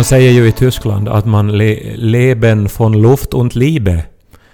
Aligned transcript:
Man 0.00 0.04
säger 0.04 0.30
ju 0.30 0.46
i 0.48 0.52
Tyskland 0.52 1.08
att 1.08 1.26
man 1.26 1.52
le 1.58 1.96
leben 1.96 2.68
von 2.78 3.02
Luft 3.02 3.34
und 3.34 3.54
Liebe. 3.56 4.04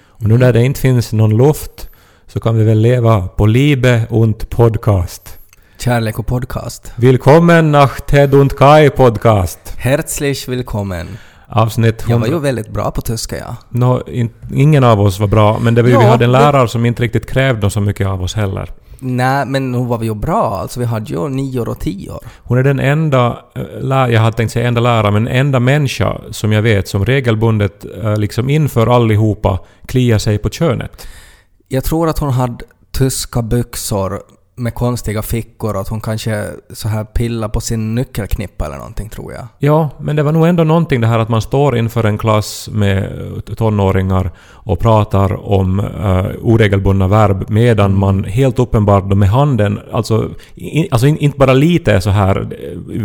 Och 0.08 0.28
nu 0.28 0.38
när 0.38 0.52
det 0.52 0.62
inte 0.64 0.80
finns 0.80 1.12
någon 1.12 1.36
luft 1.36 1.88
så 2.26 2.40
kan 2.40 2.56
vi 2.56 2.64
väl 2.64 2.78
leva 2.78 3.28
på 3.28 3.46
Liebe 3.46 4.02
und 4.10 4.50
Podcast. 4.50 5.38
Kärlek 5.78 6.18
och 6.18 6.26
podcast. 6.26 6.92
Willkommen 6.96 7.72
nach 7.72 8.00
Ted 8.06 8.34
und 8.34 8.56
Kai 8.58 8.90
Podcast. 8.90 9.58
Herzlich 9.76 10.48
willkommen. 10.48 11.06
Avsnitt 11.48 12.04
Jag 12.08 12.18
var 12.18 12.26
100. 12.26 12.36
ju 12.36 12.42
väldigt 12.42 12.68
bra 12.68 12.90
på 12.90 13.00
tyska, 13.00 13.36
ja. 13.36 13.56
Nå, 13.68 14.02
in, 14.06 14.30
ingen 14.54 14.84
av 14.84 15.00
oss 15.00 15.20
var 15.20 15.26
bra, 15.28 15.58
men 15.58 15.74
det 15.74 15.82
var 15.82 15.88
ju, 15.88 15.96
vi 15.98 16.02
Ja, 16.04 16.10
hade 16.10 16.24
en 16.24 16.32
det- 16.32 16.38
lärare 16.38 16.68
som 16.68 16.86
inte 16.86 17.02
riktigt 17.02 17.30
krävde 17.30 17.70
så 17.70 17.80
mycket 17.80 18.06
av 18.06 18.22
oss 18.22 18.34
heller. 18.34 18.70
Nej, 19.06 19.46
men 19.46 19.72
nu 19.72 19.84
var 19.84 20.02
ju 20.02 20.14
bra. 20.14 20.58
Alltså, 20.60 20.80
vi 20.80 20.86
hade 20.86 21.12
ju 21.12 21.28
nior 21.28 21.68
och 21.68 21.80
tior. 21.80 22.18
Hon 22.42 22.58
är 22.58 22.62
den 22.62 22.80
enda, 22.80 23.38
eh, 23.54 24.12
jag 24.12 24.20
hade 24.20 24.36
tänkt 24.36 24.52
säga 24.52 24.68
enda 24.68 24.80
lärare, 24.80 25.10
men 25.10 25.28
enda 25.28 25.60
människa 25.60 26.20
som 26.30 26.52
jag 26.52 26.62
vet 26.62 26.88
som 26.88 27.04
regelbundet 27.04 27.84
eh, 28.02 28.16
liksom 28.16 28.50
inför 28.50 28.86
allihopa 28.86 29.58
kliar 29.86 30.18
sig 30.18 30.38
på 30.38 30.50
könet. 30.50 31.06
Jag 31.68 31.84
tror 31.84 32.08
att 32.08 32.18
hon 32.18 32.30
hade 32.30 32.64
tyska 32.92 33.42
byxor 33.42 34.22
med 34.58 34.74
konstiga 34.74 35.22
fickor 35.22 35.74
och 35.74 35.80
att 35.80 35.88
hon 35.88 36.00
kanske 36.00 36.46
så 36.70 36.88
här 36.88 37.04
pillar 37.04 37.48
på 37.48 37.60
sin 37.60 37.94
nyckelknippa 37.94 38.66
eller 38.66 38.76
någonting, 38.76 39.08
tror 39.08 39.32
jag. 39.32 39.46
Ja, 39.58 39.90
men 40.00 40.16
det 40.16 40.22
var 40.22 40.32
nog 40.32 40.46
ändå 40.46 40.64
någonting 40.64 41.00
det 41.00 41.06
här 41.06 41.18
att 41.18 41.28
man 41.28 41.42
står 41.42 41.76
inför 41.76 42.04
en 42.04 42.18
klass 42.18 42.68
med 42.72 43.12
tonåringar 43.56 44.30
och 44.50 44.78
pratar 44.78 45.46
om 45.52 45.80
uh, 45.80 46.26
oregelbundna 46.42 47.08
verb 47.08 47.44
medan 47.50 47.98
man 47.98 48.24
helt 48.24 48.58
uppenbart 48.58 49.04
med 49.04 49.28
handen, 49.28 49.80
alltså, 49.92 50.28
in, 50.54 50.88
alltså 50.90 51.06
in, 51.06 51.18
inte 51.18 51.38
bara 51.38 51.52
lite 51.52 52.00
så 52.00 52.10
här 52.10 52.48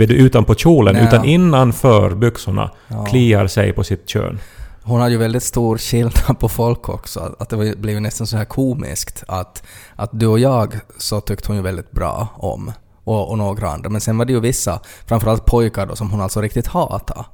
eh, 0.01 0.11
utanpå 0.11 0.55
kjolen, 0.55 0.95
Ja. 0.95 1.03
utan 1.07 1.25
innanför 1.25 2.09
byxorna 2.15 2.69
Ja. 2.87 3.05
kliar 3.05 3.47
sig 3.47 3.73
på 3.73 3.83
sitt 3.83 4.09
kön. 4.09 4.39
Hon 4.83 5.01
hade 5.01 5.11
ju 5.11 5.17
väldigt 5.17 5.43
stor 5.43 5.77
skillnad 5.77 6.39
på 6.39 6.49
folk 6.49 6.89
också. 6.89 7.35
Att 7.39 7.49
det 7.49 7.77
blev 7.77 7.95
ju 7.95 7.99
nästan 7.99 8.27
så 8.27 8.37
här 8.37 8.45
komiskt 8.45 9.23
att, 9.27 9.63
att 9.95 10.09
du 10.13 10.27
och 10.27 10.39
jag 10.39 10.79
så 10.97 11.21
tyckte 11.21 11.47
hon 11.47 11.55
ju 11.55 11.61
väldigt 11.61 11.91
bra 11.91 12.27
om. 12.35 12.71
Och, 13.03 13.29
och 13.29 13.37
några 13.37 13.69
andra. 13.69 13.89
Men 13.89 14.01
sen 14.01 14.17
var 14.17 14.25
det 14.25 14.33
ju 14.33 14.39
vissa, 14.39 14.79
framförallt 15.05 15.45
pojkar 15.45 15.85
då, 15.85 15.95
som 15.95 16.11
hon 16.11 16.21
alltså 16.21 16.41
riktigt 16.41 16.67
hatade. 16.67 17.25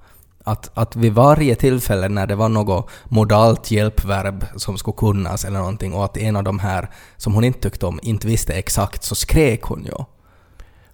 Att, 0.44 0.72
att 0.74 0.96
vid 0.96 1.14
varje 1.14 1.56
tillfälle 1.56 2.10
när 2.10 2.28
det 2.28 2.36
var 2.36 2.50
något 2.50 2.90
modalt 3.04 3.72
hjälpverb 3.72 4.46
som 4.56 4.78
skulle 4.78 4.98
kunnas 4.98 5.46
eller 5.46 5.60
någonting 5.60 5.94
och 5.94 6.06
att 6.06 6.18
en 6.18 6.36
av 6.36 6.44
de 6.44 6.60
här 6.60 6.90
som 7.18 7.34
hon 7.34 7.44
inte 7.44 7.60
tyckte 7.60 7.86
om 7.86 8.00
inte 8.04 8.28
visste 8.28 8.54
exakt 8.54 9.04
så 9.04 9.16
skrek 9.16 9.62
hon 9.62 9.86
ju. 9.86 10.06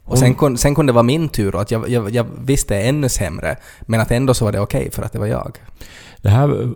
Och 0.06 0.18
sen, 0.18 0.36
kun, 0.36 0.58
sen 0.58 0.76
kunde 0.76 0.92
det 0.92 0.96
vara 0.96 1.04
min 1.04 1.30
tur 1.30 1.56
och 1.56 1.62
att 1.62 1.72
jag, 1.72 1.90
jag, 1.90 2.10
jag 2.10 2.26
visste 2.46 2.78
ännu 2.78 3.10
sämre 3.10 3.56
men 3.82 4.00
att 4.00 4.12
ändå 4.12 4.34
så 4.34 4.46
var 4.46 4.52
det 4.52 4.60
okej 4.60 4.92
för 4.92 5.04
att 5.04 5.14
det 5.14 5.20
var 5.20 5.28
jag. 5.28 5.58
Det 6.22 6.30
här 6.30 6.70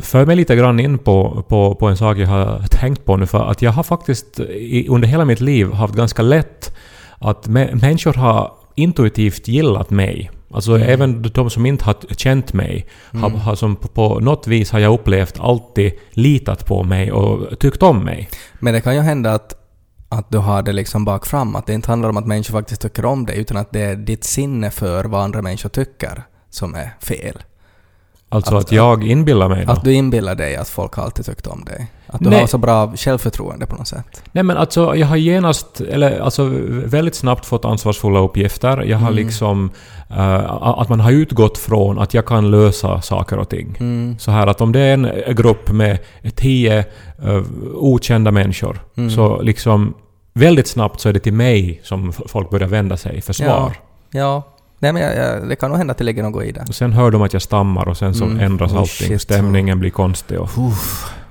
för 0.00 0.26
mig 0.26 0.36
lite 0.36 0.56
grann 0.56 0.80
in 0.80 0.98
på, 0.98 1.44
på, 1.48 1.74
på 1.74 1.88
en 1.88 1.96
sak 1.96 2.18
jag 2.18 2.26
har 2.26 2.66
tänkt 2.70 3.04
på 3.04 3.16
nu, 3.16 3.26
för 3.26 3.50
att 3.50 3.62
jag 3.62 3.72
har 3.72 3.82
faktiskt 3.82 4.40
i, 4.40 4.88
under 4.88 5.08
hela 5.08 5.24
mitt 5.24 5.40
liv 5.40 5.72
haft 5.72 5.94
ganska 5.94 6.22
lätt 6.22 6.76
att 7.18 7.46
mä- 7.46 7.80
människor 7.80 8.12
har 8.12 8.52
intuitivt 8.74 9.48
gillat 9.48 9.90
mig. 9.90 10.30
Alltså 10.50 10.78
även 10.78 11.22
de 11.22 11.50
som 11.50 11.66
inte 11.66 11.84
har 11.84 11.96
känt 12.16 12.52
mig, 12.52 12.86
har, 13.12 13.30
har 13.30 13.54
som 13.54 13.76
på, 13.76 13.88
på 13.88 14.20
något 14.20 14.46
vis 14.46 14.70
har 14.70 14.78
jag 14.78 14.94
upplevt 14.94 15.40
alltid 15.40 15.92
litat 16.10 16.66
på 16.66 16.82
mig 16.82 17.12
och 17.12 17.58
tyckt 17.58 17.82
om 17.82 18.04
mig. 18.04 18.28
Men 18.58 18.74
det 18.74 18.80
kan 18.80 18.94
ju 18.94 19.00
hända 19.00 19.32
att, 19.34 19.54
att 20.08 20.30
du 20.30 20.38
har 20.38 20.62
det 20.62 20.72
liksom 20.72 21.04
bak 21.04 21.26
fram, 21.26 21.56
att 21.56 21.66
det 21.66 21.74
inte 21.74 21.90
handlar 21.90 22.08
om 22.08 22.16
att 22.16 22.26
människor 22.26 22.52
faktiskt 22.52 22.80
tycker 22.80 23.04
om 23.04 23.26
dig, 23.26 23.38
utan 23.38 23.56
att 23.56 23.72
det 23.72 23.80
är 23.80 23.96
ditt 23.96 24.24
sinne 24.24 24.70
för 24.70 25.04
vad 25.04 25.22
andra 25.22 25.42
människor 25.42 25.68
tycker 25.68 26.22
som 26.50 26.74
är 26.74 26.96
fel. 27.00 27.42
Alltså 28.28 28.56
Att- 28.56 28.64
att, 28.64 28.72
jag 28.72 29.04
inbillar 29.06 29.48
mig 29.48 29.66
då. 29.66 29.72
Att 29.72 29.84
du 29.84 29.92
inbillar 29.92 30.34
dig 30.34 30.56
att 30.56 30.68
folk 30.68 30.98
alltid 30.98 31.24
tyckte 31.26 31.48
om 31.50 31.64
dig. 31.64 31.86
Att 32.06 32.20
du 32.20 32.30
Nej. 32.30 32.40
har 32.40 32.46
så 32.46 32.58
bra 32.58 32.92
självförtroende 32.96 33.66
på 33.66 33.76
något 33.76 33.88
sätt. 33.88 34.22
Nej 34.32 34.44
men 34.44 34.56
alltså 34.56 34.96
jag 34.96 35.06
har 35.06 35.16
genast, 35.16 35.80
eller 35.80 36.20
alltså 36.20 36.50
väldigt 36.84 37.14
snabbt 37.14 37.46
fått 37.46 37.64
ansvarsfulla 37.64 38.18
uppgifter. 38.18 38.82
Jag 38.82 38.98
har 38.98 39.08
Mm. 39.08 39.14
liksom, 39.26 39.70
eh, 40.10 40.52
att 40.62 40.88
man 40.88 41.00
har 41.00 41.10
utgått 41.10 41.58
från 41.58 41.98
att 41.98 42.14
jag 42.14 42.26
kan 42.26 42.50
lösa 42.50 43.00
saker 43.02 43.38
och 43.38 43.48
ting. 43.48 43.76
Mm. 43.80 44.18
Så 44.18 44.30
här 44.30 44.46
att 44.46 44.60
om 44.60 44.72
det 44.72 44.80
är 44.80 44.92
en 44.94 45.34
grupp 45.36 45.70
med 45.70 45.98
tio 46.34 46.78
eh, 47.24 47.42
okända 47.74 48.30
människor, 48.30 48.80
Mm. 48.96 49.10
så 49.10 49.42
liksom 49.42 49.94
väldigt 50.34 50.68
snabbt 50.68 51.00
så 51.00 51.08
är 51.08 51.12
det 51.12 51.20
till 51.20 51.32
mig 51.32 51.80
som 51.84 52.12
folk 52.12 52.50
börjar 52.50 52.68
vända 52.68 52.96
sig 52.96 53.20
för 53.20 53.32
svar. 53.32 53.72
Ja. 54.10 54.42
Nej 54.78 54.92
men 54.92 55.02
jag, 55.02 55.16
jag, 55.16 55.48
det 55.48 55.56
kan 55.56 55.70
nog 55.70 55.78
hända 55.78 55.92
att 55.92 55.98
det 55.98 56.04
ligger 56.04 56.22
något 56.22 56.44
i 56.44 56.52
det. 56.52 56.64
Och 56.68 56.74
sen 56.74 56.92
hör 56.92 57.10
de 57.10 57.22
att 57.22 57.32
jag 57.32 57.42
stammar 57.42 57.88
och 57.88 57.96
sen 57.96 58.14
så 58.14 58.24
Mm. 58.24 58.40
ändras 58.40 58.72
Oh, 58.72 58.78
allting. 58.78 59.08
shit. 59.08 59.20
Stämningen 59.22 59.80
blir 59.80 59.90
konstig 59.90 60.40
och... 60.40 60.48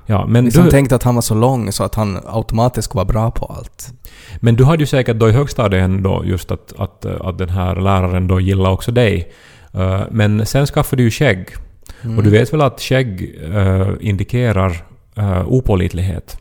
Ja, 0.08 0.26
men 0.26 0.44
Vi 0.44 0.50
som 0.50 0.64
du, 0.64 0.70
tänkte 0.70 0.94
att 0.94 1.02
han 1.02 1.14
var 1.14 1.22
så 1.22 1.34
lång 1.34 1.72
så 1.72 1.84
att 1.84 1.94
han 1.94 2.20
automatiskt 2.26 2.84
skulle 2.84 2.98
vara 2.98 3.12
bra 3.12 3.30
på 3.30 3.46
allt. 3.46 3.92
Men 4.40 4.56
du 4.56 4.64
hade 4.64 4.78
ju 4.82 4.86
säkert 4.86 5.16
då 5.16 5.28
i 5.28 5.32
högstadiet 5.32 5.84
ändå 5.84 6.22
just 6.24 6.50
att, 6.50 6.72
att, 6.78 7.04
att 7.06 7.38
den 7.38 7.48
här 7.48 7.76
läraren 7.76 8.28
då 8.28 8.40
gillar 8.40 8.70
också 8.70 8.92
dig. 8.92 9.32
Eh, 9.72 10.00
Men 10.10 10.46
sen 10.46 10.66
skaffade 10.66 11.00
du 11.02 11.04
ju 11.04 11.10
skägg. 11.10 11.48
Mm. 12.02 12.18
Och 12.18 12.24
du 12.24 12.30
vet 12.30 12.52
väl 12.52 12.60
att 12.60 12.80
skägg 12.80 13.38
eh, 13.54 13.88
indikerar 14.00 14.84
uh, 15.18 15.48
opålitlighet? 15.48 16.38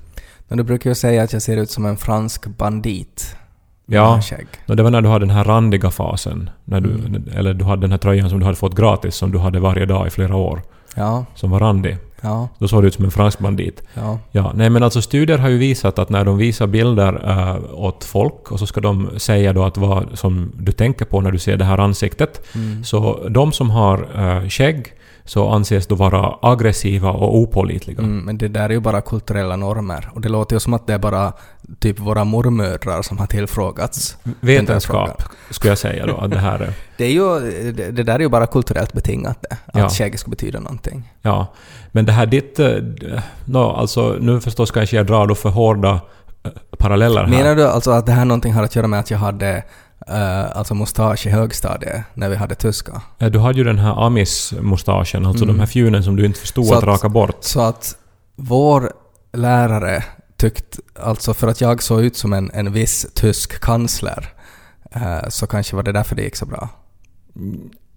Men 0.48 0.58
du 0.58 0.64
brukar 0.64 0.90
ju 0.90 0.96
säga 0.96 1.24
att 1.24 1.34
jag 1.34 1.42
ser 1.42 1.58
ut 1.58 1.72
som 1.72 1.86
en 1.86 1.98
fransk 1.98 2.46
bandit. 2.48 3.36
Ja. 3.86 4.22
Och 4.68 4.76
det 4.76 4.84
var 4.84 4.90
när 4.92 5.02
du 5.02 5.10
hade 5.10 5.26
den 5.26 5.36
här 5.36 5.44
randiga 5.44 5.92
fasen. 5.92 6.50
När 6.66 6.82
du, 6.82 6.90
Mm. 6.90 7.24
Eller 7.36 7.54
du 7.54 7.66
hade 7.66 7.82
den 7.82 7.92
här 7.92 7.98
tröjan 7.98 8.30
som 8.30 8.40
du 8.40 8.46
hade 8.46 8.58
fått 8.58 8.76
gratis 8.76 9.16
som 9.16 9.32
du 9.32 9.38
hade 9.40 9.60
varje 9.60 9.86
dag 9.86 10.08
i 10.08 10.10
flera 10.10 10.36
år. 10.36 10.62
Ja, 10.96 11.26
Som 11.36 11.52
var 11.52 11.60
randig. 11.60 11.98
ja, 12.22 12.48
Då 12.60 12.68
såg 12.68 12.82
du 12.84 12.88
ut 12.88 12.94
som 12.94 13.06
en 13.06 13.12
fransk 13.12 13.40
bandit. 13.40 13.84
ja. 13.94 14.20
Ja, 14.32 14.52
nej 14.56 14.70
men 14.70 14.84
alltså 14.84 15.02
studier 15.02 15.38
har 15.38 15.50
ju 15.50 15.58
visat 15.58 16.00
att 16.00 16.10
när 16.10 16.26
de 16.26 16.38
visar 16.38 16.68
bilder 16.68 17.30
äh, 17.30 17.56
åt 17.74 18.04
folk 18.04 18.52
och 18.52 18.60
så 18.60 18.66
ska 18.68 18.82
de 18.82 19.10
säga 19.18 19.54
då 19.54 19.64
att 19.64 19.78
vad 19.78 20.08
som 20.14 20.52
du 20.56 20.72
tänker 20.72 21.06
på 21.06 21.22
när 21.22 21.32
du 21.32 21.40
ser 21.40 21.58
det 21.58 21.66
här 21.66 21.78
ansiktet. 21.78 22.46
Mm. 22.56 22.84
Så 22.84 23.28
de 23.30 23.52
som 23.52 23.70
har 23.70 24.08
äh, 24.44 24.50
skägg 24.50 24.86
så 25.26 25.50
anses 25.50 25.88
då 25.88 25.96
vara 25.96 26.36
aggressiva 26.42 27.10
och 27.12 27.38
opålitliga. 27.38 28.00
Mm, 28.00 28.18
men 28.26 28.38
det 28.38 28.48
där 28.48 28.64
är 28.64 28.70
ju 28.70 28.80
bara 28.80 29.02
kulturella 29.02 29.56
normer. 29.56 30.10
Och 30.14 30.22
det 30.22 30.30
låter 30.30 30.56
ju 30.56 30.60
som 30.60 30.74
att 30.74 30.88
det 30.88 30.94
är 30.94 30.98
bara 31.00 31.34
typ 31.80 32.00
våra 32.00 32.24
mormödrar 32.24 33.02
som 33.02 33.18
har 33.18 33.28
tillfrågats. 33.28 34.18
Vetenskap 34.40 35.24
skulle 35.50 35.72
jag 35.72 35.78
säga 35.78 36.06
då 36.06 36.18
att 36.18 36.32
det 36.32 36.38
här 36.40 36.60
är. 36.60 36.74
Det, 36.98 37.06
är 37.06 37.12
ju, 37.12 37.40
det, 37.72 37.92
det 37.92 38.04
där 38.04 38.16
är 38.16 38.20
ju 38.20 38.30
bara 38.30 38.48
kulturellt 38.48 38.94
betingat 38.94 39.38
det. 39.50 39.58
Att 39.66 39.80
Ja. 39.82 39.90
skägg 39.90 40.20
ska 40.20 40.30
betyda 40.30 40.60
någonting. 40.60 41.12
Ja. 41.22 41.48
Men 41.92 42.06
det 42.06 42.12
här 42.12 42.26
ditt... 42.26 42.60
äh, 42.60 42.70
no, 43.46 43.58
alltså 43.58 44.18
nu 44.20 44.42
förstås 44.42 44.72
kanske 44.72 44.96
jag 44.96 45.06
drar 45.06 45.28
då 45.28 45.36
för 45.36 45.50
hårda 45.50 46.00
äh, 46.44 46.52
paralleller 46.78 47.22
här. 47.24 47.30
Menar 47.30 47.56
du 47.56 47.68
alltså 47.68 47.92
att 47.92 48.06
det 48.06 48.12
här 48.12 48.26
någonting 48.26 48.54
har 48.54 48.64
att 48.64 48.76
göra 48.76 48.88
med 48.88 49.00
att 49.00 49.12
jag 49.12 49.18
hade 49.18 49.64
uh, 50.10 50.58
alltså 50.58 50.76
mustasch 50.76 51.26
i 51.28 51.30
högstadiet 51.30 52.04
när 52.14 52.30
vi 52.30 52.36
hade 52.36 52.56
tyska? 52.56 53.02
Äh, 53.20 53.30
Du 53.30 53.40
hade 53.40 53.58
ju 53.58 53.64
den 53.64 53.80
här 53.80 54.06
amis-mustaschen, 54.06 55.26
alltså 55.26 55.44
Mm. 55.44 55.56
de 55.56 55.60
här 55.60 55.68
fjunen 55.68 56.04
som 56.04 56.16
du 56.16 56.26
inte 56.26 56.40
förstod 56.40 56.66
att 56.66 56.78
att- 56.78 56.84
raka 56.84 57.10
bort. 57.10 57.38
Så 57.44 57.62
att 57.62 57.96
vår 58.36 58.92
lärare 59.34 60.04
tyckte, 60.38 60.78
alltså 61.00 61.34
för 61.34 61.48
att 61.48 61.62
jag 61.62 61.84
såg 61.84 62.02
ut 62.02 62.18
som 62.18 62.34
en, 62.34 62.52
en 62.54 62.72
viss 62.74 63.08
tysk 63.14 63.62
kansler, 63.62 64.30
eh, 64.92 65.30
så 65.30 65.48
kanske 65.48 65.76
var 65.76 65.84
det 65.84 65.92
därför 65.92 66.16
det 66.16 66.22
gick 66.24 66.36
så 66.36 66.46
bra. 66.46 66.70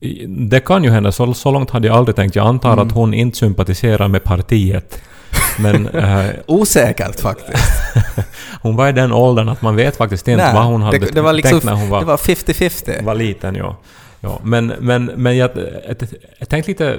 I- 0.00 0.26
Det 0.26 0.60
kan 0.60 0.84
ju 0.84 0.90
hända, 0.90 1.12
så, 1.12 1.34
så 1.34 1.50
långt 1.50 1.70
hade 1.70 1.86
jag 1.86 1.96
aldrig 1.96 2.16
tänkt. 2.16 2.36
Jag 2.36 2.46
antar 2.46 2.72
Mm. 2.72 2.86
att 2.86 2.92
hon 2.94 3.14
inte 3.14 3.38
sympatiserar 3.38 4.08
med 4.08 4.24
partiet. 4.24 5.00
Men 5.60 5.88
eh, 5.94 6.26
Osäkert 6.46 7.20
faktiskt. 7.20 7.72
hon 8.62 8.76
var 8.76 8.88
i 8.88 8.92
den 8.92 9.12
åldern 9.12 9.48
att 9.48 9.62
man 9.62 9.76
vet 9.76 9.96
faktiskt 9.96 10.28
inte 10.28 10.44
Nej, 10.44 10.54
vad 10.54 10.64
hon 10.64 10.82
hade 10.82 10.98
det, 10.98 11.10
det 11.14 11.20
var 11.20 11.32
liksom, 11.32 11.50
tänkt 11.60 11.64
när 11.64 11.74
hon 11.74 11.88
var, 11.90 12.00
Det 12.00 12.06
var 12.06 12.16
50-50. 12.16 13.04
var 13.04 13.14
liten. 13.14 13.54
Ja. 13.54 13.76
Ja, 14.20 14.38
men, 14.42 14.66
men, 14.80 15.04
men 15.04 15.36
jag, 15.36 15.50
jag, 16.38 16.48
tänkte 16.48 16.70
lite, 16.70 16.98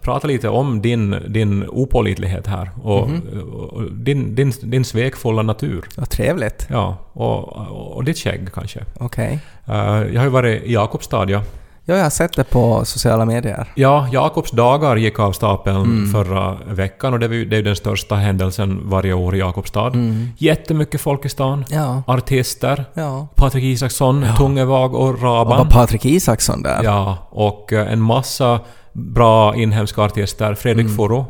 prata 0.00 0.26
lite 0.28 0.48
om 0.48 0.82
din, 0.82 1.16
din 1.28 1.68
opålitlighet 1.68 2.46
här 2.46 2.70
och, 2.82 3.08
Mhm. 3.10 3.40
och 3.52 3.92
din, 3.92 4.34
din, 4.34 4.52
din 4.62 4.84
svekfulla 4.84 5.42
natur. 5.42 5.84
Vad 5.96 6.10
trevligt. 6.10 6.66
Ja, 6.70 6.96
och, 7.12 7.48
och, 7.56 7.92
och 7.96 8.04
ditt 8.04 8.18
skägg 8.18 8.48
kanske. 8.54 8.80
Okej. 8.98 9.38
Eh, 9.68 9.74
jag 10.12 10.16
har 10.20 10.24
ju 10.24 10.28
varit 10.28 10.62
i 10.62 10.72
Jakobstad, 10.72 11.30
ja. 11.30 11.42
Ja, 11.84 11.94
jag 11.96 12.02
har 12.02 12.10
sett 12.10 12.36
det 12.36 12.44
på 12.44 12.84
sociala 12.84 13.24
medier. 13.24 13.66
Ja, 13.74 14.08
Jakobs 14.12 14.50
dagar 14.50 14.96
gick 14.96 15.18
av 15.18 15.32
stapeln 15.32 15.76
Mm. 15.76 16.10
förra 16.12 16.54
veckan 16.66 17.12
och 17.12 17.18
det 17.18 17.26
är 17.26 17.30
ju 17.30 17.44
det 17.44 17.56
är 17.56 17.58
ju 17.58 17.62
den 17.62 17.76
största 17.76 18.14
händelsen 18.14 18.80
varje 18.84 19.12
år 19.12 19.34
i 19.34 19.38
Jakobstad. 19.38 19.86
Mm. 19.86 20.28
Jättemycket 20.38 21.00
folk 21.00 21.24
i 21.24 21.28
stan. 21.28 21.64
Ja. 21.68 22.02
Artister. 22.06 22.84
Ja. 22.94 23.26
Patrik 23.34 23.64
Isaksson, 23.64 24.22
Ja. 24.28 24.36
Tungevag 24.36 24.94
och 24.94 25.08
Och 25.08 25.22
Raban. 25.22 25.58
var 25.58 25.64
Patrik 25.64 26.04
Isaksson 26.04 26.62
där? 26.62 26.80
Ja, 26.82 27.16
och 27.30 27.72
eh, 27.72 27.92
en 27.92 28.00
massa 28.00 28.60
bra 28.92 29.56
inhemska 29.56 30.02
artister. 30.02 30.54
Fredrik 30.54 30.84
Mm. 30.84 30.96
Foro 30.96 31.26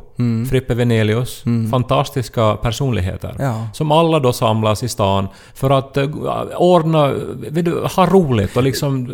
Frippe 0.51 0.75
Venelius, 0.75 1.45
fantastiska 1.71 2.57
personligheter. 2.57 3.37
Ja. 3.39 3.67
Som 3.73 3.93
alla 3.93 4.21
då 4.21 4.33
samlas 4.33 4.83
i 4.83 4.89
stan 4.89 5.29
för 5.55 5.71
att 5.71 5.97
uh, 5.97 6.11
ordna, 6.57 7.13
du, 7.51 7.87
ha 7.97 8.07
roligt 8.07 8.57
och 8.57 8.63
liksom 8.63 9.09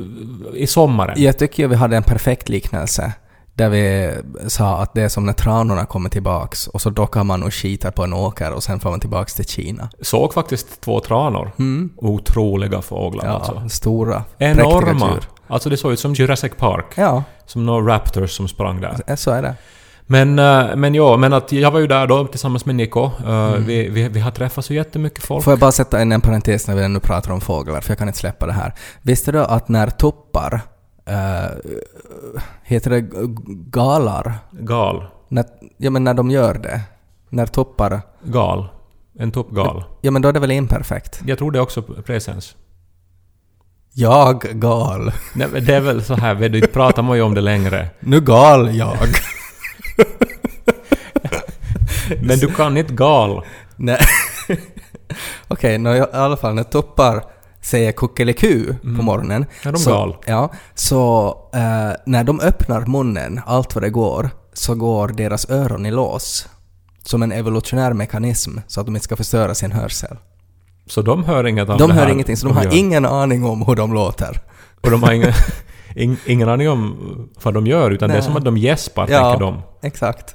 i 0.55 0.67
sommaren. 0.67 1.23
Jag 1.23 1.39
tycker 1.39 1.69
vi 1.69 1.75
hade 1.75 1.97
en 1.97 2.03
perfekt 2.03 2.49
liknelse. 2.49 3.13
Där 3.55 3.69
vi 3.69 4.11
sa 4.47 4.77
att 4.79 4.95
det 4.95 5.03
är 5.03 5.09
som 5.09 5.27
när 5.27 5.33
tranorna 5.33 5.85
kommer 5.87 6.11
tillbaks 6.11 6.67
och 6.67 6.81
så 6.81 6.91
dockar 6.91 7.25
man 7.25 7.43
och 7.43 7.55
skitar 7.55 7.91
på 7.91 8.05
en 8.05 8.13
åker 8.13 8.53
och 8.53 8.63
sen 8.63 8.81
får 8.81 8.91
man 8.91 9.01
tillbaks 9.01 9.35
till 9.35 9.45
Kina. 9.45 9.91
Såg 10.01 10.35
faktiskt 10.35 10.81
två 10.81 11.01
tranor. 11.01 11.51
Otroliga 11.97 12.83
fåglar 12.83 13.27
Ja, 13.27 13.33
alltså. 13.33 13.69
stora, 13.69 14.25
Enorma. 14.39 15.07
djur. 15.15 15.25
Alltså 15.49 15.69
det 15.71 15.77
såg 15.77 15.93
ut 15.93 16.01
som 16.01 16.15
Jurassic 16.15 16.53
Park. 16.59 16.87
Ja, 16.97 17.25
Som 17.47 17.67
några 17.67 17.95
raptors 17.95 18.31
som 18.37 18.49
sprang 18.49 18.81
där. 18.81 19.17
så 19.17 19.31
är 19.31 19.43
det. 19.43 19.55
Men, 20.11 20.39
eh, 20.39 20.77
men 20.77 20.95
ja, 20.95 21.17
men 21.17 21.33
att 21.33 21.53
jag 21.53 21.71
var 21.71 21.81
ju 21.81 21.87
där 21.87 22.07
då 22.07 22.27
tillsammans 22.27 22.65
med 22.67 22.75
Nico. 22.75 23.05
Eh, 23.05 23.29
Mm. 23.49 23.65
Vi, 23.65 23.89
vi, 23.89 24.09
vi 24.09 24.21
har 24.21 24.31
träffat 24.31 24.65
så 24.65 24.75
jättemycket 24.75 25.25
folk. 25.25 25.45
Får 25.45 25.53
jag 25.53 25.59
bara 25.59 25.73
sätta 25.73 26.03
in 26.03 26.13
en 26.13 26.21
parentes 26.21 26.69
när 26.69 26.75
vi 26.77 26.83
ännu 26.85 27.01
pratar 27.01 27.33
om 27.33 27.41
fåglar, 27.41 27.81
för 27.81 27.91
jag 27.91 27.99
kan 27.99 28.09
inte 28.09 28.19
släppa 28.19 28.47
det 28.47 28.53
här. 28.53 28.75
Visste 29.03 29.33
du 29.33 29.39
att 29.45 29.69
när 29.69 29.91
tuppar, 29.91 30.61
äh, 31.07 31.15
heter 32.63 32.91
det 32.91 33.01
galar? 33.71 34.33
Gal. 34.51 35.05
När, 35.29 35.45
ja 35.77 35.91
men 35.91 36.05
när 36.05 36.15
de 36.15 36.31
gör 36.31 36.55
det. 36.55 36.81
När 37.29 37.47
tuppar, 37.47 38.01
Gal. 38.23 38.69
En 39.19 39.31
tuppgal. 39.33 39.85
ja 40.01 40.11
men 40.11 40.23
då 40.23 40.29
är 40.29 40.33
det 40.33 40.41
väl 40.41 40.51
imperfekt? 40.51 41.21
Jag 41.27 41.39
tror 41.39 41.51
det 41.51 41.61
också 41.61 41.83
presens. 41.83 42.57
Jag 44.01 44.41
gal. 44.41 45.13
Nej, 45.35 45.49
men 45.53 45.65
det 45.65 45.75
är 45.75 45.81
väl 45.81 46.05
så 46.05 46.15
här, 46.15 46.35
vet 46.35 46.53
du, 46.53 46.59
inte 46.59 46.71
pratar 46.71 47.03
man 47.03 47.17
ju 47.17 47.23
om 47.23 47.35
det 47.35 47.41
längre. 47.41 47.89
Nu 48.01 48.21
gal 48.21 48.77
jag. 48.77 48.97
Men 52.23 52.39
du 52.39 52.55
kan 52.55 52.77
inte 52.77 52.95
gal. 52.95 53.45
Nej. 53.77 54.01
Okej, 55.49 55.79
nå, 55.79 55.95
i 55.95 56.05
alla 56.13 56.37
fall 56.37 56.55
när 56.55 56.63
tuppar 56.63 57.25
säger 57.63 57.93
kuckeliku 57.93 58.75
på 58.83 59.03
morgonen. 59.03 59.47
Är 59.63 59.73
de 59.73 59.79
så, 59.79 59.91
gal? 59.91 60.17
Ja, 60.27 60.53
så 60.75 61.29
eh, 61.55 61.93
när 62.07 62.25
de 62.25 62.41
öppnar 62.41 62.87
munnen, 62.87 63.41
allt 63.47 63.75
vad 63.75 63.85
det 63.85 63.91
går, 63.91 64.31
så 64.53 64.75
går 64.75 65.09
deras 65.09 65.51
öron 65.51 65.87
i 65.87 65.91
lås. 65.91 66.49
Som 67.03 67.23
en 67.23 67.33
evolutionär 67.33 67.93
mekanism, 67.93 68.59
så 68.67 68.81
att 68.81 68.87
de 68.87 68.97
inte 68.97 69.05
ska 69.05 69.17
förstöra 69.17 69.55
sin 69.55 69.73
hörsel. 69.73 70.17
Så 70.89 71.03
de 71.03 71.25
hör 71.25 71.47
inget 71.47 71.69
av 71.69 71.79
De 71.79 71.89
det 71.89 71.95
hör 71.95 72.03
här 72.05 72.13
ingenting, 72.13 72.37
så 72.37 72.47
de 72.49 72.57
har 72.57 72.65
gör. 72.65 72.75
ingen 72.75 73.07
aning 73.07 73.45
om 73.45 73.63
hur 73.63 73.75
de 73.77 73.95
låter. 73.95 74.41
Och 74.81 74.91
de 74.91 75.03
har 75.03 75.13
ingen, 75.13 75.33
ing, 75.97 76.17
ingen 76.27 76.49
aning 76.49 76.69
om 76.71 76.97
vad 77.43 77.55
de 77.55 77.67
gör, 77.67 77.91
utan 77.91 78.09
det 78.09 78.15
är 78.15 78.19
Nej. 78.19 78.27
som 78.27 78.37
att 78.37 78.45
de 78.45 78.57
gäspar, 78.57 79.07
Ja. 79.11 79.31
tänker 79.31 79.47
de. 79.47 79.63
Exakt. 79.83 80.35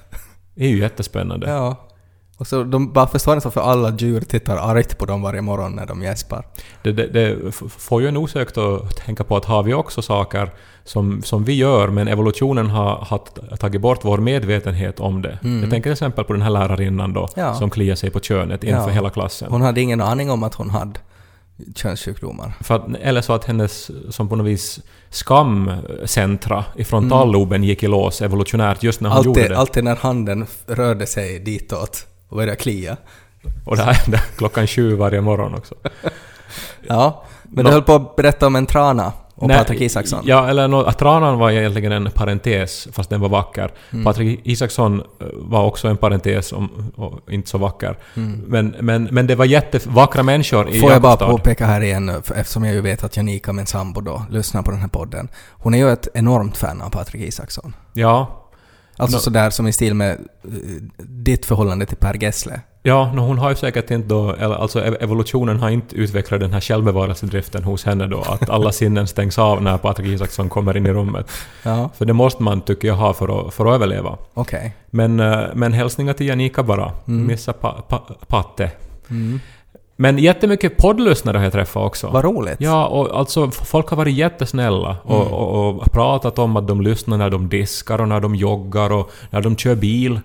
Det 0.56 0.64
är 0.66 0.70
ju 0.70 0.80
jättespännande. 0.80 1.50
Ja. 1.50 1.90
Och 2.38 2.48
så 2.48 2.64
de 2.64 2.94
bara 2.94 3.08
förstår 3.08 3.36
inte 3.36 3.48
varför 3.48 3.62
alla 3.62 3.96
djur 3.98 4.22
tittar 4.22 4.58
argt 4.58 4.98
på 4.98 5.06
dem 5.06 5.22
varje 5.22 5.42
morgon 5.42 5.72
när 5.72 5.86
de 5.86 6.02
gäspar. 6.04 6.46
Det, 6.84 6.92
det, 6.92 7.08
det 7.08 7.52
får 7.78 8.02
ju 8.02 8.08
en 8.08 8.18
osökt 8.18 8.58
att 8.58 8.96
tänka 8.98 9.24
på 9.24 9.38
att 9.38 9.46
har 9.46 9.64
vi 9.64 9.74
också 9.74 10.02
saker 10.02 10.50
som, 10.84 11.22
som 11.24 11.44
vi 11.44 11.54
gör, 11.54 11.88
men 11.88 12.08
evolutionen 12.08 12.70
har, 12.70 12.96
har 12.96 13.18
tagit 13.58 13.82
bort 13.82 14.00
vår 14.02 14.18
medvetenhet 14.18 15.00
om 15.00 15.22
det. 15.22 15.40
Jag 15.42 15.62
tänker 15.70 15.82
till 15.82 15.92
exempel 15.92 16.24
på 16.26 16.34
den 16.34 16.42
här 16.42 16.50
lärarinnan 16.50 17.14
då, 17.14 17.20
Mm. 17.20 17.48
Ja. 17.48 17.54
som 17.56 17.70
kliar 17.70 17.96
sig 17.96 18.10
på 18.10 18.20
könet 18.20 18.64
inför 18.64 18.78
Ja. 18.82 18.88
hela 18.88 19.10
klassen. 19.10 19.52
Hon 19.52 19.62
hade 19.62 19.82
ingen 19.82 20.02
aning 20.02 20.32
om 20.32 20.44
att 20.44 20.54
hon 20.56 20.70
hade 20.70 21.00
könssjukdomar. 21.76 22.54
För 22.62 22.76
att, 22.76 22.86
eller 23.02 23.22
så 23.22 23.34
att 23.34 23.46
hennes, 23.46 23.92
som 24.16 24.30
på 24.30 24.36
något 24.36 24.48
vis, 24.48 24.80
skamcentra 25.10 26.66
i 26.76 26.84
frontalloben 26.84 27.64
gick 27.64 27.84
i 27.84 27.88
lås 27.88 28.22
evolutionärt 28.22 28.84
just 28.84 29.02
när 29.02 29.10
hon 29.10 29.24
gjorde 29.24 29.40
Mm. 29.40 29.44
Alltid, 29.44 29.52
det. 29.56 29.60
alltid 29.60 29.84
när 29.84 29.96
handen 29.96 30.46
rörde 30.68 31.06
sig 31.08 31.40
ditåt 31.40 32.08
och 32.34 32.38
började 32.38 32.56
klia. 32.56 32.98
Och 33.66 33.78
det 33.78 33.84
här 33.84 33.94
hände 33.94 34.22
klockan 34.38 34.68
sju 34.68 34.96
varje 34.96 35.22
morgon 35.22 35.54
också. 35.54 35.76
Ja, 36.88 37.24
men 37.44 37.64
Nå- 37.64 37.70
du 37.70 37.74
höll 37.74 37.84
på 37.84 37.94
att 37.94 38.16
berätta 38.16 38.48
om 38.48 38.56
en 38.56 38.66
trana 38.66 39.14
och 39.36 39.48
Nej, 39.48 39.58
Patrik 39.58 39.82
Isaksson. 39.82 40.24
Ja, 40.26 40.50
eller 40.50 40.68
no, 40.68 40.92
tranan 40.92 41.40
var 41.40 41.52
egentligen 41.52 41.92
en 41.92 42.12
parentes, 42.12 42.88
fast 42.92 43.10
den 43.10 43.22
var 43.22 43.30
vacker. 43.30 43.72
Mm. 43.92 44.06
Patrik 44.06 44.40
Isaksson 44.44 45.00
eh, 45.00 45.28
var 45.34 45.64
också 45.64 45.88
en 45.88 45.98
parentes, 45.98 46.54
om, 46.54 46.92
och 46.96 47.32
inte 47.34 47.50
så 47.50 47.58
vacker. 47.58 47.98
Men, 48.48 48.76
men, 48.80 49.04
men 49.04 49.28
det 49.28 49.36
var 49.36 49.46
jättevackra 49.46 50.24
människor 50.24 50.68
i 50.68 50.70
Mm. 50.70 50.82
Får 50.82 50.92
jag 50.92 51.02
bara 51.02 51.18
påpeka 51.18 51.66
här 51.66 51.82
igen, 51.82 52.10
eftersom 52.10 52.64
jag 52.64 52.74
ju 52.74 52.82
vet 52.82 53.04
att 53.04 53.18
Janika, 53.18 53.54
min 53.54 53.66
sambo 53.66 54.02
då, 54.02 54.26
lyssnar 54.30 54.62
på 54.62 54.72
den 54.72 54.80
här 54.80 54.88
podden. 54.88 55.28
Hon 55.50 55.74
är 55.74 55.78
ju 55.78 55.92
ett 55.92 56.08
enormt 56.14 56.58
fan 56.58 56.82
av 56.82 56.90
Patrik 56.90 57.22
Isaksson. 57.22 57.76
Ja, 57.94 58.43
Alltså 58.98 59.18
Nå- 59.18 59.22
sådär 59.22 59.50
som 59.50 59.68
i 59.68 59.74
stil 59.74 59.94
med 59.94 60.12
eh, 60.12 60.50
ditt 60.98 61.46
förhållande 61.46 61.86
till 61.86 61.98
Per 61.98 62.24
Gessle. 62.24 62.62
ja 62.84 63.14
no, 63.14 63.20
hon 63.20 63.38
har 63.38 63.50
ju 63.50 63.56
säkert 63.56 63.92
inte 63.92 64.08
då, 64.08 64.32
eller, 64.34 64.56
alltså 64.56 64.80
ev- 64.80 64.98
evolutionen 65.00 65.60
har 65.60 65.70
inte 65.70 65.96
utvecklat 65.96 66.40
den 66.40 66.54
här 66.54 66.62
självbevarelsedriften 66.62 67.64
hos 67.64 67.86
henne 67.86 68.08
då, 68.08 68.22
att 68.22 68.50
alla 68.50 68.72
sinnen 68.82 69.08
stängs 69.08 69.38
av 69.40 69.62
när 69.64 69.78
Patrik 69.78 70.08
Isaksson 70.08 70.50
kommer 70.50 70.78
in 70.78 70.86
i 70.86 70.90
rummet. 70.94 71.28
Ja, 71.64 71.90
För 71.98 72.06
det 72.06 72.14
måste 72.14 72.44
man, 72.44 72.62
tycker 72.62 72.88
jag, 72.88 72.96
ha 72.96 73.14
för 73.14 73.48
att, 73.48 73.54
för 73.54 73.66
att 73.66 73.76
överleva. 73.76 74.18
okej. 74.34 74.76
Men, 74.90 75.20
eh, 75.20 75.40
men 75.54 75.74
hälsningar 75.74 76.14
till 76.14 76.28
Janika 76.28 76.64
bara. 76.64 76.92
Missa 77.06 77.54
pa, 77.54 77.72
pa, 77.88 77.98
patte. 78.28 78.72
Men 79.96 80.18
jättemycket 80.18 80.78
poddlyssnare 80.78 81.38
har 81.38 81.44
jag 81.44 81.54
träffat 81.54 81.84
också. 81.86 82.08
Vad 82.10 82.24
roligt. 82.24 82.56
Ja, 82.60 82.86
och 82.88 83.20
alltså 83.20 83.52
folk 83.52 83.88
har 83.90 83.98
varit 83.98 84.14
jättesnälla 84.14 84.98
och, 85.04 85.28
och, 85.32 85.70
och 85.70 85.92
pratat 85.92 86.40
om 86.40 86.58
att 86.58 86.68
de 86.68 86.82
lyssnar 86.82 87.18
när 87.18 87.30
de 87.30 87.50
diskar 87.50 88.02
och 88.02 88.08
när 88.08 88.20
de 88.20 88.36
joggar 88.36 88.92
och 88.92 89.12
när 89.30 89.42
de 89.42 89.56
kör 89.58 89.76
bil. 89.76 90.20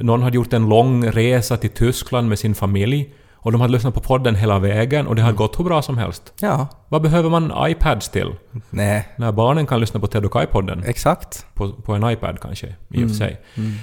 Någon 0.00 0.22
hade 0.22 0.36
gjort 0.36 0.52
en 0.52 0.68
lång 0.68 1.06
resa 1.10 1.56
till 1.56 1.70
Tyskland 1.70 2.28
med 2.28 2.38
sin 2.38 2.54
familj 2.54 3.12
och 3.34 3.52
de 3.52 3.60
hade 3.60 3.72
lyssnat 3.72 3.94
på 3.94 4.00
podden 4.00 4.34
hela 4.34 4.58
vägen 4.58 5.06
och 5.06 5.16
det 5.16 5.22
hade 5.22 5.36
gått 5.36 5.58
hur 5.58 5.64
bra 5.64 5.82
som 5.82 5.98
helst. 5.98 6.32
Ja, 6.40 6.66
Vad 6.88 7.02
behöver 7.02 7.30
man 7.30 7.52
iPads 7.68 8.08
till? 8.08 8.30
nej, 8.70 9.08
När 9.16 9.32
barnen 9.32 9.66
kan 9.66 9.80
lyssna 9.80 10.00
på 10.00 10.06
Ted 10.06 10.24
och 10.24 10.32
Kai-podden 10.32 10.82
exakt. 10.86 11.46
på, 11.54 11.72
på 11.72 11.92
en 11.94 12.10
iPad 12.10 12.40
kanske, 12.40 12.66
i 12.90 13.04
och 13.04 13.08
för 13.08 13.16
sig. 13.16 13.40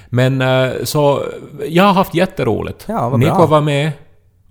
Men 0.10 0.42
eh, 0.42 0.70
så, 0.84 1.24
jag 1.70 1.84
har 1.84 1.94
haft 1.94 2.14
jätteroligt. 2.16 2.86
Ja, 2.88 3.10
vad 3.10 3.20
Nico 3.20 3.36
bra. 3.36 3.46
var 3.46 3.62
med 3.62 3.92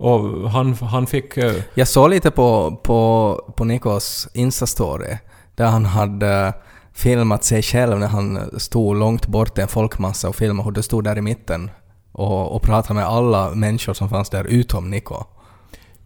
och 0.01 0.49
han, 0.49 0.73
han 0.73 1.07
fick... 1.07 1.37
Uh... 1.37 1.53
Jag 1.73 1.87
såg 1.87 2.09
lite 2.09 2.31
på, 2.31 2.79
på, 2.83 3.53
på 3.55 3.63
Nikos 3.63 4.27
Insta-story 4.33 5.17
där 5.55 5.65
han 5.65 5.85
hade 5.85 6.53
filmat 6.93 7.43
sig 7.43 7.61
själv 7.61 7.99
när 7.99 8.07
han 8.07 8.59
stod 8.59 8.95
långt 8.95 9.27
bort 9.27 9.57
i 9.57 9.61
en 9.61 9.67
folkmassa 9.67 10.29
och 10.29 10.35
filmade 10.35 10.63
hur 10.63 10.71
du 10.71 10.81
stod 10.81 11.03
där 11.03 11.17
i 11.17 11.21
mitten 11.21 11.71
och, 12.11 12.55
och 12.55 12.61
pratade 12.61 12.93
med 12.93 13.05
alla 13.05 13.49
människor 13.49 13.93
som 13.93 14.09
fanns 14.09 14.29
där 14.29 14.43
utom 14.43 14.89
Niko. 14.89 15.23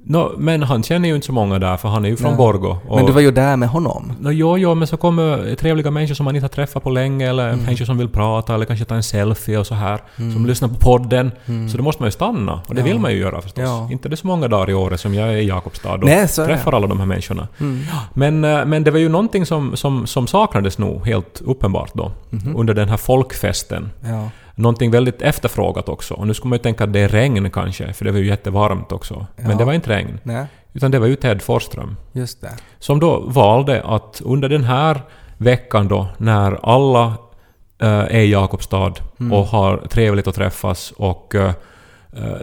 Nå, 0.07 0.31
men 0.37 0.63
han 0.63 0.83
känner 0.83 1.09
ju 1.09 1.15
inte 1.15 1.27
så 1.27 1.33
många 1.33 1.59
där 1.59 1.77
för 1.77 1.89
han 1.89 2.05
är 2.05 2.09
ju 2.09 2.15
från 2.17 2.29
Nej. 2.29 2.37
Borgo. 2.37 2.77
Men 2.95 3.05
du 3.05 3.11
var 3.11 3.21
ju 3.21 3.31
där 3.31 3.55
med 3.57 3.69
honom. 3.69 4.13
Nå, 4.19 4.31
jo, 4.31 4.57
jo, 4.57 4.75
men 4.75 4.87
så 4.87 4.97
kommer 4.97 5.55
trevliga 5.55 5.91
människor 5.91 6.15
som 6.15 6.23
man 6.23 6.35
inte 6.35 6.43
har 6.43 6.49
träffat 6.49 6.83
på 6.83 6.89
länge 6.89 7.29
eller 7.29 7.49
Mm. 7.49 7.65
människor 7.65 7.85
som 7.85 7.97
vill 7.97 8.09
prata 8.09 8.53
eller 8.55 8.65
kanske 8.65 8.85
ta 8.85 8.95
en 8.95 9.03
selfie 9.03 9.57
och 9.57 9.67
så 9.67 9.75
här. 9.75 9.99
Som 10.15 10.45
lyssnar 10.45 10.69
på 10.69 10.75
podden. 10.75 11.31
Så 11.71 11.77
då 11.77 11.83
måste 11.83 12.01
man 12.01 12.07
ju 12.07 12.11
stanna. 12.11 12.53
Och 12.67 12.75
det 12.75 12.81
Mm. 12.81 12.87
Ja. 12.87 12.93
vill 12.93 13.01
man 13.01 13.11
ju 13.11 13.17
göra 13.17 13.41
förstås. 13.41 13.63
Ja. 13.63 13.89
Inte 13.91 14.09
det 14.09 14.17
så 14.17 14.27
många 14.27 14.47
dagar 14.47 14.69
i 14.69 14.73
året 14.73 14.99
som 14.99 15.13
jag 15.13 15.27
är 15.33 15.37
i 15.37 15.47
Jakobstad 15.47 15.93
och 15.93 16.03
Nej. 16.03 16.13
Mm. 16.15 16.27
träffar 16.27 16.71
alla 16.73 16.87
de 16.87 16.99
här 16.99 17.05
människorna. 17.07 17.47
Men, 18.13 18.43
eh, 18.43 18.65
men 18.65 18.83
det 18.83 18.91
var 18.91 18.99
ju 18.99 19.09
någonting 19.09 19.45
som, 19.45 19.75
som, 19.75 20.07
som 20.07 20.27
saknades 20.27 20.77
nog 20.77 21.05
helt 21.07 21.41
uppenbart 21.45 21.91
då. 21.93 22.11
Mhm. 22.29 22.55
Under 22.55 22.73
den 22.73 22.89
här 22.89 22.97
folkfesten. 22.97 23.89
Ja. 24.01 24.29
Någonting 24.55 24.91
väldigt 24.91 25.21
efterfrågat 25.21 25.89
också. 25.89 26.13
Och 26.13 26.27
nu 26.27 26.33
skulle 26.33 26.49
man 26.49 26.57
ju 26.57 26.63
tänka 26.63 26.83
att 26.83 26.93
det 26.93 26.99
är 26.99 27.07
regn 27.09 27.49
kanske, 27.51 27.93
för 27.93 28.05
det 28.05 28.11
var 28.11 28.19
ju 28.19 28.27
jättevarmt 28.27 28.91
också. 28.91 29.27
Ja. 29.35 29.43
Men 29.47 29.57
det 29.57 29.65
var 29.65 29.73
inte 29.73 29.89
regn. 29.89 30.19
Nej, 30.23 30.45
Utan 30.73 30.91
det 30.91 30.99
var 30.99 31.07
ju 31.07 31.15
Ted 31.15 31.41
Forsström. 31.41 31.95
just 32.11 32.41
det. 32.41 32.51
Som 32.79 32.99
då 32.99 33.19
valde 33.19 33.81
att 33.83 34.21
under 34.25 34.49
den 34.49 34.63
här 34.63 35.01
veckan 35.37 35.87
då, 35.87 36.07
när 36.17 36.59
alla 36.63 37.05
eh, 37.81 37.87
är 37.89 38.19
i 38.19 38.31
Jakobstad 38.31 38.93
Mm. 39.19 39.33
och 39.33 39.45
har 39.45 39.77
trevligt 39.89 40.27
att 40.27 40.35
träffas 40.35 40.91
och 40.97 41.35
eh, 41.35 41.51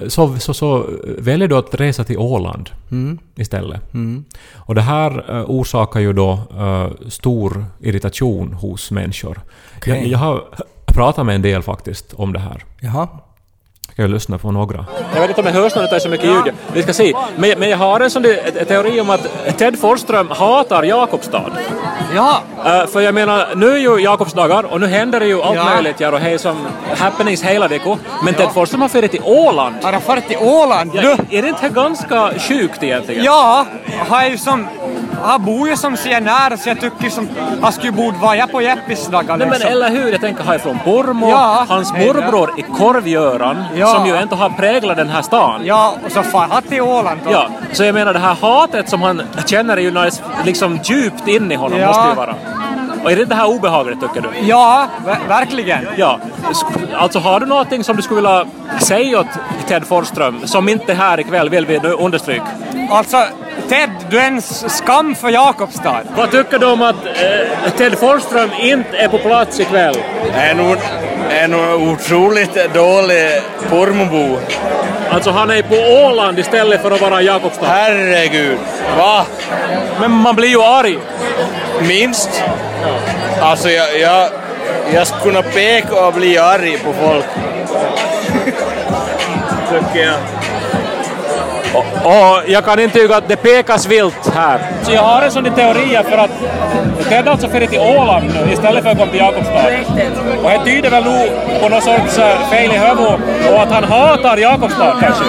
så, 0.08 0.36
så, 0.38 0.54
så 0.54 0.86
väljer 1.18 1.48
du 1.48 1.56
att 1.56 1.74
resa 1.74 2.04
till 2.04 2.18
Åland 2.18 2.70
Mm. 2.90 3.18
istället. 3.36 3.94
Mm. 3.94 4.24
Och 4.54 4.74
det 4.74 4.80
här 4.80 5.24
orsakar 5.46 6.00
ju 6.00 6.12
då 6.12 6.38
eh, 6.58 7.08
stor 7.08 7.64
irritation 7.80 8.52
hos 8.52 8.90
människor. 8.90 9.40
Okej. 9.76 9.98
Jag, 9.98 10.06
jag 10.06 10.18
har 10.18 10.44
pratat 10.92 11.26
med 11.26 11.34
en 11.34 11.42
del 11.42 11.62
faktiskt 11.62 12.12
om 12.12 12.32
det 12.32 12.40
här. 12.40 12.64
Jaha. 12.80 13.08
Ska 13.92 14.02
jag 14.02 14.10
lyssna 14.10 14.38
på 14.38 14.50
några? 14.50 14.84
Jag 15.14 15.20
vet 15.20 15.28
inte 15.30 15.40
om 15.40 15.46
det 15.46 15.52
hörs 15.52 15.74
när 15.74 15.82
det 15.82 15.96
är 15.96 16.00
så 16.00 16.08
mycket 16.08 16.26
ljud. 16.26 16.54
Vi 16.72 16.82
ska 16.82 16.92
se. 16.92 17.12
Men, 17.36 17.58
men 17.58 17.70
jag 17.70 17.78
har 17.78 18.00
en 18.00 18.10
sån 18.10 18.22
teori 18.68 19.00
om 19.00 19.10
att 19.10 19.26
Ted 19.58 19.78
Forsström 19.78 20.30
hatar 20.30 20.82
Jakobstad. 20.82 21.50
Ja, 22.14 22.40
Eh, 22.66 22.86
för 22.86 23.00
jag 23.00 23.14
menar, 23.14 23.46
nu 23.56 23.72
är 23.72 23.76
ju 23.78 23.96
Jakobsdagar 24.00 24.62
och 24.72 24.80
nu 24.80 24.86
händer 24.86 25.20
det 25.20 25.26
ju 25.26 25.42
allt 25.42 25.56
Ja. 25.56 25.64
möjligt 25.64 26.00
här 26.00 26.14
och 26.14 26.20
hej 26.20 26.38
som 26.38 26.56
happenings 26.98 27.42
hela 27.42 27.68
veckan. 27.68 27.98
Men 28.24 28.34
Ted 28.34 28.48
Forsström 28.54 28.80
har 28.80 28.88
farit 28.88 29.10
till 29.10 29.22
Åland. 29.24 29.74
har 29.82 29.92
han 29.92 30.00
farit 30.00 30.28
till 30.28 30.36
Åland? 30.40 30.90
Ja, 30.94 31.02
Du, 31.02 31.36
är 31.38 31.42
det 31.42 31.48
inte 31.48 31.68
ganska 31.68 32.30
sjukt 32.38 32.82
egentligen? 32.82 33.24
ja, 33.24 33.66
har 34.08 34.24
ju 34.24 34.38
som 34.38 34.66
han 35.22 35.44
bor 35.44 35.68
ju 35.68 35.76
som 35.76 35.96
sig 35.96 36.20
nära 36.20 36.56
så 36.56 36.68
jag 36.68 36.80
tycker 36.80 37.10
som 37.10 37.28
han 37.62 37.72
skulle 37.72 37.92
borde 37.92 38.18
vara 38.18 38.46
på 38.46 38.62
Jeppis 38.62 39.06
dagar 39.06 39.36
Nej, 39.36 39.38
men 39.38 39.48
liksom. 39.50 39.70
eller 39.70 39.88
hur, 39.90 40.12
jag 40.12 40.20
tänker 40.20 40.44
han 40.44 40.54
är 40.54 40.58
från 40.58 40.78
Pormo, 40.84 41.30
Ja, 41.30 41.64
hans 41.68 41.92
ja. 41.96 42.04
morbror 42.06 42.50
är 42.58 42.62
Korv-Göran, 42.78 43.64
Ja. 43.76 43.81
Som 43.86 44.06
ju 44.06 44.16
ändå 44.16 44.36
har 44.36 44.50
präglat 44.50 44.96
den 44.96 45.08
här 45.10 45.22
stan. 45.22 45.60
Ja, 45.64 45.94
och 46.06 46.12
så 46.12 46.22
far 46.22 46.46
han 46.50 46.62
till 46.62 46.80
Åland 46.82 47.20
då. 47.24 47.32
Ja, 47.32 47.48
så 47.72 47.84
jag 47.84 47.94
menar 47.94 48.12
det 48.12 48.18
här 48.18 48.36
hatet 48.40 48.88
som 48.88 49.02
han 49.02 49.22
känner 49.46 49.76
är 49.76 49.80
ju 49.80 49.90
nice, 49.90 50.22
liksom 50.44 50.78
djupt 50.84 51.28
in 51.28 51.52
i 51.52 51.54
honom, 51.54 51.78
Ja. 51.78 51.86
måste 51.86 52.08
ju 52.08 52.14
vara. 52.14 52.34
Och 53.04 53.12
är 53.12 53.16
det 53.16 53.22
inte 53.22 53.34
det 53.34 53.40
här 53.40 53.48
obehagligt 53.48 54.00
tycker 54.00 54.20
du? 54.20 54.28
Ja, 54.46 54.86
ver- 55.06 55.28
verkligen. 55.28 55.86
Ja, 55.96 56.18
alltså 56.96 57.18
har 57.18 57.40
du 57.40 57.46
någonting 57.46 57.84
som 57.84 57.96
du 57.96 58.02
skulle 58.02 58.16
vilja 58.20 58.46
säga 58.80 59.20
åt 59.20 59.26
Ted 59.68 59.86
Forsström 59.86 60.40
som 60.46 60.68
inte 60.68 60.92
är 60.92 60.96
här 60.96 61.20
ikväll 61.20 61.48
vill 61.50 61.66
vi 61.66 61.78
nu 61.78 61.92
understryka? 61.92 62.44
Alltså, 62.90 63.16
Ted, 63.68 63.90
du 64.10 64.18
är 64.18 64.26
en 64.26 64.42
skam 64.42 65.14
för 65.14 65.28
Jakobstad. 65.28 66.00
Vad 66.16 66.30
tycker 66.30 66.58
du 66.58 66.66
om 66.66 66.82
att 66.82 67.06
eh, 67.06 67.72
Ted 67.76 67.98
Forsström 67.98 68.50
inte 68.60 68.96
är 68.96 69.08
på 69.08 69.18
plats 69.18 69.60
ikväll? 69.60 69.96
är 70.34 70.54
nog, 70.54 70.76
är 71.32 71.48
nog 71.48 71.88
otroligt 71.88 72.74
dålig 72.74 73.40
Pormobo. 73.70 74.38
Alltså 75.10 75.30
han 75.30 75.50
är 75.50 75.62
på 75.62 75.74
Åland 76.06 76.38
istället 76.38 76.82
för 76.82 76.90
att 76.90 77.00
vara 77.00 77.22
i 77.22 77.26
Jakobstad. 77.26 77.66
Herregud. 77.66 78.58
Va? 78.96 79.26
Men 80.00 80.10
man 80.10 80.36
blir 80.36 80.48
ju 80.48 80.62
arg. 80.62 80.98
Minst? 81.80 82.42
Alltså 83.40 83.70
jag, 83.70 83.98
jag, 83.98 84.28
jag 84.94 85.06
skulle 85.06 85.22
kunna 85.22 85.42
peka 85.42 86.06
och 86.06 86.14
bli 86.14 86.38
arg 86.38 86.78
på 86.78 86.92
folk. 86.92 87.24
Tycker 89.70 90.06
jag. 90.06 90.41
Och 92.04 92.42
jag 92.46 92.64
kan 92.64 92.78
intyga 92.80 93.16
att 93.16 93.28
det 93.28 93.36
pekas 93.36 93.86
vilt 93.86 94.34
här. 94.34 94.60
Så 94.82 94.92
jag 94.92 95.02
har 95.02 95.22
en 95.22 95.30
sån 95.30 95.44
teori 95.44 95.98
för 96.10 96.18
att 96.18 96.30
Ted 97.08 97.28
alltså 97.28 97.48
färdigt 97.48 97.70
till 97.70 97.80
Åland 97.80 98.24
nu 98.24 98.52
istället 98.52 98.82
för 98.84 98.90
att 98.90 98.98
komma 98.98 99.10
till 99.10 99.20
Jakobstad. 99.20 99.68
Och 100.42 100.50
det 100.50 100.64
tyder 100.64 100.90
väl 100.90 101.04
nog 101.04 101.30
på 101.60 101.68
någon 101.68 101.82
sorts 101.82 102.18
eh, 102.18 102.48
fel 102.50 102.70
i 102.70 102.78
huvudet 102.78 103.20
och 103.52 103.62
att 103.62 103.72
han 103.72 103.84
hatar 103.84 104.36
Jakobstad 104.36 104.96
kanske. 105.00 105.24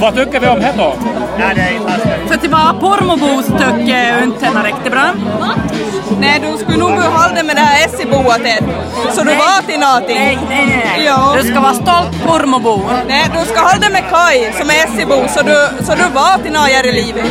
Vad 0.00 0.14
tycker 0.16 0.40
vi 0.40 0.48
om 0.48 0.60
det 0.60 0.74
då? 0.76 0.94
För 2.28 2.34
att 2.34 2.46
vara 2.46 2.74
Pormobos 2.80 3.46
tycker 3.46 4.12
jag 4.12 4.22
inte 4.22 4.46
är 4.46 4.64
riktigt 4.64 4.92
bra. 4.92 5.12
Nej, 6.20 6.40
du 6.40 6.58
skulle 6.58 6.78
nog 6.78 6.90
hålla 6.90 7.34
det 7.34 7.42
med 7.42 7.56
det 7.56 7.60
här 7.60 7.88
SI-boet 7.88 8.46
Ed. 8.46 8.64
Så 9.14 9.22
du 9.22 9.34
var 9.34 9.62
till 9.66 9.80
någonting. 9.80 10.16
Nej, 10.16 10.38
nej, 10.48 10.82
nej. 10.96 11.42
Du 11.42 11.50
ska 11.50 11.60
vara 11.60 11.74
stolt 11.74 12.26
Pormobo. 12.26 12.80
Nej, 13.08 13.30
du 13.40 13.52
ska 13.52 13.60
hålla 13.60 13.78
det 13.80 13.90
med 13.90 14.04
Kai 14.10 14.52
som 14.52 14.70
är 14.70 14.96
SI-bo 14.96 15.28
så 15.28 15.42
du, 15.42 15.84
så 15.86 15.94
du 15.94 16.08
var 16.14 16.42
till 16.42 16.52
något 16.52 16.68
här 16.68 16.86
i 16.86 16.92
livet. 16.92 17.24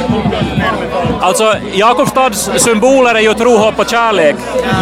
Alltså, 1.21 1.55
Jakobstads 1.73 2.49
symboler 2.57 3.15
är 3.15 3.19
ju 3.19 3.33
tro, 3.33 3.57
hopp 3.57 3.79
och 3.79 3.89
kärlek. 3.89 4.35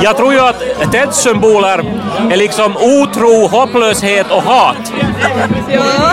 Jag 0.03 0.17
tror 0.17 0.33
ju 0.33 0.39
att 0.39 0.91
Teds 0.91 1.17
symboler 1.17 1.83
är 2.31 2.35
liksom 2.37 2.77
otro, 2.77 3.47
hopplöshet 3.47 4.31
och 4.31 4.43
hat. 4.43 4.91
Ja, 5.69 6.11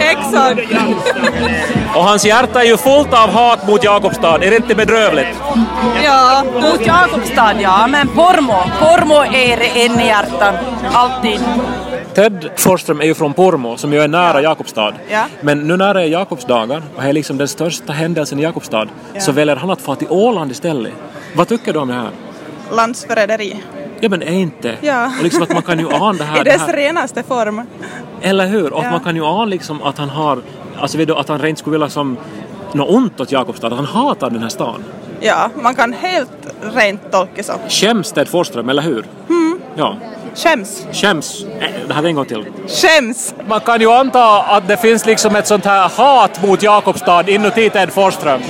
exakt. 0.00 0.60
Och 1.94 2.04
hans 2.04 2.24
hjärta 2.24 2.60
är 2.60 2.66
ju 2.66 2.76
fullt 2.76 3.12
av 3.12 3.30
hat 3.32 3.68
mot 3.68 3.84
Jakobstad. 3.84 4.44
Är 4.44 4.50
det 4.50 4.56
inte 4.56 4.74
bedrövligt? 4.74 5.28
Ja, 6.04 6.42
Mot 6.62 6.86
Jakobstad, 6.86 7.54
ja. 7.60 7.86
Men 7.86 8.08
Pormo, 8.08 8.54
Pormo 8.80 9.14
är 9.24 9.76
en 9.76 10.00
i 10.00 10.06
hjärtan. 10.06 10.54
Alltid. 10.92 11.40
Ted 12.14 12.50
Forsström 12.56 13.00
är 13.00 13.04
ju 13.04 13.14
från 13.14 13.32
Pormo, 13.32 13.76
som 13.76 13.92
ju 13.92 14.00
är 14.00 14.08
nära 14.08 14.42
Jakobstad. 14.42 14.92
Ja. 15.10 15.24
Men 15.40 15.60
nu 15.60 15.76
när 15.76 15.94
det 15.94 16.00
är 16.00 16.04
Jakobsdagar, 16.06 16.82
och 16.96 17.02
det 17.02 17.08
är 17.08 17.12
liksom 17.12 17.38
den 17.38 17.48
största 17.48 17.92
händelsen 17.92 18.38
i 18.38 18.42
Jakobstad, 18.42 18.86
så 19.18 19.32
väljer 19.32 19.56
han 19.56 19.70
att 19.70 19.80
få 19.80 19.94
till 19.94 20.06
Åland 20.10 20.50
istället. 20.50 20.92
Vad 21.36 21.48
tycker 21.48 21.72
du 21.72 21.78
om 21.78 21.88
det 21.88 21.94
här? 21.94 22.10
landsförräderi. 22.72 23.62
Ja 24.00 24.08
men 24.08 24.22
är 24.22 24.32
inte. 24.32 24.74
Ja. 24.80 25.06
Och 25.18 25.22
liksom 25.22 25.42
att 25.42 25.52
man 25.52 25.62
kan 25.62 25.78
ju 25.78 25.88
ana 25.92 26.12
det 26.12 26.24
här. 26.24 26.40
I 26.40 26.44
det 26.44 26.50
dess 26.50 26.60
här 26.60 26.72
renaste 26.72 27.22
form. 27.22 27.62
eller 28.22 28.46
hur? 28.46 28.72
Och 28.72 28.78
att 28.78 28.84
Ja. 28.84 28.90
man 28.90 29.00
kan 29.00 29.16
ju 29.16 29.24
ana 29.24 29.44
liksom 29.44 29.82
att 29.82 29.98
han 29.98 30.08
har, 30.08 30.38
alltså 30.80 30.98
vet 30.98 31.08
du, 31.08 31.14
att 31.14 31.28
han 31.28 31.38
rent 31.38 31.58
skulle 31.58 31.72
vilja 31.74 31.88
som 31.88 32.16
något 32.72 32.88
ont 32.90 33.20
åt 33.20 33.32
Jakobstad, 33.32 33.66
att 33.66 33.72
han 33.76 33.84
hatar 33.86 34.30
den 34.30 34.42
här 34.42 34.48
stan. 34.48 34.84
Ja, 35.20 35.50
man 35.54 35.74
kan 35.74 35.92
helt 35.92 36.30
rent 36.74 37.10
tolka 37.12 37.42
så. 37.42 37.52
Skäms 37.68 38.12
Ted 38.12 38.28
Forsström, 38.28 38.68
eller 38.68 38.82
hur? 38.82 39.04
Ja. 39.76 39.96
Skäms. 40.34 40.86
Skäms. 40.92 41.44
Äh, 41.60 41.68
Det 41.88 41.94
här 41.94 42.04
en 42.04 42.14
gång 42.14 42.24
till. 42.24 42.44
Skäms. 42.68 43.34
Man 43.48 43.60
kan 43.60 43.80
ju 43.80 43.92
anta 43.92 44.42
att 44.42 44.68
det 44.68 44.76
finns 44.76 45.06
liksom 45.06 45.36
ett 45.36 45.46
sånt 45.46 45.64
här 45.64 45.88
hat 45.88 46.42
mot 46.42 46.62
Jakobstad 46.62 47.28
inuti 47.28 47.70
Ted 47.70 47.92
Forsström. 47.92 48.40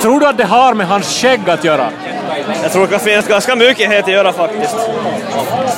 Tror 0.00 0.20
du 0.20 0.26
att 0.26 0.36
det 0.38 0.44
har 0.44 0.74
med 0.74 0.86
hans 0.86 1.20
skägg 1.20 1.50
att 1.50 1.64
göra? 1.64 1.88
Jag 2.62 2.72
tror 2.72 2.82
det 2.82 2.88
kan 2.88 3.00
finnas 3.00 3.26
ganska 3.28 3.56
mycket 3.56 3.88
här 3.88 3.98
att 3.98 4.08
göra 4.08 4.32
faktiskt. 4.32 4.76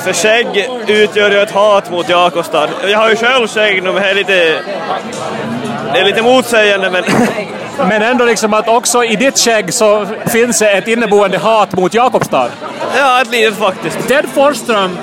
För 0.03 0.13
skägg 0.13 0.69
utgör 0.87 1.31
ju 1.31 1.39
ett 1.39 1.51
hat 1.51 1.91
mot 1.91 2.09
Jakobstad. 2.09 2.69
Jag 2.87 2.97
har 2.99 3.09
ju 3.09 3.15
själv 3.15 3.47
skägg 3.47 3.83
nu 3.83 3.91
men 3.91 4.01
det 4.03 4.09
är 4.09 4.15
lite... 4.15 4.61
Det 5.93 5.99
är 5.99 6.05
lite 6.05 6.21
motsägande 6.21 6.89
men... 6.89 7.03
Men 7.87 8.01
ändå 8.01 8.25
liksom 8.25 8.53
att 8.53 8.67
också 8.67 9.03
i 9.03 9.15
ditt 9.15 9.37
skägg 9.39 9.73
så 9.73 10.07
finns 10.27 10.59
det 10.59 10.71
ett 10.71 10.87
inneboende 10.87 11.37
hat 11.37 11.75
mot 11.75 11.93
Jakobstad. 11.93 12.49
Ja, 12.97 13.21
ett 13.21 13.31
litet 13.31 13.57
faktiskt. 13.57 14.07
Ted 14.07 14.25
Forsström 14.33 14.97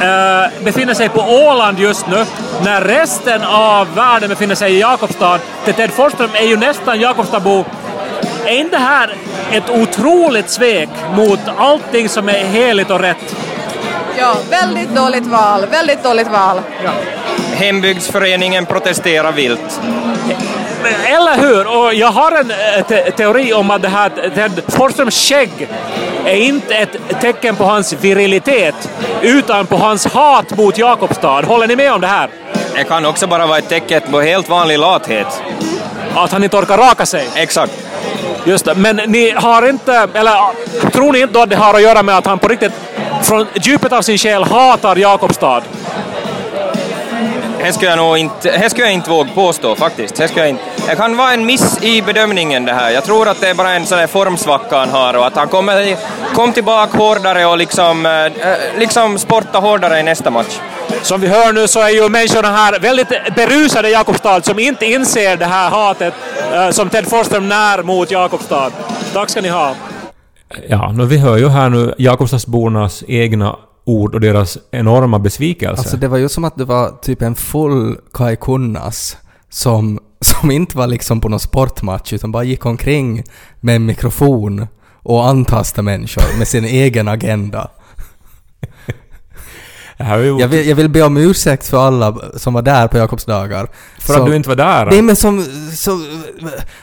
eh, 0.00 0.64
befinner 0.64 0.94
sig 0.94 1.08
på 1.08 1.20
Åland 1.20 1.78
just 1.78 2.06
nu 2.06 2.24
när 2.64 2.80
resten 2.80 3.42
av 3.44 3.94
världen 3.94 4.28
befinner 4.28 4.54
sig 4.54 4.74
i 4.74 4.80
Jakobstad. 4.80 5.38
Ted 5.64 5.90
Forsström 5.90 6.30
är 6.34 6.46
ju 6.46 6.56
nästan 6.56 7.00
Jakobstadbo. 7.00 7.64
Är 8.44 8.56
inte 8.56 8.76
det 8.76 8.82
här 8.82 9.14
ett 9.52 9.70
otroligt 9.70 10.50
svek 10.50 10.88
mot 11.16 11.40
allting 11.56 12.08
som 12.08 12.28
är 12.28 12.44
heligt 12.44 12.90
och 12.90 13.00
rätt? 13.00 13.36
Ja, 14.18 14.36
väldigt 14.50 14.96
dåligt 14.96 15.26
val. 15.26 15.66
Väldigt 15.70 16.02
dåligt 16.02 16.28
val. 16.28 16.60
Hembygdsföreningen 17.54 18.66
protesterar 18.66 19.32
vilt. 19.32 19.80
Eller 20.86 21.36
hur? 21.36 21.66
Och 21.78 21.94
jag 21.94 22.10
har 22.10 22.32
en 22.32 22.50
eh, 22.50 22.86
te 22.88 23.10
teori 23.10 23.52
om 23.52 23.70
att 23.70 23.82
det 23.82 23.88
här 23.88 24.10
Ted 24.34 24.62
Forsströms 24.68 25.28
skägg 25.28 25.68
är 26.24 26.36
inte 26.36 26.74
ett 26.74 26.96
tecken 27.20 27.56
på 27.56 27.64
hans 27.64 27.92
virilitet, 27.92 28.90
utan 29.22 29.66
på 29.66 29.76
hans 29.76 30.06
hat 30.06 30.56
mot 30.56 30.78
Jakobstad. 30.78 31.42
Håller 31.42 31.66
ni 31.66 31.76
med 31.76 31.92
om 31.92 32.00
det 32.00 32.06
här? 32.06 32.28
Det 32.74 32.84
kan 32.84 33.06
också 33.06 33.26
bara 33.26 33.46
vara 33.46 33.58
ett 33.58 33.68
tecken 33.68 34.02
på 34.10 34.20
helt 34.20 34.48
vanlig 34.48 34.78
lathet. 34.78 35.42
Att 36.14 36.32
han 36.32 36.44
inte 36.44 36.56
orkar 36.56 36.78
raka 36.78 37.06
sig? 37.06 37.28
Exakt. 37.34 37.72
Just 38.44 38.64
det. 38.64 38.74
Men 38.74 38.96
ni 38.96 39.30
har 39.30 39.68
inte, 39.68 40.08
eller 40.14 40.32
tror 40.90 41.12
ni 41.12 41.20
inte 41.20 41.34
då 41.34 41.40
att 41.40 41.50
det 41.50 41.56
har 41.56 41.74
att 41.74 41.82
göra 41.82 42.02
med 42.02 42.18
att 42.18 42.26
han 42.26 42.38
på 42.38 42.48
riktigt 42.48 42.72
från 43.22 43.46
djupet 43.54 43.92
av 43.92 44.02
sin 44.02 44.18
själ 44.18 44.44
hatar 44.44 44.96
Jakobstad? 44.96 45.62
Det 47.64 47.72
skulle 47.72 47.90
jag 47.90 47.96
nog 47.96 48.18
inte, 48.18 48.58
det 48.58 48.70
skulle 48.70 48.86
jag 48.86 48.94
inte 48.94 49.10
våga 49.10 49.30
påstå 49.34 49.74
faktiskt. 49.74 50.16
Det, 50.16 50.28
skulle 50.28 50.40
jag, 50.40 50.50
inte. 50.50 50.64
det 50.88 50.96
kan 50.96 51.16
vara 51.16 51.32
en 51.32 51.46
miss 51.46 51.82
i 51.82 52.02
bedömningen 52.02 52.64
det 52.64 52.72
här. 52.72 52.90
Jag 52.90 53.04
tror 53.04 53.28
att 53.28 53.40
det 53.40 53.48
är 53.48 53.54
bara 53.54 53.72
en 53.72 53.86
sån 53.86 53.98
där 53.98 54.06
formsvacka 54.06 54.76
han 54.78 54.90
har 54.90 55.16
och 55.16 55.26
att 55.26 55.36
han 55.36 55.48
kommer 55.48 55.96
kom 56.34 56.52
tillbaka 56.52 56.98
hårdare 56.98 57.46
och 57.46 57.58
liksom, 57.58 58.06
eh, 58.06 58.78
liksom 58.78 59.18
sporta 59.18 59.58
hårdare 59.58 60.00
i 60.00 60.02
nästa 60.02 60.30
match. 60.30 60.58
Som 61.02 61.20
vi 61.20 61.28
hör 61.28 61.52
nu 61.52 61.68
så 61.68 61.80
är 61.80 61.88
ju 61.88 62.08
människorna 62.08 62.48
här 62.48 62.80
väldigt 62.80 63.08
berusade 63.36 63.88
i 63.88 63.92
Jakobstad 63.92 64.42
som 64.42 64.58
inte 64.58 64.86
inser 64.86 65.36
det 65.36 65.46
här 65.46 65.70
hatet 65.70 66.14
eh, 66.52 66.70
som 66.70 66.88
Ted 66.88 67.08
Forsström 67.08 67.48
när 67.48 67.82
mot 67.82 68.10
Jakobstad. 68.10 68.70
Tack 69.12 69.30
ska 69.30 69.40
ni 69.40 69.48
ha. 69.48 69.74
Ja, 70.68 70.92
nu, 70.92 71.06
vi 71.06 71.18
hör 71.18 71.36
ju 71.36 71.48
här 71.48 71.68
nu 71.68 71.94
Jakobstadsbornas 71.98 73.04
egna 73.08 73.56
ord 73.84 74.14
och 74.14 74.20
deras 74.20 74.58
enorma 74.70 75.18
besvikelse. 75.18 75.80
Alltså 75.80 75.96
det 75.96 76.08
var 76.08 76.18
ju 76.18 76.28
som 76.28 76.44
att 76.44 76.56
det 76.56 76.64
var 76.64 76.90
typ 77.02 77.22
en 77.22 77.34
full 77.34 77.96
Kai 78.12 78.36
Kunnas 78.36 79.16
som, 79.48 80.00
som 80.20 80.50
inte 80.50 80.76
var 80.76 80.86
liksom 80.86 81.20
på 81.20 81.28
någon 81.28 81.40
sportmatch 81.40 82.12
utan 82.12 82.32
bara 82.32 82.44
gick 82.44 82.66
omkring 82.66 83.22
med 83.60 83.76
en 83.76 83.86
mikrofon 83.86 84.66
och 85.02 85.28
antastade 85.28 85.82
människor 85.82 86.38
med 86.38 86.48
sin 86.48 86.64
egen 86.84 87.08
agenda. 87.08 87.70
Det 88.60 88.70
här 88.70 88.80
är 88.80 88.90
ju 88.90 89.83
jag 89.96 90.48
vill, 90.48 90.68
jag 90.68 90.76
vill 90.76 90.88
be 90.88 91.02
om 91.02 91.16
ursäkt 91.16 91.68
för 91.68 91.86
alla 91.86 92.16
som 92.36 92.54
var 92.54 92.62
där 92.62 92.88
på 92.88 92.98
Jakobsdagar. 92.98 93.68
för 93.98 94.20
att 94.20 94.26
du 94.26 94.36
inte 94.36 94.48
var 94.48 94.56
där. 94.56 94.86
Nej 94.86 95.02
men 95.02 95.16
som, 95.16 95.44
som... 95.72 96.22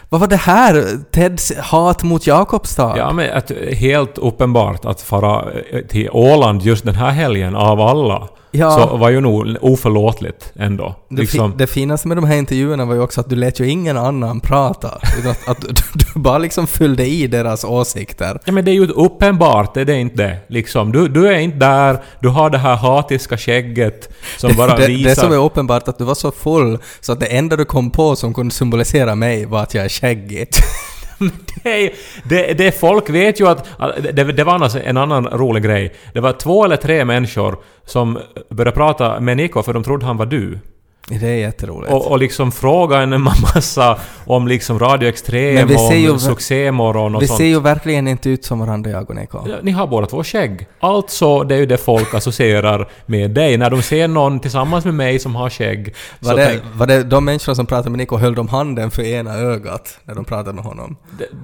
Vad 0.10 0.22
var 0.22 0.28
det 0.28 0.36
här? 0.36 0.86
Teds 1.12 1.58
hat 1.58 2.04
mot 2.04 2.28
Jakobstad? 2.28 2.94
Ja, 2.98 3.14
men 3.14 3.38
att, 3.38 3.52
helt 3.74 4.18
uppenbart 4.18 4.86
att 4.86 5.02
fara 5.02 5.46
till 5.90 6.10
Åland 6.12 6.62
just 6.62 6.86
den 6.86 6.96
här 6.96 7.10
helgen 7.10 7.56
av 7.56 7.82
alla, 7.82 8.28
Ja. 8.52 8.72
så 8.72 8.98
var 8.98 9.10
ju 9.10 9.22
nog 9.22 9.58
oförlåtligt 9.62 10.52
ändå. 10.56 10.96
Det, 11.10 11.22
Liksom, 11.22 11.52
fi, 11.52 11.58
det 11.58 11.68
finaste 11.68 12.08
med 12.08 12.18
de 12.18 12.24
här 12.24 12.36
intervjuerna 12.36 12.86
var 12.86 12.94
ju 12.94 13.02
också 13.02 13.22
att 13.22 13.30
du 13.30 13.36
lät 13.36 13.60
ju 13.60 13.70
ingen 13.70 13.98
annan 13.98 14.40
prata. 14.40 15.00
Utan 15.20 15.32
att, 15.32 15.48
att 15.48 15.62
du, 15.62 15.74
du 15.94 16.20
bara 16.20 16.38
liksom 16.38 16.68
fyllde 16.68 17.06
i 17.06 17.28
deras 17.28 17.64
åsikter. 17.64 18.40
Ja 18.46 18.52
men 18.52 18.66
det 18.66 18.72
är 18.72 18.74
ju 18.74 18.88
uppenbart, 18.88 19.78
är 19.78 19.86
det 19.86 20.00
inte 20.00 20.24
det? 20.24 20.38
Liksom, 20.48 20.92
du, 20.92 21.08
du 21.08 21.28
är 21.28 21.40
inte 21.40 21.58
där, 21.58 22.04
du 22.20 22.30
har 22.30 22.50
det 22.50 22.58
här 22.58 22.76
hatiska 22.76 23.38
skägget 23.38 24.10
som 24.38 24.56
bara 24.58 24.76
det, 24.76 24.88
visar... 24.88 25.10
det 25.10 25.16
som 25.16 25.32
är 25.32 25.46
uppenbart 25.46 25.88
att 25.88 25.98
du 25.98 26.04
var 26.04 26.16
så 26.16 26.32
full 26.32 26.78
så 27.00 27.12
att 27.12 27.20
det 27.20 27.26
enda 27.26 27.56
du 27.56 27.66
kom 27.66 27.90
på 27.92 28.16
som 28.16 28.34
kunde 28.34 28.54
symbolisera 28.54 29.16
mig 29.16 29.46
var 29.46 29.64
att 29.64 29.74
jag 29.74 29.86
är 29.86 29.90
skäggig. 29.90 30.48
det, 31.64 31.86
är- 31.86 31.92
det, 32.30 32.54
det 32.58 32.80
folk 32.80 33.10
vet 33.10 33.40
ju 33.40 33.48
att... 33.48 33.68
Det, 34.14 34.24
det 34.24 34.44
var 34.44 34.54
annars 34.54 34.76
en 34.76 34.98
annan 34.98 35.28
rolig 35.28 35.64
grej. 35.64 35.94
Det 36.14 36.20
var 36.20 36.34
två 36.34 36.66
eller 36.66 36.76
tre 36.78 37.06
människor 37.06 37.58
som 37.86 38.20
började 38.50 38.76
prata 38.78 39.20
med 39.20 39.38
Niko 39.38 39.64
för 39.64 39.74
de 39.74 39.84
trodde 39.84 40.06
han 40.06 40.18
var 40.18 40.26
du. 40.26 40.60
Det 41.08 41.28
är 41.28 41.36
jätteroligt. 41.36 41.94
Och, 41.94 42.12
och 42.12 42.18
liksom 42.20 42.52
fråga 42.52 42.98
en 43.02 43.22
massa 43.22 43.98
om 44.26 44.48
liksom 44.48 44.80
Radio 44.80 45.10
Extrem, 45.10 45.68
vi 45.68 45.96
ju- 45.96 46.12
om 46.12 46.20
Succémorgon 46.20 47.16
och 47.16 47.22
Vi 47.22 47.28
sånt. 47.28 47.38
ser 47.38 47.46
ju 47.46 47.60
verkligen 47.60 48.08
inte 48.08 48.30
ut 48.30 48.46
som 48.46 48.60
varandra, 48.60 48.92
jag 48.92 49.10
och 49.10 49.16
Niko. 49.16 49.40
Ja, 49.48 49.56
Ni 49.64 49.72
har 49.72 49.88
båda 49.88 50.08
två 50.08 50.24
skägg. 50.24 50.68
Alltså, 50.80 51.44
det 51.44 51.56
är 51.56 51.60
ju 51.60 51.66
det 51.66 51.78
folk 51.78 52.14
associerar 52.14 52.90
med 53.06 53.32
dig. 53.32 53.58
När 53.58 53.70
de 53.70 53.82
ser 53.82 54.08
någon 54.08 54.40
tillsammans 54.40 54.86
med 54.86 54.94
mig 54.94 55.20
som 55.20 55.36
har 55.36 55.50
skägg, 55.50 55.94
Var 56.20 56.36
det, 56.36 56.46
tänk, 56.46 56.62
var 56.76 56.88
det 56.88 57.04
de 57.04 57.26
människorna 57.26 57.56
som 57.56 57.66
pratade 57.66 57.90
med 57.90 57.98
Niko 57.98 58.18
höll 58.18 58.36
de 58.36 58.48
handen 58.48 58.92
för 58.92 59.04
ena 59.04 59.34
ögat 59.36 60.00
när 60.06 60.16
de 60.16 60.26
pratade 60.26 60.54
med 60.54 60.64
honom? 60.64 60.98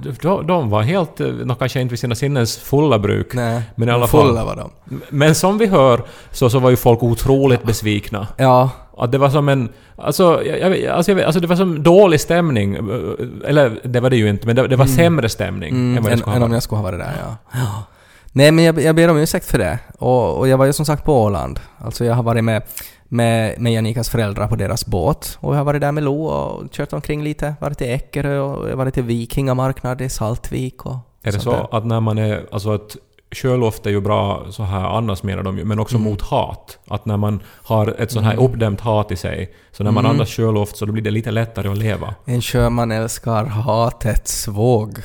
de, 0.03 0.11
de, 0.21 0.47
de 0.47 0.69
var 0.69 0.81
helt, 0.81 1.19
eh, 1.19 1.27
nå 1.27 1.55
kanske 1.55 1.81
inte 1.81 1.89
vid 1.91 1.99
sina 1.99 2.15
sinnens 2.15 2.57
fulla 2.57 2.99
bruk. 2.99 3.33
Nej, 3.33 3.61
Men 3.75 3.89
i 3.89 3.91
alla 3.91 4.07
fulla 4.07 4.35
fall. 4.35 4.45
var 4.45 4.55
de. 4.55 4.71
Men 5.09 5.35
som 5.35 5.57
vi 5.57 5.65
hör 5.65 6.01
så, 6.31 6.49
så 6.49 6.59
var 6.59 6.69
ju 6.69 6.75
folk 6.75 7.03
otroligt 7.03 7.63
besvikna. 7.63 8.27
Ja, 8.37 8.69
Att 8.97 9.11
det 9.11 9.17
var 9.17 9.29
som 9.29 9.49
en... 9.49 9.69
Alltså, 9.95 10.43
jag, 10.45 10.85
alltså, 10.87 11.11
jag, 11.11 11.21
alltså 11.21 11.39
det 11.39 11.47
var 11.47 11.55
som 11.55 11.83
dålig 11.83 12.19
stämning. 12.21 12.75
eh, 12.75 13.49
Eller 13.49 13.79
det 13.83 13.99
var 13.99 14.09
det 14.09 14.17
ju 14.17 14.29
inte, 14.29 14.47
men 14.47 14.55
det, 14.55 14.67
det 14.67 14.75
var 14.75 14.85
sämre 14.85 15.29
stämning 15.29 15.69
mm, 15.69 15.97
än 15.97 16.03
vad 16.03 16.13
än, 16.13 16.35
än 16.35 16.43
om 16.43 16.53
jag 16.53 16.63
skulle 16.63 16.77
ha 16.77 16.83
varit 16.83 16.99
där, 16.99 17.13
ja. 17.23 17.35
ja. 17.53 17.83
Nej, 18.31 18.51
men 18.51 18.65
jag, 18.65 18.81
jag 18.81 18.95
ber 18.95 19.09
om 19.09 19.17
ursäkt 19.17 19.45
för 19.45 19.57
det. 19.57 19.79
Och, 19.99 20.37
och 20.37 20.47
jag 20.47 20.57
var 20.57 20.65
ju 20.65 20.73
som 20.73 20.85
sagt 20.85 21.05
på 21.05 21.23
Åland. 21.23 21.59
Alltså 21.77 22.05
jag 22.05 22.15
har 22.15 22.23
varit 22.23 22.43
med, 22.43 22.61
med, 23.07 23.61
med 23.61 23.73
Janikas 23.73 24.09
föräldrar 24.09 24.47
på 24.47 24.55
deras 24.55 24.85
båt. 24.85 25.37
Och 25.41 25.53
jag 25.53 25.57
har 25.57 25.65
varit 25.65 25.81
där 25.81 25.91
med 25.91 26.03
Lo 26.03 26.25
och 26.25 26.71
kört 26.71 26.93
omkring 26.93 27.23
lite. 27.23 27.53
Varit 27.61 27.81
i 27.81 27.85
Eckerö 27.91 28.39
och 28.39 28.69
jag 28.69 28.75
varit 28.77 28.97
i 28.97 29.01
Vikingamarknad 29.01 30.01
i 30.01 30.09
Saltvik 30.09 30.85
och 30.85 30.95
Är 31.23 31.31
det 31.31 31.39
så 31.39 31.51
där. 31.51 31.77
att 31.77 31.85
när 31.85 31.99
man 31.99 32.17
är... 32.17 32.45
Alltså 32.51 32.73
att 32.73 32.97
sjöluft 33.31 33.85
är 33.85 33.89
ju 33.89 34.01
bra 34.01 34.45
så 34.51 34.63
här 34.63 34.85
annars 34.97 35.23
menar 35.23 35.43
de 35.43 35.57
ju, 35.57 35.65
men 35.65 35.79
också 35.79 35.95
Mm. 35.95 36.09
mot 36.09 36.21
hat. 36.21 36.79
Att 36.87 37.05
när 37.05 37.17
man 37.17 37.39
har 37.63 37.95
ett 38.01 38.11
sånt 38.11 38.25
här 38.25 38.39
uppdämt 38.39 38.81
hat 38.81 39.11
i 39.11 39.15
sig, 39.15 39.53
så 39.71 39.83
när 39.83 39.91
man 39.91 40.05
Mm. 40.05 40.11
andas 40.11 40.29
sjöluft 40.29 40.77
så 40.77 40.85
då 40.85 40.91
blir 40.91 41.03
det 41.03 41.11
lite 41.11 41.31
lättare 41.31 41.67
att 41.69 41.77
leva. 41.77 42.15
En 42.25 42.41
sjöman 42.41 42.91
älskar 42.91 43.45
hatets 43.45 44.47
våg. 44.47 44.97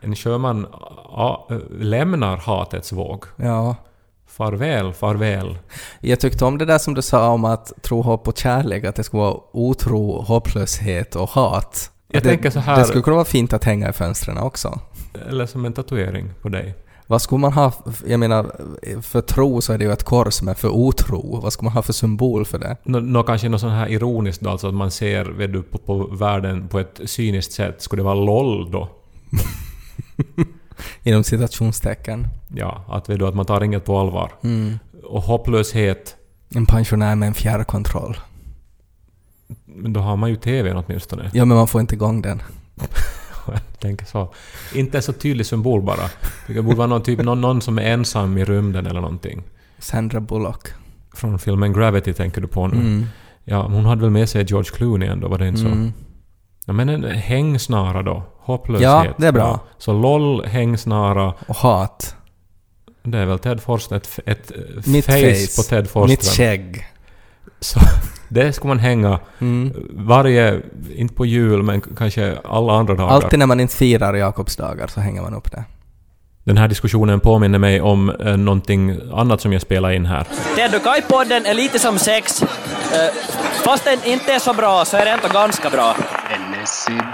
En 0.00 0.16
sjöman 0.16 0.66
ja, 1.16 1.48
lämnar 1.80 2.36
hatets 2.36 2.92
våg. 2.92 3.24
Ja. 3.36 3.76
Farväl, 4.26 4.92
farväl. 4.92 5.58
Jag 6.00 6.20
tyckte 6.20 6.44
om 6.44 6.58
det 6.58 6.64
där 6.64 6.78
som 6.78 6.94
du 6.94 7.02
sa 7.02 7.28
om 7.28 7.44
att 7.44 7.72
tro, 7.82 8.02
hopp 8.02 8.28
och 8.28 8.38
kärlek, 8.38 8.84
att 8.84 8.96
det 8.96 9.04
skulle 9.04 9.22
vara 9.22 9.36
otro, 9.52 10.22
hopplöshet 10.22 11.16
och 11.16 11.28
hat. 11.28 11.90
Jag 12.08 12.22
det, 12.22 12.28
tänker 12.28 12.50
så 12.50 12.58
här- 12.58 12.78
Det 12.78 12.84
skulle 12.84 13.02
kunna 13.02 13.14
vara 13.16 13.24
fint 13.24 13.52
att 13.52 13.64
hänga 13.64 13.88
i 13.88 13.92
fönstren 13.92 14.38
också. 14.38 14.78
Eller 15.28 15.46
som 15.46 15.64
en 15.64 15.72
tatuering 15.72 16.30
på 16.42 16.48
dig. 16.48 16.74
Vad 17.06 17.22
skulle 17.22 17.40
man 17.40 17.52
ha, 17.52 17.72
jag 18.06 18.20
menar, 18.20 18.56
för 19.02 19.20
tro 19.20 19.60
så 19.60 19.72
är 19.72 19.78
det 19.78 19.84
ju 19.84 19.92
ett 19.92 20.02
kors, 20.02 20.42
men 20.42 20.54
för 20.54 20.68
otro, 20.68 21.40
vad 21.40 21.52
skulle 21.52 21.66
man 21.66 21.72
ha 21.72 21.82
för 21.82 21.92
symbol 21.92 22.44
för 22.44 22.58
det? 22.58 22.76
Nå, 22.84 23.00
nå 23.00 23.22
kanske 23.22 23.48
något 23.48 23.60
sånt 23.60 23.72
här 23.72 23.88
ironiskt 23.88 24.40
då, 24.42 24.50
alltså 24.50 24.68
att 24.68 24.74
man 24.74 24.90
ser 24.90 25.24
vet 25.24 25.52
du, 25.52 25.62
på, 25.62 25.78
på 25.78 26.06
världen 26.06 26.68
på 26.68 26.78
ett 26.78 27.00
cyniskt 27.04 27.52
sätt. 27.52 27.82
Skulle 27.82 28.00
det 28.00 28.04
vara 28.04 28.14
LOL 28.14 28.70
då? 28.70 28.88
Inom 31.02 31.24
citationstecken. 31.24 32.26
Ja, 32.54 32.84
att, 32.88 33.08
vet 33.08 33.18
du, 33.18 33.26
att 33.26 33.34
man 33.34 33.46
tar 33.46 33.64
inget 33.64 33.84
på 33.84 33.98
allvar. 33.98 34.32
Mm. 34.42 34.78
Och 35.04 35.22
hopplöshet, 35.22 36.16
En 36.54 36.66
pensionär 36.66 37.14
med 37.14 37.26
en 37.26 37.34
fjärrkontroll. 37.34 38.16
men 39.64 39.92
då 39.92 40.00
har 40.00 40.16
man 40.16 40.30
ju 40.30 40.36
TVn 40.36 40.76
åtminstone. 40.76 41.30
Ja, 41.32 41.44
men 41.44 41.56
man 41.56 41.68
får 41.68 41.80
inte 41.80 41.94
igång 41.94 42.22
den. 42.22 42.42
Tänker 43.78 44.06
så. 44.06 44.34
Inte 44.74 44.98
en 44.98 45.02
så 45.02 45.12
tydlig 45.12 45.46
symbol 45.46 45.82
bara. 45.82 46.10
Det 46.46 46.62
borde 46.62 46.76
vara 46.76 46.86
någon, 46.86 47.02
typ, 47.02 47.22
någon, 47.22 47.40
någon 47.40 47.60
som 47.60 47.78
är 47.78 47.82
ensam 47.82 48.38
i 48.38 48.44
rymden 48.44 48.86
eller 48.86 49.00
någonting. 49.00 49.42
Sandra 49.78 50.20
Bullock. 50.20 50.68
Från 51.14 51.38
filmen 51.38 51.72
Gravity 51.72 52.12
tänker 52.12 52.40
du 52.40 52.46
på 52.46 52.66
nu. 52.66 52.76
Mm. 52.76 53.06
Ja, 53.44 53.62
hon 53.62 53.84
hade 53.84 54.00
väl 54.00 54.10
med 54.10 54.28
sig 54.28 54.44
George 54.44 54.70
Clooney 54.70 55.08
ändå, 55.08 55.28
var 55.28 55.38
det 55.38 55.48
inte 55.48 55.60
så? 55.60 55.66
Mm. 55.66 55.92
Ja, 56.66 56.72
men 56.72 56.88
en 56.88 57.04
hängsnara 57.04 58.02
då. 58.02 58.22
Hopplöshet. 58.38 58.82
Ja, 58.82 59.06
det 59.16 59.26
är 59.26 59.32
bra. 59.32 59.42
Ja. 59.42 59.60
Så 59.78 59.92
LOL, 59.92 60.46
hängsnara. 60.46 61.34
Och 61.46 61.56
hat. 61.56 62.16
Det 63.02 63.18
är 63.18 63.26
väl 63.26 63.38
Ted 63.38 63.60
Forsström, 63.60 63.96
ett, 63.96 64.20
ett 64.26 64.50
eh, 64.50 64.92
Mitt 64.92 65.06
face, 65.06 65.34
face. 65.34 65.62
på 65.62 65.68
Ted 65.68 65.90
Forsström. 65.90 66.08
Mitt 66.08 66.24
skägg. 66.24 66.86
Så 67.60 67.80
det 68.34 68.52
ska 68.52 68.68
man 68.68 68.78
hänga 68.78 69.18
Mm. 69.40 69.72
varje, 69.90 70.60
inte 70.96 71.14
på 71.14 71.26
jul, 71.26 71.62
men 71.62 71.80
kanske 71.80 72.36
alla 72.44 72.72
andra 72.72 72.94
dagar. 72.94 73.10
Alltid 73.14 73.38
när 73.38 73.46
man 73.46 73.60
inte 73.60 73.76
firar 73.76 74.14
Jakobsdagar 74.14 74.86
så 74.86 75.00
hänger 75.00 75.22
man 75.22 75.34
upp 75.34 75.50
det. 75.50 75.64
Den 76.44 76.56
här 76.56 76.68
diskussionen 76.68 77.20
påminner 77.20 77.58
mig 77.58 77.80
om 77.80 78.10
eh, 78.10 78.36
någonting 78.36 78.96
annat 79.12 79.40
som 79.40 79.52
jag 79.52 79.62
spelar 79.62 79.90
in 79.92 80.06
här. 80.06 80.26
Ted 80.56 80.74
och 80.74 80.82
Kai-podden 80.82 81.46
är 81.46 81.54
lite 81.54 81.78
som 81.78 81.98
sex. 81.98 82.42
Eh, 82.42 82.48
Fast 83.64 83.84
den 83.84 83.98
inte 84.04 84.32
är 84.32 84.38
så 84.38 84.54
bra 84.54 84.84
så 84.84 84.96
är 84.96 85.04
det 85.04 85.10
ändå 85.10 85.28
ganska 85.28 85.70
bra. 85.70 85.96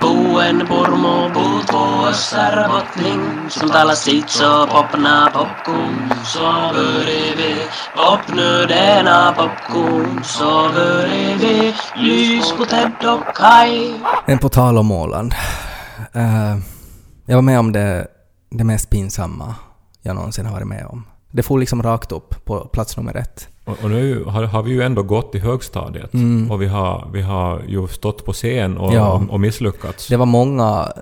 Buen 0.01 0.67
Pormo 0.67 1.29
bor 1.35 1.67
på 1.73 2.09
Österbottning 2.09 3.51
som 3.51 3.69
talar 3.69 3.95
sitt 3.95 4.31
så 4.31 4.67
popna 4.67 5.31
popcorn 5.33 6.13
så 6.25 6.71
bredvid 6.73 7.63
popnödena 7.97 9.33
popcorn 9.33 10.25
så 10.25 10.71
bredvid 10.75 11.75
lys 11.97 12.53
på 12.53 12.65
Ted 12.65 12.93
och 13.05 13.37
Kai 13.37 13.95
Men 14.27 14.39
på 14.39 14.49
tal 14.49 14.79
om 14.79 14.91
Åland. 14.91 15.35
Uh, 16.17 16.57
jag 17.27 17.35
var 17.35 17.43
med 17.43 17.59
om 17.59 17.73
det, 17.73 18.07
det 18.51 18.65
mest 18.65 18.91
pinsamma 18.91 19.55
jag 20.03 20.17
någonsin 20.17 20.47
har 20.47 20.53
varit 20.53 20.69
med 20.69 20.87
om. 20.87 21.07
Det 21.31 21.43
får 21.43 21.59
liksom 21.59 21.83
rakt 21.83 22.13
upp 22.13 22.45
på 22.45 22.61
plats 22.61 22.97
nummer 22.97 23.17
ett. 23.17 23.49
Och, 23.71 23.85
och 23.85 23.91
nu 23.91 24.25
har, 24.25 24.43
har 24.43 24.63
vi 24.63 24.71
ju 24.71 24.83
ändå 24.83 25.03
gått 25.03 25.35
i 25.35 25.39
högstadiet. 25.39 26.15
Mm. 26.15 26.51
Och 26.51 26.63
vi 26.63 26.67
har, 26.67 27.09
vi 27.13 27.23
har 27.23 27.63
ju 27.69 27.89
stått 27.89 28.25
på 28.25 28.33
scen 28.33 28.79
och, 28.79 28.95
Ja. 28.95 29.23
och, 29.31 29.41
misslyckats. 29.41 30.09
Det 30.09 30.17
var 30.17 30.27
många, 30.27 30.93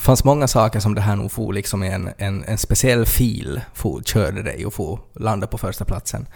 fanns 0.00 0.24
många 0.24 0.48
saker 0.48 0.80
som 0.80 0.94
det 0.94 1.00
här 1.00 1.16
nog 1.16 1.32
får 1.32 1.52
liksom 1.52 1.82
i 1.82 1.88
en, 1.88 2.10
en, 2.18 2.44
en 2.44 2.58
speciell 2.58 3.06
fil 3.06 3.60
for, 3.74 4.02
körde 4.02 4.42
dig 4.42 4.66
och 4.66 4.74
få 4.74 5.00
landa 5.14 5.46
på 5.46 5.58
första 5.58 5.84
platsen. 5.84 6.26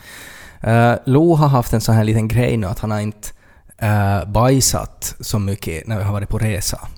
Uh, 0.66 0.94
Lo 1.04 1.34
har 1.34 1.48
haft 1.48 1.72
en 1.72 1.80
sån 1.80 1.94
här 1.94 2.04
liten 2.04 2.28
grej 2.28 2.56
nu 2.56 2.66
att 2.66 2.78
han 2.78 2.90
har 2.90 3.00
inte 3.00 3.28
uh, 3.82 4.32
bajsat 4.32 5.14
så 5.20 5.38
mycket 5.38 5.86
när 5.86 5.98
vi 5.98 6.04
har 6.04 6.12
varit 6.12 6.28
på 6.28 6.38
resa. 6.38 6.88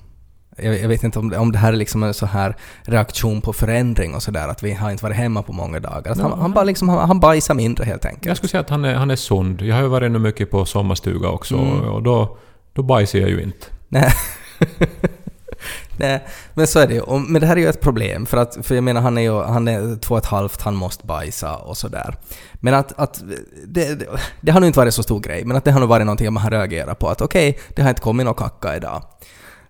Jag, 0.61 0.79
jag 0.79 0.87
vet 0.87 1.03
inte 1.03 1.19
om 1.19 1.29
det, 1.29 1.37
om 1.37 1.51
det 1.51 1.57
här 1.57 1.73
är 1.73 1.77
liksom 1.77 2.03
en 2.03 2.13
så 2.13 2.25
här 2.25 2.55
reaktion 2.83 3.41
på 3.41 3.53
förändring 3.53 4.15
och 4.15 4.23
sådär, 4.23 4.47
att 4.47 4.63
vi 4.63 4.73
har 4.73 4.91
inte 4.91 5.03
varit 5.03 5.17
hemma 5.17 5.43
på 5.43 5.53
många 5.53 5.79
dagar. 5.79 6.11
Att 6.11 6.19
han, 6.19 6.39
han 6.39 6.51
bara 6.53 6.63
liksom, 6.63 6.89
han, 6.89 7.07
han 7.07 7.19
bajsar 7.19 7.53
mindre 7.53 7.85
helt 7.85 8.05
enkelt. 8.05 8.25
Jag 8.25 8.37
skulle 8.37 8.49
säga 8.49 8.61
att 8.61 8.69
han 8.69 8.85
är, 8.85 8.93
han 8.95 9.11
är 9.11 9.15
sund. 9.15 9.61
Jag 9.61 9.75
har 9.75 9.81
ju 9.81 9.87
varit 9.89 10.11
nu 10.11 10.19
mycket 10.19 10.51
på 10.51 10.65
sommarstuga 10.65 11.29
också 11.29 11.55
Mm. 11.55 11.79
och 11.79 12.03
då, 12.03 12.37
då 12.73 12.83
bajsar 12.83 13.19
jag 13.19 13.29
ju 13.29 13.43
inte. 13.43 13.67
Nej. 13.87 14.11
Nej, 15.97 16.25
men 16.53 16.67
så 16.67 16.79
är 16.79 16.87
det 16.87 16.93
ju. 16.93 17.19
Men 17.27 17.41
det 17.41 17.47
här 17.47 17.55
är 17.55 17.61
ju 17.61 17.67
ett 17.67 17.81
problem, 17.81 18.25
för 18.25 18.37
att, 18.37 18.57
för 18.61 18.75
jag 18.75 18.83
menar 18.83 19.01
han 19.01 19.17
är 19.17 19.21
ju, 19.21 19.41
han 19.41 19.67
är 19.67 19.99
två 19.99 20.15
och 20.15 20.19
ett 20.19 20.25
halvt, 20.25 20.61
han 20.61 20.75
måste 20.75 21.05
bajsa 21.05 21.55
och 21.55 21.77
sådär. 21.77 22.15
Men 22.53 22.73
att, 22.73 22.99
att 22.99 23.23
det, 23.67 23.95
det, 23.95 24.05
det 24.41 24.51
har 24.51 24.59
nog 24.59 24.67
inte 24.69 24.79
varit 24.79 24.93
så 24.93 25.03
stor 25.03 25.19
grej, 25.19 25.45
men 25.45 25.57
att 25.57 25.65
det 25.65 25.71
har 25.71 25.79
nog 25.79 25.89
varit 25.89 26.05
någonting 26.05 26.33
man 26.33 26.43
har 26.43 26.51
reagerat 26.51 26.99
på, 26.99 27.07
att 27.09 27.21
okej, 27.21 27.59
det 27.75 27.81
har 27.81 27.89
inte 27.89 28.01
kommit 28.01 28.25
någon 28.25 28.35
kacka 28.35 28.75
idag. 28.75 29.03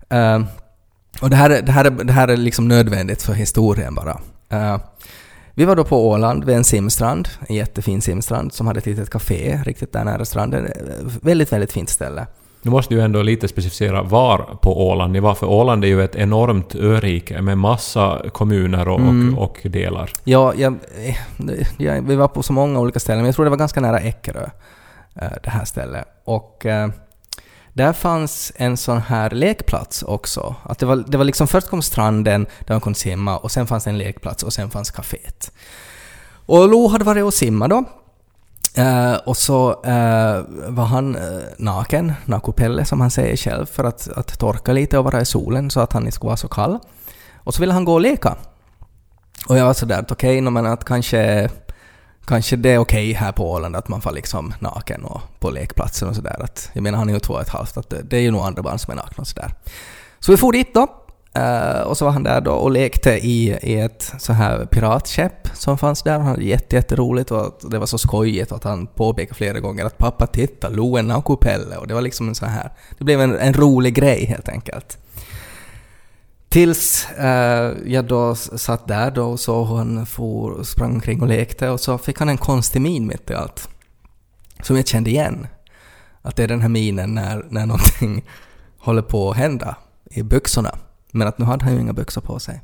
Eh, 0.10 0.42
och 1.22 1.30
det 1.30 1.36
här, 1.36 1.50
är- 1.50 1.62
det, 1.62 1.72
här 1.72 1.86
är, 1.86 1.90
det 1.90 2.14
här 2.14 2.28
är 2.28 2.38
liksom 2.38 2.68
nödvändigt 2.68 3.22
för 3.22 3.34
historien 3.34 3.96
bara. 3.96 4.20
Eh, 4.50 4.78
vi 5.54 5.66
var 5.66 5.76
då 5.76 5.84
på 5.84 6.10
Åland 6.10 6.44
vid 6.46 6.56
en 6.56 6.64
simstrand, 6.64 7.28
en 7.50 7.56
jättefin 7.56 8.02
simstrand 8.02 8.54
som 8.54 8.68
hade 8.68 8.80
ett 8.80 8.86
litet 8.86 9.10
café 9.10 9.62
riktigt 9.66 9.94
där 9.94 10.04
nära 10.04 10.26
stranden. 10.26 10.66
Eh, 10.66 10.72
Väldigt, 11.22 11.54
väldigt 11.54 11.72
fint 11.72 11.90
ställe. 11.90 12.28
Nu 12.64 12.72
måste 12.72 12.94
du 12.96 13.02
ändå 13.02 13.22
lite 13.22 13.48
specificera 13.48 14.04
var 14.04 14.38
på 14.62 14.88
Åland 14.90 15.14
ni 15.14 15.20
var, 15.20 15.36
för 15.36 15.48
Åland 15.48 15.84
är 15.84 15.88
ju 15.88 16.04
ett 16.04 16.16
enormt 16.16 16.76
örike 16.76 17.42
med 17.42 17.58
massa 17.58 18.22
kommuner 18.34 18.88
och, 18.88 19.00
Mm. 19.00 19.38
och, 19.38 19.44
och 19.44 19.60
delar. 19.72 20.12
Ja, 20.24 20.54
jag, 20.58 20.74
eh, 21.06 21.16
jag, 21.78 22.02
vi 22.02 22.16
var 22.16 22.28
på 22.28 22.44
så 22.44 22.54
många 22.54 22.80
olika 22.80 23.00
ställen, 23.00 23.20
men 23.20 23.26
jag 23.26 23.36
tror 23.36 23.46
det 23.46 23.50
var 23.52 23.58
ganska 23.58 23.82
nära 23.82 24.00
Eckerö, 24.00 24.50
det 25.44 25.50
här 25.50 25.66
stället. 25.66 26.06
Och 26.26 26.66
där 27.74 27.94
fanns 27.94 28.52
en 28.56 28.78
sån 28.78 29.02
här 29.02 29.30
lekplats 29.30 30.04
också. 30.04 30.56
Att 30.64 30.80
det, 30.80 30.86
var, 30.86 30.96
det 30.96 31.18
var 31.18 31.26
liksom 31.26 31.48
först 31.48 31.68
kom 31.68 31.82
stranden 31.82 32.46
där 32.60 32.74
man 32.74 32.82
kunde 32.82 33.00
simma 33.00 33.38
och 33.38 33.52
sen 33.52 33.68
fanns 33.68 33.84
det 33.84 33.90
en 33.90 33.98
lekplats 33.98 34.44
och 34.44 34.54
sen 34.54 34.70
fanns 34.70 34.92
kaféet. 34.92 35.52
Och 36.46 36.70
Lo 36.70 36.88
hade 36.88 37.04
varit 37.04 37.24
och 37.24 37.34
simmat 37.34 37.70
då. 37.70 37.84
Eh, 38.74 39.14
och 39.14 39.38
så 39.38 39.70
eh, 39.72 40.42
var 40.68 40.86
han 40.86 41.16
eh, 41.16 41.42
naken, 41.58 42.14
nakupelle 42.26 42.86
som 42.86 43.02
han 43.02 43.12
säger 43.12 43.38
själv, 43.38 43.66
för 43.66 43.84
att, 43.84 44.08
att 44.08 44.40
torka 44.40 44.74
lite 44.74 44.98
och 44.98 45.04
vara 45.04 45.22
i 45.22 45.26
solen 45.26 45.70
så 45.70 45.80
att 45.80 45.94
han 45.94 46.04
inte 46.04 46.16
skulle 46.16 46.28
vara 46.28 46.38
så 46.38 46.48
kall. 46.48 46.80
Och 47.36 47.54
så 47.54 47.62
ville 47.62 47.74
han 47.74 47.86
gå 47.86 47.94
och 47.94 48.02
leka. 48.02 48.36
Och 49.48 49.58
jag 49.58 49.66
var 49.66 49.74
sådär 49.74 50.00
att 50.00 50.12
okej, 50.12 50.42
okay, 50.42 50.52
men 50.52 50.66
att 50.66 50.86
kanske, 50.86 51.50
kanske 52.26 52.56
det 52.56 52.70
är 52.70 52.78
okej 52.78 53.14
här 53.14 53.32
på 53.32 53.52
Åland 53.52 53.76
att 53.76 53.88
man 53.88 54.02
får 54.02 54.12
liksom 54.12 54.54
naken 54.60 55.06
och 55.06 55.22
på 55.40 55.50
lekplatsen 55.50 56.10
och 56.10 56.16
sådär. 56.16 56.48
Jag 56.74 56.84
menar 56.84 56.98
han 56.98 57.10
är 57.10 57.14
ju 57.14 57.20
två 57.20 57.34
och 57.34 57.42
ett 57.42 57.50
halvt, 57.50 57.78
att 57.78 57.90
det, 57.90 58.02
det 58.02 58.18
är 58.18 58.22
ju 58.22 58.32
nog 58.32 58.42
andra 58.42 58.62
barn 58.62 58.80
som 58.80 58.92
är 58.92 58.96
nakna 58.96 59.22
och 59.22 59.28
sådär. 59.28 59.54
Så 60.20 60.32
vi 60.32 60.38
for 60.38 60.52
dit 60.52 60.74
då. 60.74 60.88
Eh, 61.34 61.82
och 61.82 61.98
så 61.98 62.06
var 62.06 62.12
han 62.12 62.24
där 62.24 62.42
då 62.42 62.52
och 62.52 62.72
lekte 62.72 63.12
i, 63.12 63.58
i 63.62 63.80
ett 63.80 64.14
så 64.20 64.34
här 64.34 64.66
piratskepp 64.66 65.50
som 65.54 65.78
fanns 65.78 66.04
där. 66.04 66.12
Han 66.12 66.28
hade 66.28 66.44
jätte, 66.44 66.76
jätteroligt 66.76 67.32
och 67.32 67.60
det 67.62 67.80
var 67.80 67.86
så 67.86 67.98
skojigt 67.98 68.52
att 68.52 68.64
han 68.64 68.88
påpekade 68.88 69.36
flera 69.36 69.60
gånger 69.60 69.86
att 69.86 69.98
pappa 69.98 70.28
titta, 70.28 70.70
Loen 70.70 71.06
och 71.06 71.14
Naukupelle 71.14 71.78
och 71.78 71.88
det 71.88 71.94
var 71.94 72.02
liksom 72.02 72.28
en 72.28 72.36
så 72.36 72.46
här... 72.46 72.72
Det 72.98 73.04
blev 73.04 73.22
en, 73.22 73.40
en 73.40 73.54
rolig 73.54 73.94
grej 73.94 74.26
helt 74.26 74.50
enkelt. 74.50 74.98
Tills 76.52 77.12
eh, 77.12 77.74
jag 77.86 78.06
då 78.06 78.36
satt 78.36 78.88
där 78.88 79.12
då 79.12 79.24
och 79.24 79.40
så 79.40 79.64
hon 79.64 80.06
for, 80.06 80.64
sprang 80.64 80.94
omkring 80.94 81.22
och 81.22 81.28
lekte 81.28 81.70
och 81.70 81.80
så 81.80 81.98
fick 81.98 82.20
han 82.20 82.30
en 82.30 82.38
konstig 82.38 82.82
min 82.82 83.08
mitt 83.08 83.30
i 83.30 83.34
allt. 83.34 83.70
Som 84.64 84.76
jag 84.76 84.88
kände 84.88 85.10
igen. 85.10 85.48
Att 86.22 86.36
det 86.36 86.44
är 86.44 86.48
den 86.48 86.62
här 86.62 86.70
minen 86.70 87.14
när, 87.14 87.46
när 87.50 87.66
någonting 87.66 88.26
håller 88.80 89.02
på 89.02 89.32
att 89.32 89.38
hända 89.38 89.76
i 90.10 90.24
byxorna. 90.24 90.78
Men 91.12 91.28
att 91.28 91.38
nu 91.38 91.46
hade 91.46 91.66
han 91.66 91.74
ju 91.74 91.82
inga 91.82 91.94
byxor 91.94 92.22
på 92.22 92.40
sig. 92.40 92.62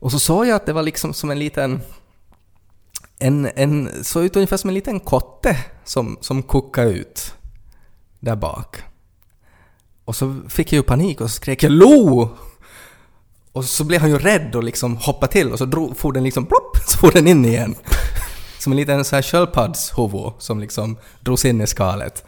Och 0.00 0.12
så 0.12 0.18
såg 0.18 0.46
jag 0.46 0.56
att 0.56 0.66
det 0.66 0.72
var 0.72 0.82
liksom 0.82 1.14
som 1.14 1.30
en 1.30 1.38
liten... 1.38 1.80
En, 3.18 3.48
en, 3.54 4.04
såg 4.04 4.24
ut 4.24 4.36
ungefär 4.36 4.56
som 4.56 4.70
en 4.70 4.74
liten 4.74 5.00
kotte 5.00 5.56
som, 5.84 6.18
som 6.20 6.42
kokade 6.42 6.90
ut 6.90 7.34
där 8.20 8.36
bak. 8.36 8.76
Och 10.04 10.16
så 10.16 10.36
fick 10.48 10.72
jag 10.72 10.76
ju 10.76 10.82
panik 10.82 11.20
och 11.20 11.30
så 11.30 11.34
skrek 11.34 11.62
jag 11.62 11.72
LO! 11.72 12.36
Och 13.52 13.64
så 13.64 13.84
blev 13.84 14.00
han 14.00 14.10
ju 14.10 14.18
rädd 14.18 14.54
och 14.56 14.64
liksom 14.64 14.96
hoppade 14.96 15.32
till 15.32 15.52
och 15.52 15.58
så 15.58 15.64
drog, 15.64 15.96
for 15.96 16.12
den 16.12 16.24
liksom 16.24 16.46
plopp, 16.46 16.76
så 16.86 16.98
for 16.98 17.10
den 17.12 17.26
in 17.26 17.44
igen. 17.44 17.74
Som 18.58 18.72
en 18.72 18.76
liten 18.76 19.04
så 19.04 19.16
här 19.16 19.22
sköldpaddshuvud 19.22 20.32
som 20.38 20.60
liksom 20.60 20.96
drogs 21.20 21.44
in 21.44 21.60
i 21.60 21.66
skalet. 21.66 22.24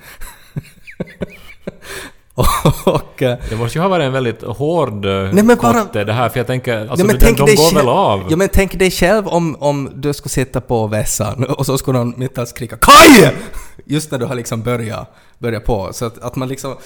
och, 2.87 3.23
eh, 3.23 3.39
Det 3.51 3.57
måste 3.57 3.79
ju 3.79 3.83
ha 3.83 3.89
varit 3.89 4.05
en 4.05 4.13
väldigt 4.13 4.43
hård 4.43 5.05
eh, 5.07 5.13
Nej, 5.13 5.45
men 5.45 5.47
bara- 5.57 5.73
kotte 5.85 6.05
det 6.05 6.13
här, 6.13 6.29
för 6.29 6.39
jag 6.41 6.47
tänker... 6.47 6.79
Alltså, 6.81 6.97
Ja, 6.99 7.05
men 7.07 7.19
tänk 7.21 7.39
de 7.39 7.47
dig 7.47 7.57
går 7.57 7.65
själv- 7.65 7.77
väl 7.77 7.89
av? 7.89 8.27
Ja 8.31 8.37
men 8.37 8.49
tänk 8.53 8.79
dig 8.79 8.91
själv 8.91 9.29
om, 9.29 9.57
om 9.61 9.91
du 9.95 10.13
skulle 10.13 10.31
sitta 10.31 10.61
på 10.61 10.87
vässan 10.87 11.45
och 11.59 11.67
så 11.67 11.79
skulle 11.79 11.99
någon 11.99 12.15
mitt 12.17 12.37
i 12.37 12.41
allt 12.41 12.49
skrika 12.49 12.77
KAJ! 12.77 13.31
Just 13.85 14.11
när 14.11 14.19
du 14.19 14.25
har 14.25 14.35
liksom 14.35 14.63
börjat, 14.63 15.15
börjat 15.39 15.65
på. 15.65 15.89
Så 15.93 16.05
att, 16.05 16.19
att 16.19 16.37
man 16.37 16.49
liksom... 16.49 16.77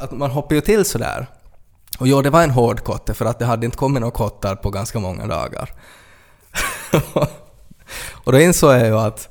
Att 0.00 0.10
man 0.10 0.30
hoppar 0.30 0.54
ju 0.54 0.60
till 0.60 0.84
sådär. 0.84 1.26
Och 1.98 2.08
jo, 2.08 2.22
det 2.22 2.30
var 2.30 2.42
en 2.42 2.50
hård 2.50 2.84
kotte 2.84 3.14
för 3.14 3.24
att 3.24 3.38
det 3.38 3.44
hade 3.44 3.66
inte 3.66 3.78
kommit 3.78 4.00
några 4.00 4.12
kottar 4.12 4.56
på 4.56 4.70
ganska 4.70 4.98
många 4.98 5.26
dagar. 5.26 5.70
och 8.24 8.32
då 8.32 8.40
insåg 8.40 8.72
jag 8.72 8.86
ju 8.86 8.98
att 8.98 9.28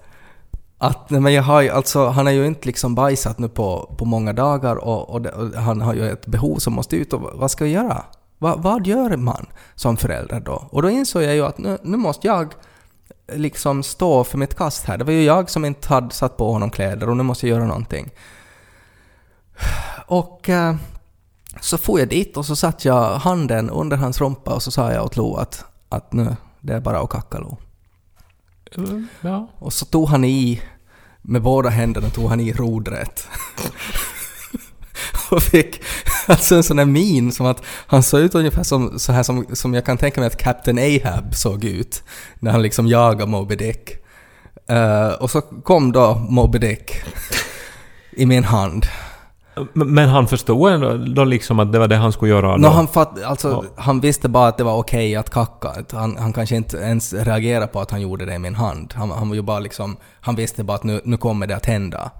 att 0.81 1.09
nej, 1.09 1.21
men 1.21 1.33
jag 1.33 1.43
har 1.43 1.69
alltså, 1.69 2.07
han 2.07 2.25
har 2.25 2.33
ju 2.33 2.45
inte 2.45 2.67
liksom 2.67 2.95
bajsat 2.95 3.39
nu 3.39 3.49
på, 3.49 3.95
på 3.97 4.05
många 4.05 4.33
dagar 4.33 4.75
och, 4.75 5.09
och, 5.09 5.21
det, 5.21 5.31
och 5.31 5.53
han 5.53 5.81
har 5.81 5.93
ju 5.93 6.09
ett 6.09 6.25
behov 6.25 6.57
som 6.57 6.73
måste 6.73 6.95
ut 6.95 7.13
och 7.13 7.21
vad 7.33 7.51
ska 7.51 7.63
vi 7.63 7.71
göra? 7.71 8.03
Va, 8.37 8.55
vad 8.57 8.87
gör 8.87 9.17
man 9.17 9.45
som 9.75 9.97
förälder 9.97 10.39
då? 10.39 10.67
Och 10.69 10.81
då 10.81 10.89
insåg 10.89 11.23
jag 11.23 11.35
ju 11.35 11.45
att 11.45 11.57
nu, 11.57 11.77
nu 11.83 11.97
måste 11.97 12.27
jag 12.27 12.53
liksom 13.33 13.83
stå 13.83 14.23
för 14.23 14.37
mitt 14.37 14.55
kast 14.55 14.85
här. 14.85 14.97
Det 14.97 15.03
var 15.03 15.13
ju 15.13 15.23
jag 15.23 15.49
som 15.49 15.65
inte 15.65 15.87
hade 15.87 16.13
satt 16.13 16.37
på 16.37 16.51
honom 16.51 16.69
kläder 16.69 17.09
och 17.09 17.17
nu 17.17 17.23
måste 17.23 17.47
jag 17.47 17.55
göra 17.55 17.67
någonting. 17.67 18.09
Och 20.07 20.49
eh, 20.49 20.75
så 21.61 21.77
får 21.77 21.99
jag 21.99 22.09
dit 22.09 22.37
och 22.37 22.45
så 22.45 22.55
satte 22.55 22.87
jag 22.87 23.17
handen 23.17 23.69
under 23.69 23.97
hans 23.97 24.21
rumpa 24.21 24.53
och 24.53 24.63
så 24.63 24.71
sa 24.71 24.91
jag 24.91 25.05
åt 25.05 25.15
Lo 25.15 25.35
att, 25.35 25.65
att 25.89 26.13
nu, 26.13 26.35
det 26.61 26.73
är 26.73 26.79
bara 26.79 26.99
att 26.99 27.09
kacka 27.09 27.37
Lo. 27.37 27.57
Mm, 28.77 29.07
Ja. 29.21 29.47
Och 29.59 29.73
så 29.73 29.85
tog 29.85 30.07
han 30.07 30.25
i, 30.25 30.61
med 31.21 31.41
båda 31.41 31.69
händerna 31.69 32.09
tog 32.09 32.29
han 32.29 32.39
i 32.39 32.53
rodret. 32.53 33.27
och 35.31 35.43
fick 35.43 35.81
alltså 36.27 36.55
en 36.55 36.63
sån 36.63 36.77
där 36.77 36.85
min 36.85 37.31
som 37.31 37.45
att 37.45 37.63
han 37.65 38.03
såg 38.03 38.21
ut 38.21 38.35
ungefär 38.35 38.63
som, 38.63 38.99
så 38.99 39.11
här 39.11 39.23
som, 39.23 39.45
som 39.53 39.73
jag 39.73 39.85
kan 39.85 39.97
tänka 39.97 40.21
mig 40.21 40.27
att 40.27 40.37
Captain 40.37 40.77
Ahab 40.77 41.35
såg 41.35 41.63
ut 41.63 42.03
när 42.39 42.51
han 42.51 42.61
liksom 42.61 42.87
jagade 42.87 43.31
Moby 43.31 43.55
Dick. 43.55 43.89
Eh, 44.67 45.09
och 45.09 45.31
så 45.31 45.41
kom 45.41 45.91
då 45.91 46.15
Moby 46.15 46.59
Dick 46.59 46.91
i 48.11 48.25
min 48.25 48.43
hand. 48.43 48.85
Men 49.73 50.09
han 50.09 50.27
förstod 50.27 50.71
ändå 50.71 50.97
då 50.97 51.23
liksom 51.23 51.59
att 51.59 51.71
det 51.71 51.79
var 51.79 51.87
det 51.87 51.95
han 51.95 52.11
skulle 52.11 52.31
göra? 52.31 52.57
Då? 52.57 52.67
han, 52.67 52.87
fatt, 52.87 53.23
alltså, 53.23 53.65
han 53.75 53.99
visste 53.99 54.29
bara 54.29 54.47
att 54.47 54.57
det 54.57 54.63
var 54.63 54.77
okej 54.77 55.15
att 55.15 55.29
kacka. 55.29 55.73
Han, 55.91 56.17
han 56.17 56.33
kanske 56.33 56.55
inte 56.55 56.77
ens 56.77 57.13
reagerade 57.13 57.67
på 57.67 57.79
att 57.79 57.91
han 57.91 58.01
gjorde 58.01 58.25
det 58.25 58.33
i 58.33 58.39
min 58.39 58.55
hand. 58.55 58.93
Han, 58.97 59.11
han 59.11 59.29
var 59.29 59.35
ju 59.35 59.41
bara 59.41 59.59
liksom, 59.59 59.97
han 60.21 60.35
visste 60.35 60.63
bara 60.63 60.75
att 60.75 60.83
nu, 60.83 61.01
nu 61.03 61.17
kommer 61.17 61.47
det 61.47 61.55
att 61.55 61.65
hända. 61.65 62.11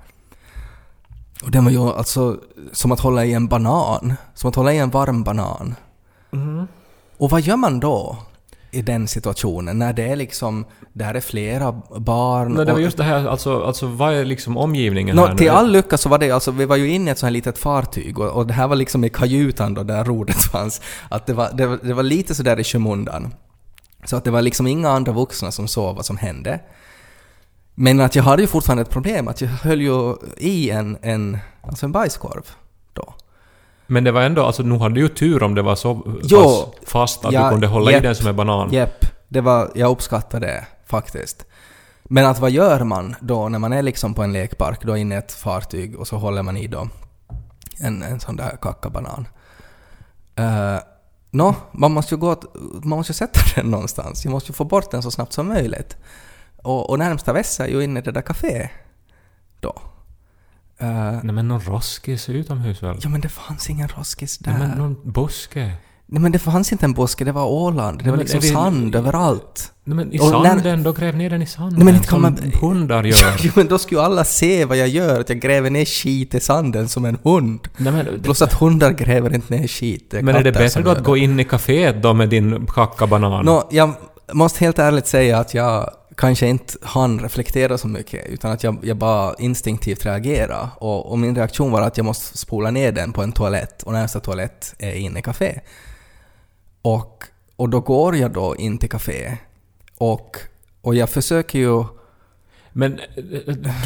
Och 1.43 1.52
det 1.52 1.62
var 1.62 1.71
ju 1.71 1.80
alltså 1.80 2.38
som 2.71 2.91
att 2.91 2.99
hålla 2.99 3.25
i 3.25 3.34
en 3.34 3.47
banan. 3.47 4.13
Som 4.34 4.49
att 4.49 4.56
hålla 4.56 4.73
i 4.73 4.78
en 4.78 4.89
varm 4.89 5.23
banan. 5.23 5.75
Mhm. 6.32 6.67
Och 7.17 7.30
vad 7.30 7.41
gör 7.41 7.58
man 7.58 7.80
då? 7.80 8.17
I 8.71 8.82
den 8.82 9.08
situationen, 9.08 9.79
när 9.79 9.93
det 9.93 10.03
är 10.03 10.15
liksom, 10.15 10.65
där 10.93 11.13
är 11.13 11.21
flera 11.21 11.71
barn 11.97 12.53
Nej, 12.53 12.65
det 12.65 12.73
var 12.73 12.79
just 12.79 12.97
det 12.97 13.03
här, 13.03 13.27
alltså, 13.27 13.63
alltså 13.63 13.88
vad 13.88 14.13
är 14.13 14.25
liksom 14.25 14.58
omgivningen 14.58 15.15
Nå, 15.15 15.25
här 15.25 15.36
till 15.36 15.47
nu? 15.47 15.51
all 15.53 15.71
lycka 15.71 15.97
så 15.97 16.10
var 16.10 16.17
det 16.17 16.32
alltså, 16.32 16.51
vi 16.51 16.65
var 16.65 16.75
ju 16.75 16.89
inne 16.89 17.10
i 17.10 17.12
ett 17.12 17.19
sånt 17.19 17.27
här 17.27 17.32
litet 17.32 17.58
fartyg 17.58 18.19
och, 18.19 18.29
och 18.29 18.47
det 18.47 18.53
här 18.53 18.67
var 18.67 18.75
liksom 18.75 19.03
i 19.03 19.10
kajutan 19.10 19.73
då 19.73 19.84
där 19.84 20.03
rodret 20.03 20.43
fanns. 20.51 20.82
Att 21.10 21.25
det 21.27 21.34
var, 21.34 21.49
det 21.53 21.67
var, 21.67 21.79
det 21.84 21.93
var 21.93 22.03
lite 22.03 22.36
sådär 22.36 22.60
i 22.60 22.63
skymundan. 22.63 23.34
Så 24.05 24.15
att 24.15 24.23
det 24.23 24.32
var 24.32 24.41
liksom 24.41 24.67
inga 24.67 24.89
andra 24.89 25.12
vuxna 25.12 25.51
som 25.51 25.67
såg 25.67 25.95
vad 25.95 26.05
som 26.05 26.17
hände. 26.17 26.60
Men 27.75 27.99
att 27.99 28.15
jag 28.15 28.23
hade 28.23 28.41
ju 28.41 28.47
fortfarande 28.47 28.82
ett 28.82 28.89
problem, 28.89 29.27
att 29.27 29.41
jag 29.41 29.49
höll 29.49 29.82
ju 29.82 30.15
i 30.38 30.69
en, 30.69 30.97
en, 31.01 31.38
alltså 31.62 31.86
en 31.86 31.91
bajskorv 31.91 32.43
då. 32.93 33.13
Men 33.89 34.04
det 34.04 34.12
var 34.12 34.21
ändå, 34.21 34.43
alltså 34.43 34.63
nu 34.63 34.78
hade 34.78 34.95
du 34.95 35.02
ju 35.02 35.08
tur 35.08 35.43
om 35.43 35.56
det 35.56 35.62
var 35.62 35.75
så 35.75 36.19
Jo, 36.23 36.39
pass 36.39 36.89
fast 36.91 37.25
att 37.25 37.34
ja, 37.34 37.43
du 37.43 37.49
kunde 37.49 37.67
hålla 37.67 37.91
jepp, 37.91 38.04
i 38.04 38.08
den 38.08 38.15
som 38.15 38.28
en 38.28 38.36
banan. 38.36 38.71
Jepp, 38.71 39.06
det 39.28 39.41
var, 39.41 39.71
jag 39.75 39.91
uppskattar 39.91 40.39
det 40.39 40.67
faktiskt. 40.86 41.45
Men 42.04 42.25
att 42.25 42.39
vad 42.39 42.52
gör 42.52 42.84
man 42.84 43.15
då 43.21 43.49
när 43.49 43.60
man 43.60 43.73
är 43.73 43.82
liksom 43.82 44.13
på 44.13 44.23
en 44.23 44.34
lekpark, 44.34 44.84
då 44.84 44.97
inne 44.97 45.15
i 45.15 45.17
ett 45.17 45.32
fartyg 45.32 45.99
och 45.99 46.08
så 46.08 46.17
håller 46.17 46.43
man 46.43 46.58
i 46.58 46.67
då 46.67 46.88
en, 47.80 48.04
en 48.04 48.19
sån 48.19 48.36
där 48.36 48.58
kackabanan. 48.62 49.28
Uh, 50.39 50.80
Nå, 51.32 51.56
man 51.71 51.91
måste 51.91 52.15
ju 52.15 52.19
gå 52.19 52.32
åt, 52.32 52.56
man 52.84 52.97
måste 52.97 53.13
sätta 53.13 53.39
den 53.56 53.71
någonstans. 53.71 54.25
Jag 54.25 54.32
måste 54.32 54.49
ju 54.49 54.54
få 54.54 54.63
bort 54.63 54.91
den 54.91 55.04
så 55.04 55.12
snabbt 55.12 55.34
som 55.34 55.47
möjligt. 55.47 55.97
Och, 56.63 56.89
och 56.89 56.99
närmsta 56.99 57.34
vässa 57.34 57.67
är 57.67 57.71
ju 57.71 57.84
inne 57.84 57.99
i 57.99 58.04
det 58.04 58.12
där 58.12 58.21
kaféet 58.21 58.69
då. 59.60 59.82
Eh, 60.82 61.20
Nej 61.24 61.34
men 61.36 61.48
någon 61.48 61.62
roskis 61.62 62.30
utomhus 62.30 62.84
väl? 62.84 62.98
ja 63.02 63.10
men 63.10 63.22
det 63.22 63.30
fanns 63.30 63.70
ingen 63.70 63.88
roskis 63.88 64.38
där. 64.38 64.52
Nej 64.52 64.60
men 64.68 64.78
någon 64.78 65.12
buske? 65.12 65.72
Nej 66.12 66.22
men 66.22 66.32
det 66.32 66.39
fanns 66.39 66.72
inte 66.72 66.86
en 66.86 66.94
buske, 66.94 67.24
det 67.26 67.32
var 67.32 67.46
Åland. 67.46 67.98
Det 68.00 68.04
Nej, 68.04 68.12
var 68.12 68.18
liksom 68.18 68.39
vi- 68.39 68.48
sand 68.50 68.96
överallt. 68.96 69.72
Nej 69.84 69.96
men 69.96 70.13
i 70.13 70.20
Och 70.20 70.32
när- 70.32 70.50
sanden, 70.50 70.84
då 70.84 70.92
gräv 70.92 71.15
ner 71.15 71.30
den 71.30 71.42
i 71.42 71.46
sanden. 71.46 71.76
Nej, 71.76 71.86
men 71.86 71.96
inte 71.96 72.08
kan 72.08 72.22
som 72.22 72.22
man- 72.22 72.52
hundar 72.62 73.04
gör. 73.13 73.36
Jo 73.39 73.52
men 73.56 73.68
då 73.68 73.78
skulle 73.78 74.00
ju 74.02 74.06
alla 74.06 74.24
se 74.24 74.65
vad 74.65 74.78
jag 74.78 74.88
gör, 74.88 75.20
att 75.20 75.30
jag 75.30 75.39
gräver 75.39 75.70
ner 75.70 75.86
skit 75.86 76.36
i 76.36 76.39
sanden 76.39 76.88
som 76.89 77.06
en 77.06 77.18
hund. 77.24 77.60
Nej, 77.78 77.94
men, 77.94 78.08
Plus 78.24 78.42
att 78.42 78.54
hundar 78.54 78.92
gräver 78.92 79.36
inte 79.36 79.54
ner 79.58 79.68
skit. 79.68 80.13
men 80.22 80.36
är 80.36 80.44
det 80.44 80.52
bättre 80.52 80.82
då 80.82 80.89
att 80.89 81.04
gå 81.04 81.18
in 81.18 81.39
i 81.39 81.44
kaféet 81.44 82.02
då 82.02 82.13
med 82.13 82.30
din 82.30 82.65
kackabanan? 82.68 83.46
Nå, 83.46 83.68
jag 83.72 83.94
måste 84.34 84.60
helt 84.65 84.80
ärligt 84.80 85.08
säga 85.08 85.38
att 85.39 85.54
jag 85.54 85.89
kanske 86.19 86.47
inte 86.47 86.73
hann 86.82 87.19
reflektera 87.19 87.77
så 87.77 87.88
mycket, 87.88 88.25
utan 88.25 88.51
att 88.51 88.63
jag, 88.63 88.79
jag 88.84 88.97
bara 88.97 89.36
instinktivt 89.39 90.05
reagerade. 90.05 90.69
Och, 90.77 91.12
och 91.12 91.19
min 91.19 91.36
reaktion 91.36 91.71
var 91.71 91.82
att 91.82 91.97
jag 91.97 92.05
måste 92.05 92.38
spola 92.38 92.71
ner 92.71 92.91
den 92.91 93.13
på 93.13 93.23
en 93.23 93.32
toalett, 93.32 93.84
och 93.84 93.93
närmsta 93.93 94.19
toalett 94.19 94.75
är 94.79 94.93
inne 94.93 95.19
i 95.19 95.21
café. 95.21 95.60
Och, 96.82 97.23
och 97.55 97.69
då 97.69 97.79
går 97.79 98.15
jag 98.15 98.32
då 98.32 98.55
in 98.55 98.77
till 98.77 98.89
café, 98.89 99.38
och, 99.97 100.38
och 100.82 100.95
jag 100.95 101.10
försöker 101.10 101.60
ju... 101.60 101.84
Men, 102.80 103.00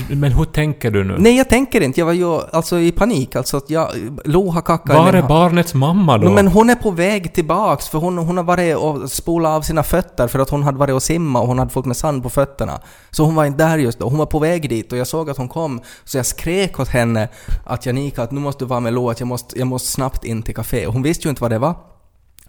men 0.10 0.32
hur 0.32 0.46
tänker 0.46 0.92
du 0.92 1.04
nu? 1.04 1.16
Nej, 1.20 1.38
jag 1.38 1.50
tänker 1.50 1.82
inte. 1.82 2.00
Jag 2.00 2.06
var 2.06 2.14
ju 2.14 2.42
alltså 2.52 2.80
i 2.80 2.92
panik. 2.92 3.36
Alltså 3.36 3.58
att 3.58 3.70
jag... 3.70 3.90
Lo 4.26 4.50
har 4.50 4.62
kackat 4.62 4.96
Var 4.96 5.14
är 5.14 5.22
barnets 5.22 5.74
mamma 5.74 6.18
då? 6.18 6.30
No, 6.30 6.34
men 6.34 6.48
hon 6.48 6.70
är 6.70 6.76
på 6.76 6.92
väg 6.92 7.34
tillbaks 7.34 7.90
för 7.90 7.98
hon, 8.00 8.18
hon 8.18 8.38
har 8.38 8.44
varit 8.44 8.76
och 8.78 9.12
spolat 9.12 9.52
av 9.52 9.62
sina 9.62 9.84
fötter 9.84 10.28
för 10.28 10.40
att 10.40 10.50
hon 10.50 10.64
hade 10.64 10.78
varit 10.78 10.94
och 10.94 11.04
simma 11.04 11.42
och 11.42 11.48
hon 11.48 11.60
hade 11.60 11.72
fått 11.72 11.86
med 11.86 11.98
sand 11.98 12.24
på 12.24 12.30
fötterna. 12.30 12.82
Så 13.12 13.24
hon 13.24 13.36
var 13.36 13.46
inte 13.46 13.64
där 13.64 13.78
just 13.78 14.00
då. 14.00 14.10
Hon 14.10 14.18
var 14.18 14.26
på 14.26 14.40
väg 14.40 14.70
dit 14.70 14.92
och 14.92 14.98
jag 14.98 15.08
såg 15.08 15.30
att 15.30 15.38
hon 15.38 15.50
kom. 15.50 15.82
Så 16.04 16.18
jag 16.18 16.26
skrek 16.26 16.80
åt 16.80 16.90
henne 16.90 17.30
att 17.66 17.86
Janika, 17.86 18.24
att 18.24 18.32
nu 18.32 18.40
måste 18.40 18.64
du 18.64 18.70
vara 18.70 18.80
med 18.80 18.94
Lo, 18.94 19.10
att 19.10 19.20
jag 19.20 19.28
måste, 19.28 19.60
jag 19.60 19.68
måste 19.68 19.90
snabbt 19.90 20.24
in 20.24 20.44
till. 20.44 20.58
Och 20.88 20.94
hon 20.94 21.04
visste 21.04 21.28
ju 21.28 21.30
inte 21.30 21.42
vad 21.42 21.52
det 21.52 21.60
var. 21.60 21.76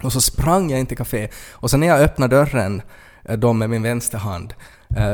Och 0.02 0.12
så 0.12 0.20
sprang 0.20 0.70
jag 0.70 0.80
in 0.80 0.86
till 0.86 0.96
café. 0.96 1.28
Och 1.52 1.70
sen 1.70 1.80
när 1.80 1.86
jag 1.86 2.00
öppnade 2.00 2.36
dörren, 2.36 2.82
eh, 3.24 3.36
då 3.36 3.52
med 3.52 3.70
min 3.70 3.82
vänsterhand, 3.82 4.54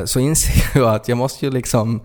så 0.05 0.21
inser 0.21 0.71
jag 0.79 0.95
att 0.95 1.09
jag 1.09 1.19
måste 1.19 1.45
ju 1.45 1.51
liksom... 1.51 2.01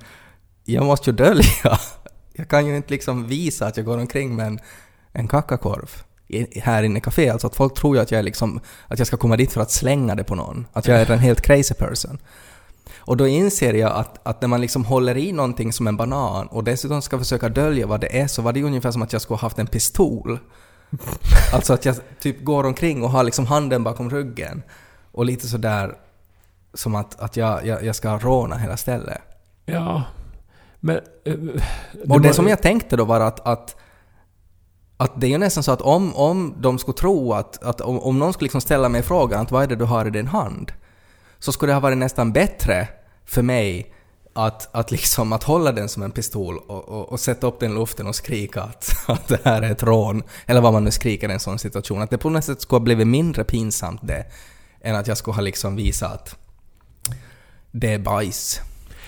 Jag 0.64 0.86
måste 0.86 1.10
ju 1.10 1.16
dölja. 1.16 1.80
Jag 2.38 2.48
kan 2.50 2.66
ju 2.66 2.76
inte 2.76 2.90
liksom 2.90 3.28
visa 3.28 3.68
att 3.68 3.78
jag 3.78 3.86
går 3.86 3.98
omkring 3.98 4.36
med 4.36 4.48
en, 4.48 4.60
en 5.12 5.28
kakakorv 5.28 5.90
i, 6.28 6.60
här 6.60 6.84
inne 6.84 6.98
i 6.98 7.02
café. 7.02 7.30
Alltså 7.30 7.48
att 7.48 7.56
folk 7.56 7.74
tror 7.74 7.96
ju 7.96 8.02
att 8.02 8.12
jag 8.12 8.20
är 8.20 8.24
liksom... 8.24 8.60
Att 8.88 9.00
jag 9.00 9.08
ska 9.08 9.18
komma 9.18 9.38
dit 9.38 9.54
för 9.54 9.62
att 9.62 9.72
slänga 9.72 10.16
det 10.16 10.24
på 10.24 10.36
någon. 10.36 10.68
Att 10.74 10.88
jag 10.88 11.02
är 11.02 11.12
en 11.12 11.20
helt 11.20 11.42
crazy 11.42 11.74
person. 11.74 12.18
Och 12.98 13.18
då 13.18 13.28
inser 13.28 13.74
jag 13.74 13.92
att, 13.92 14.28
att 14.28 14.42
när 14.42 14.48
man 14.48 14.62
liksom 14.62 14.86
håller 14.86 15.18
i 15.18 15.32
någonting 15.32 15.74
som 15.74 15.88
en 15.88 15.98
banan 15.98 16.48
och 16.48 16.64
dessutom 16.64 17.02
ska 17.02 17.20
försöka 17.20 17.50
dölja 17.50 17.88
vad 17.88 18.02
det 18.02 18.20
är 18.20 18.28
så 18.28 18.42
var 18.42 18.54
det 18.54 18.64
ungefär 18.64 18.92
som 18.92 19.02
att 19.02 19.14
jag 19.14 19.22
skulle 19.22 19.36
ha 19.38 19.42
haft 19.42 19.60
en 19.60 19.68
pistol 19.68 20.40
Alltså 21.54 21.74
att 21.74 21.86
jag 21.86 21.96
typ 22.20 22.44
går 22.44 22.64
omkring 22.64 23.04
och 23.04 23.10
har 23.10 23.24
liksom 23.24 23.46
handen 23.46 23.84
bakom 23.84 24.10
ryggen 24.10 24.64
och 25.12 25.26
lite 25.26 25.48
sådär 25.48 25.96
som 26.76 26.96
att, 26.96 27.20
att 27.20 27.38
jag, 27.38 27.66
jag, 27.66 27.84
jag 27.84 27.96
ska 27.96 28.18
råna 28.18 28.58
hela 28.58 28.78
stället. 28.78 29.22
Ja. 29.66 30.04
Men... 30.80 30.96
eh, 31.26 31.34
Och 31.34 31.42
du 31.42 32.20
det 32.20 32.28
må- 32.28 32.34
som 32.34 32.48
jag 32.48 32.62
tänkte 32.62 32.96
då 32.98 33.06
var 33.06 33.20
att, 33.20 33.48
att, 33.48 33.76
att 34.98 35.22
det 35.22 35.28
är 35.28 35.32
ju 35.32 35.38
nästan 35.38 35.64
så 35.64 35.72
att 35.72 35.82
om, 35.82 36.16
om 36.16 36.56
de 36.60 36.80
skulle 36.80 36.98
tro 36.98 37.34
att, 37.34 37.64
att 37.64 37.82
om, 37.82 38.00
om 38.00 38.20
någon 38.20 38.34
skulle 38.34 38.46
liksom 38.46 38.62
ställa 38.62 38.90
mig 38.90 39.02
frågan 39.02 39.42
att 39.42 39.52
vad 39.52 39.64
är 39.64 39.68
det 39.68 39.76
du 39.76 39.86
har 39.86 40.06
i 40.06 40.10
din 40.10 40.28
hand? 40.28 40.72
Så 41.40 41.52
skulle 41.52 41.70
det 41.70 41.74
ha 41.76 41.80
varit 41.82 41.98
nästan 41.98 42.32
bättre 42.34 42.88
för 43.26 43.42
mig 43.42 43.94
att, 44.34 44.76
att, 44.76 44.92
liksom, 44.92 45.34
att 45.34 45.44
hålla 45.44 45.72
den 45.72 45.90
som 45.90 46.04
en 46.04 46.12
pistol 46.12 46.58
och, 46.58 46.90
och, 46.90 47.12
och 47.12 47.20
sätta 47.20 47.48
upp 47.48 47.60
den 47.60 47.72
i 47.72 47.76
luften 47.76 48.08
och 48.08 48.16
skrika 48.16 48.62
att, 48.62 48.96
att 49.08 49.28
det 49.28 49.40
här 49.46 49.62
är 49.62 49.72
ett 49.72 49.84
rån, 49.84 50.24
eller 50.46 50.62
vad 50.62 50.74
man 50.74 50.84
nu 50.84 50.92
skriker 50.92 51.30
i 51.30 51.34
en 51.34 51.40
sån 51.40 51.60
situation. 51.60 52.02
Att 52.02 52.10
det 52.10 52.18
på 52.18 52.30
något 52.30 52.44
sätt 52.44 52.62
skulle 52.62 52.80
ha 52.80 52.84
blivit 52.84 53.08
mindre 53.08 53.44
pinsamt 53.44 54.00
det, 54.04 54.26
än 54.82 54.96
att 54.96 55.08
jag 55.08 55.18
skulle 55.18 55.36
ha 55.36 55.42
liksom 55.42 55.76
visat 55.76 56.14
att 56.14 56.36
det 57.82 57.94
är 57.94 58.00
bajs. 58.00 58.62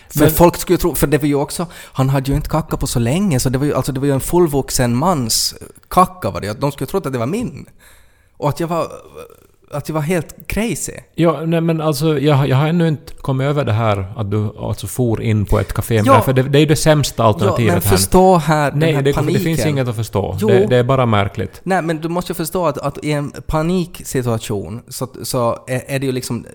För 0.10 0.20
Men- 0.20 0.30
folk 0.30 0.58
skulle 0.58 0.78
tro, 0.78 0.96
för 0.96 1.08
det 1.08 1.18
var 1.18 1.28
ju 1.28 1.36
också, 1.36 1.66
han 1.74 2.10
hade 2.10 2.32
ju 2.32 2.36
inte 2.36 2.50
kackat 2.50 2.80
på 2.80 2.88
så 2.88 3.00
länge 3.00 3.40
så 3.40 3.50
det 3.50 3.58
var 3.58 3.66
ju, 3.66 3.74
alltså 3.74 3.92
det 3.92 4.00
var 4.00 4.08
ju 4.08 4.14
en 4.14 4.20
fullvuxen 4.20 4.96
mans 4.96 5.56
kacka 5.90 6.30
var 6.30 6.42
det 6.42 6.60
De 6.62 6.72
skulle 6.72 6.88
trott 6.88 7.06
att 7.06 7.14
det 7.14 7.20
var 7.20 7.26
min. 7.26 7.66
Och 8.38 8.50
att 8.50 8.60
jag 8.60 8.68
var, 8.68 8.88
att 9.72 9.90
jag 9.90 9.94
var 9.94 10.02
helt 10.02 10.36
crazy. 10.48 10.92
Ja, 11.16 11.42
nej 11.46 11.62
men 11.62 11.82
alltså 11.82 12.20
jag, 12.20 12.48
jag 12.48 12.58
har 12.58 12.68
ännu 12.68 12.88
inte 12.88 13.14
kommit 13.14 13.46
över 13.46 13.66
det 13.66 13.74
här 13.74 14.14
att 14.16 14.32
du 14.32 14.52
alltså 14.60 14.88
for 14.88 15.22
in 15.22 15.46
på 15.46 15.60
ett 15.60 15.74
café. 15.74 16.02
Ja. 16.06 16.22
För 16.22 16.34
det, 16.34 16.44
det 16.44 16.58
är 16.58 16.60
ju 16.60 16.66
det 16.66 16.76
sämsta 16.76 17.24
alternativet 17.24 17.74
men 17.74 17.82
här. 17.84 17.90
förstå 17.98 18.38
här 18.38 18.72
den 18.72 18.80
Nej, 18.80 18.94
här 18.94 19.02
det, 19.02 19.14
paniken. 19.14 19.34
det 19.34 19.44
finns 19.44 19.66
inget 19.66 19.88
att 19.88 19.96
förstå. 19.96 20.38
Det, 20.40 20.66
det 20.66 20.78
är 20.78 20.84
bara 20.84 21.06
märkligt. 21.06 21.62
Nej, 21.64 21.82
men 21.82 21.98
du 21.98 22.10
måste 22.10 22.32
ju 22.32 22.36
förstå 22.36 22.68
att, 22.68 22.78
att 22.78 23.04
i 23.06 23.12
en 23.12 23.32
paniksituation 23.48 24.82
så, 24.88 25.08
så 25.24 25.64
är, 25.68 25.82
är 25.88 26.00
det 26.00 26.06
ju 26.06 26.12
liksom... 26.12 26.46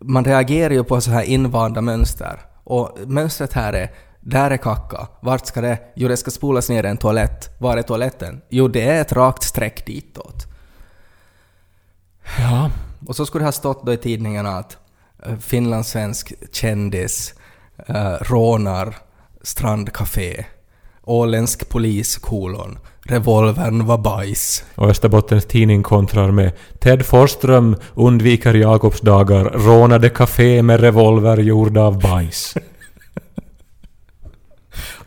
Man 0.00 0.24
reagerar 0.24 0.74
ju 0.74 0.84
på 0.84 1.00
så 1.00 1.10
här 1.10 1.22
invanda 1.22 1.80
mönster. 1.80 2.40
Och 2.64 2.98
mönstret 3.06 3.52
här 3.52 3.72
är 3.72 3.90
där 4.20 4.50
är 4.50 4.56
kacka. 4.56 5.08
Vart 5.20 5.46
ska 5.46 5.60
det? 5.60 5.78
Jo, 5.96 6.08
det 6.08 6.16
ska 6.16 6.30
spolas 6.30 6.68
ner 6.68 6.84
en 6.84 6.96
toalett. 6.96 7.50
Var 7.58 7.76
är 7.76 7.82
toaletten? 7.82 8.40
Jo, 8.48 8.68
det 8.68 8.88
är 8.88 9.00
ett 9.00 9.12
rakt 9.12 9.42
streck 9.42 9.86
ditåt. 9.86 10.46
Ja. 12.38 12.70
Och 13.06 13.16
så 13.16 13.26
skulle 13.26 13.42
det 13.42 13.46
ha 13.46 13.52
stått 13.52 13.86
då 13.86 13.92
i 13.92 13.96
tidningarna 13.96 14.50
att 14.58 14.76
eh, 15.26 15.36
finlandssvensk 15.36 16.32
kändis 16.52 17.34
eh, 17.86 18.12
rånar 18.20 18.96
strandcafé. 19.42 20.44
Åländsk 21.02 21.68
polis 21.68 22.16
kolon. 22.16 22.78
Revolvern 23.06 23.86
var 23.86 23.98
bajs. 23.98 24.64
Och 24.74 24.88
Österbottens 24.88 25.44
Tidning 25.44 25.82
kontrar 25.82 26.30
med 26.30 26.52
Ted 26.78 27.06
Forsström 27.06 27.76
undviker 27.94 28.54
Jakobsdagar, 28.54 29.44
rånade 29.44 30.10
café 30.10 30.62
med 30.62 30.80
revolver 30.80 31.36
gjord 31.36 31.76
av 31.76 32.00
bajs. 32.00 32.54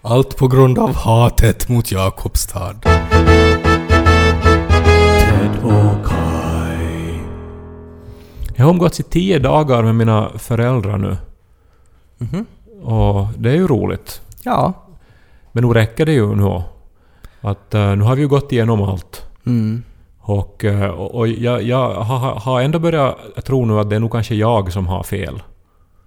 Allt 0.01 0.37
på 0.37 0.47
grund 0.47 0.79
av 0.79 0.95
hatet 0.95 1.69
mot 1.69 1.91
Jakobstad. 1.91 2.75
Jag 8.55 8.65
har 8.65 8.71
umgåtts 8.71 8.99
i 8.99 9.03
tio 9.03 9.39
dagar 9.39 9.83
med 9.83 9.95
mina 9.95 10.31
föräldrar 10.37 10.97
nu. 10.97 11.17
Mhm. 12.17 12.45
Och 12.83 13.27
det 13.37 13.49
är 13.49 13.55
ju 13.55 13.67
roligt. 13.67 14.21
Ja. 14.43 14.73
Men 15.51 15.63
nu 15.63 15.73
räcker 15.73 16.05
det 16.05 16.13
ju 16.13 16.35
nu. 16.35 16.61
Att 17.49 17.73
eh, 17.73 17.95
nu 17.95 18.03
har 18.03 18.15
vi 18.15 18.21
ju 18.21 18.27
gått 18.27 18.51
igenom 18.51 18.81
allt. 18.81 19.25
Mm. 19.45 19.83
Och, 20.19 20.65
eh, 20.65 20.89
och, 20.89 21.15
och 21.15 21.27
jag, 21.27 21.61
jag 21.63 21.93
har, 21.93 22.31
har 22.39 22.61
ändå 22.61 22.79
börjat 22.79 23.45
tro 23.45 23.65
nu 23.65 23.79
att 23.79 23.89
det 23.89 23.95
är 23.95 23.99
nog 23.99 24.11
kanske 24.11 24.35
jag 24.35 24.71
som 24.73 24.87
har 24.87 25.03
fel. 25.03 25.41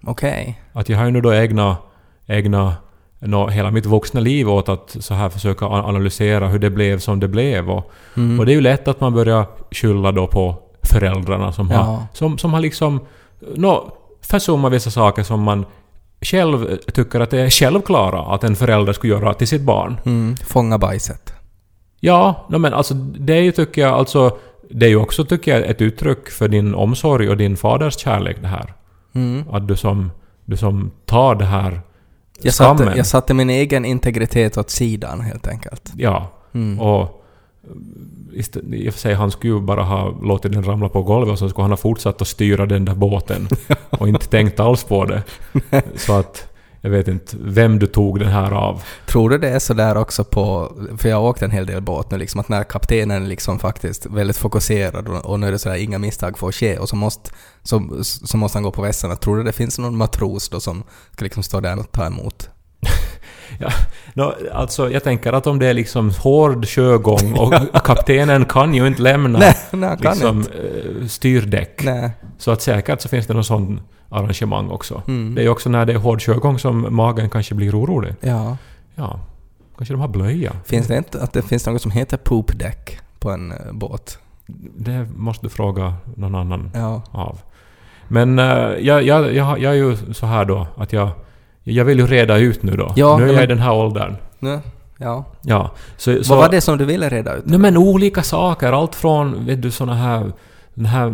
Okej. 0.07 0.61
Att 0.73 0.89
jag 0.89 0.97
har 0.97 1.05
ju 1.05 1.11
nu 1.11 1.21
då 1.21 1.33
egna, 1.33 1.77
egna 2.27 2.73
nå, 3.19 3.47
hela 3.47 3.71
mitt 3.71 3.85
vuxna 3.85 4.19
liv 4.19 4.49
åt 4.49 4.69
att 4.69 4.95
så 4.99 5.13
här 5.13 5.29
försöka 5.29 5.65
analysera 5.65 6.47
hur 6.47 6.59
det 6.59 6.69
blev 6.69 6.99
som 6.99 7.19
det 7.19 7.27
blev. 7.27 7.69
Och, 7.69 7.91
Mm. 8.17 8.39
och 8.39 8.45
det 8.45 8.51
är 8.51 8.55
ju 8.55 8.61
lätt 8.61 8.87
att 8.87 8.99
man 9.01 9.13
börjar 9.13 9.45
skylla 9.71 10.11
då 10.11 10.27
på 10.27 10.55
föräldrarna 10.83 11.51
som, 11.51 11.69
Ja. 11.71 11.77
har, 11.77 11.97
som, 12.13 12.37
som 12.37 12.53
har 12.53 12.59
liksom 12.59 12.99
nå, 13.55 13.91
försummat 14.21 14.71
vissa 14.73 14.91
saker 14.91 15.23
som 15.23 15.41
man 15.43 15.65
själv 16.21 16.77
tycker 16.93 17.19
att 17.19 17.29
det 17.29 17.39
är 17.41 17.49
självklara 17.49 18.21
att 18.35 18.43
en 18.43 18.55
förälder 18.55 18.93
skulle 18.93 19.13
göra 19.13 19.33
till 19.33 19.47
sitt 19.47 19.61
barn. 19.61 19.99
Mm. 20.05 20.35
Fånga 20.35 20.77
bajset. 20.77 21.33
Ja, 21.99 22.45
men 22.49 22.73
alltså 22.73 22.93
det 22.93 23.33
är 23.33 23.41
ju 23.41 23.51
tycker 23.51 23.81
jag 23.81 23.93
alltså... 23.93 24.37
Det 24.73 24.85
är 24.85 24.89
ju 24.89 24.95
också 24.95 25.25
tycker 25.25 25.59
jag 25.59 25.69
ett 25.69 25.81
uttryck 25.81 26.29
för 26.29 26.47
din 26.47 26.75
omsorg 26.75 27.29
och 27.29 27.37
din 27.37 27.57
faders 27.57 27.97
kärlek 27.97 28.37
det 28.41 28.47
här. 28.47 28.73
Mm. 29.13 29.43
Att 29.51 29.67
du 29.67 29.75
som, 29.75 30.11
du 30.45 30.57
som 30.57 30.91
tar 31.05 31.35
det 31.35 31.45
här 31.45 31.81
Jag 32.41 32.53
skammen. 32.53 32.77
satte, 32.77 32.97
jag 32.97 33.05
satte 33.05 33.33
min 33.33 33.49
egen 33.49 33.85
integritet 33.85 34.57
åt 34.57 34.69
sidan 34.69 35.21
helt 35.21 35.47
enkelt. 35.47 35.91
Ja. 35.97 36.31
Mm. 36.53 36.79
Och 36.79 37.25
i 38.73 38.89
och 38.89 38.93
för 38.93 38.99
sig, 38.99 39.13
han 39.13 39.31
skulle 39.31 39.53
ju 39.53 39.61
bara 39.61 39.83
ha 39.83 40.19
låtit 40.21 40.51
den 40.51 40.63
ramla 40.63 40.89
på 40.89 41.03
golvet 41.03 41.31
och 41.31 41.39
så 41.39 41.49
skulle 41.49 41.63
han 41.63 41.71
ha 41.71 41.77
fortsatt 41.77 42.21
att 42.21 42.27
styra 42.27 42.65
den 42.65 42.85
där 42.85 42.95
båten 42.95 43.47
och 43.89 44.07
inte 44.07 44.27
tänkt 44.27 44.59
alls 44.59 44.83
på 44.83 45.05
det. 45.05 45.23
Så 45.95 46.13
att 46.13 46.51
jag 46.83 46.91
vet 46.91 47.07
inte 47.07 47.37
vem 47.39 47.79
du 47.79 47.87
tog 47.87 48.19
den 48.19 48.27
här 48.27 48.51
av. 48.51 48.83
Tror 49.05 49.29
du 49.29 49.37
det 49.37 49.49
är 49.49 49.59
så 49.59 49.73
där 49.73 49.97
också 49.97 50.23
på, 50.23 50.71
för 50.97 51.09
jag 51.09 51.17
har 51.17 51.29
åkt 51.29 51.41
en 51.41 51.51
hel 51.51 51.65
del 51.65 51.81
båt 51.81 52.11
nu 52.11 52.17
liksom, 52.17 52.39
att 52.39 52.49
när 52.49 52.63
kaptenen 52.63 53.29
liksom 53.29 53.59
faktiskt 53.59 54.05
väldigt 54.05 54.37
fokuserad 54.37 55.07
och, 55.07 55.25
och 55.25 55.39
nu 55.39 55.47
är 55.47 55.51
det 55.51 55.59
så 55.59 55.69
här 55.69 55.77
inga 55.77 55.99
misstag 55.99 56.37
får 56.37 56.51
ske 56.51 56.77
och 56.77 56.89
så 56.89 56.95
måste, 56.95 57.31
så, 57.63 58.03
så 58.03 58.37
måste 58.37 58.55
han 58.55 58.63
gå 58.63 58.71
på 58.71 58.81
vässan. 58.81 59.17
Tror 59.17 59.37
du 59.37 59.43
det 59.43 59.51
finns 59.51 59.79
någon 59.79 59.97
matros 59.97 60.49
då 60.49 60.59
som 60.59 60.83
ska 61.11 61.23
liksom 61.23 61.43
stå 61.43 61.59
där 61.59 61.79
och 61.79 61.91
ta 61.91 62.05
emot? 62.05 62.49
Ja, 63.61 63.69
no, 64.13 64.33
alltså 64.53 64.91
jag 64.91 65.03
tänker 65.03 65.33
att 65.33 65.47
om 65.47 65.59
det 65.59 65.67
är 65.67 65.73
liksom 65.73 66.11
hård 66.19 66.67
sjögång 66.67 67.33
och 67.37 67.53
kaptenen 67.83 68.45
kan 68.45 68.73
ju 68.73 68.87
inte 68.87 69.01
lämna 69.01 69.39
Nej, 69.39 69.55
nej, 69.71 69.97
liksom, 70.01 70.37
inte. 70.37 70.51
eh, 70.53 71.07
styrdäck. 71.07 71.83
Nej. 71.83 72.11
Så 72.37 72.51
att 72.51 72.61
säkert 72.61 73.01
så 73.01 73.09
finns 73.09 73.27
det 73.27 73.33
någon 73.33 73.43
sån 73.43 73.81
arrangemang 74.09 74.69
också. 74.69 75.01
Mm. 75.07 75.35
Det 75.35 75.41
är 75.41 75.43
ju 75.43 75.49
också 75.49 75.69
när 75.69 75.85
det 75.85 75.93
är 75.93 75.97
hård 75.97 76.21
sjögång 76.21 76.59
som 76.59 76.95
magen 76.95 77.29
kanske 77.29 77.55
blir 77.55 77.79
orolig. 77.79 78.13
Ja. 78.21 78.57
Ja, 78.95 79.19
kanske 79.77 79.93
de 79.93 80.01
har 80.01 80.07
blöja. 80.07 80.51
Finns 80.65 80.87
det 80.87 80.97
inte 80.97 81.21
att 81.21 81.33
det 81.33 81.41
finns 81.41 81.65
något 81.65 81.81
som 81.81 81.91
heter 81.91 82.17
poopdäck 82.17 82.99
på 83.19 83.29
en 83.31 83.51
eh, 83.51 83.57
båt? 83.71 84.17
Det 84.77 85.07
måste 85.15 85.45
du 85.45 85.49
fråga 85.49 85.93
någon 86.15 86.35
annan 86.35 86.71
Ja. 86.73 87.01
av. 87.11 87.39
Men 88.07 88.39
eh, 88.39 88.45
jag, 88.79 89.03
jag, 89.03 89.33
jag, 89.35 89.59
jag 89.59 89.71
är 89.71 89.77
ju 89.77 89.97
så 90.13 90.25
här 90.25 90.45
då 90.45 90.67
att 90.77 90.93
jag, 90.93 91.09
jag 91.71 91.85
vill 91.85 91.99
ju 91.99 92.07
reda 92.07 92.37
ut 92.37 92.63
nu 92.63 92.71
då. 92.75 92.93
Ja, 92.95 93.17
nu 93.17 93.23
är 93.23 93.27
ja, 93.27 93.33
jag 93.33 93.43
i 93.43 93.47
men- 93.47 93.49
den 93.49 93.59
här 93.59 93.73
åldern. 93.73 94.15
Nu? 94.39 94.59
Ja. 94.97 95.25
Ja. 95.41 95.71
Så, 95.97 96.23
så, 96.23 96.33
Vad 96.33 96.43
var 96.43 96.49
det 96.49 96.61
som 96.61 96.77
du 96.77 96.85
ville 96.85 97.09
reda 97.09 97.35
ut? 97.35 97.43
Nej 97.45 97.59
men 97.59 97.77
olika 97.77 98.23
saker. 98.23 98.73
Allt 98.73 98.95
från, 98.95 99.45
vet 99.45 99.61
du, 99.61 99.71
såna 99.71 99.95
här 99.95 100.31
den 100.73 100.85
här 100.85 101.13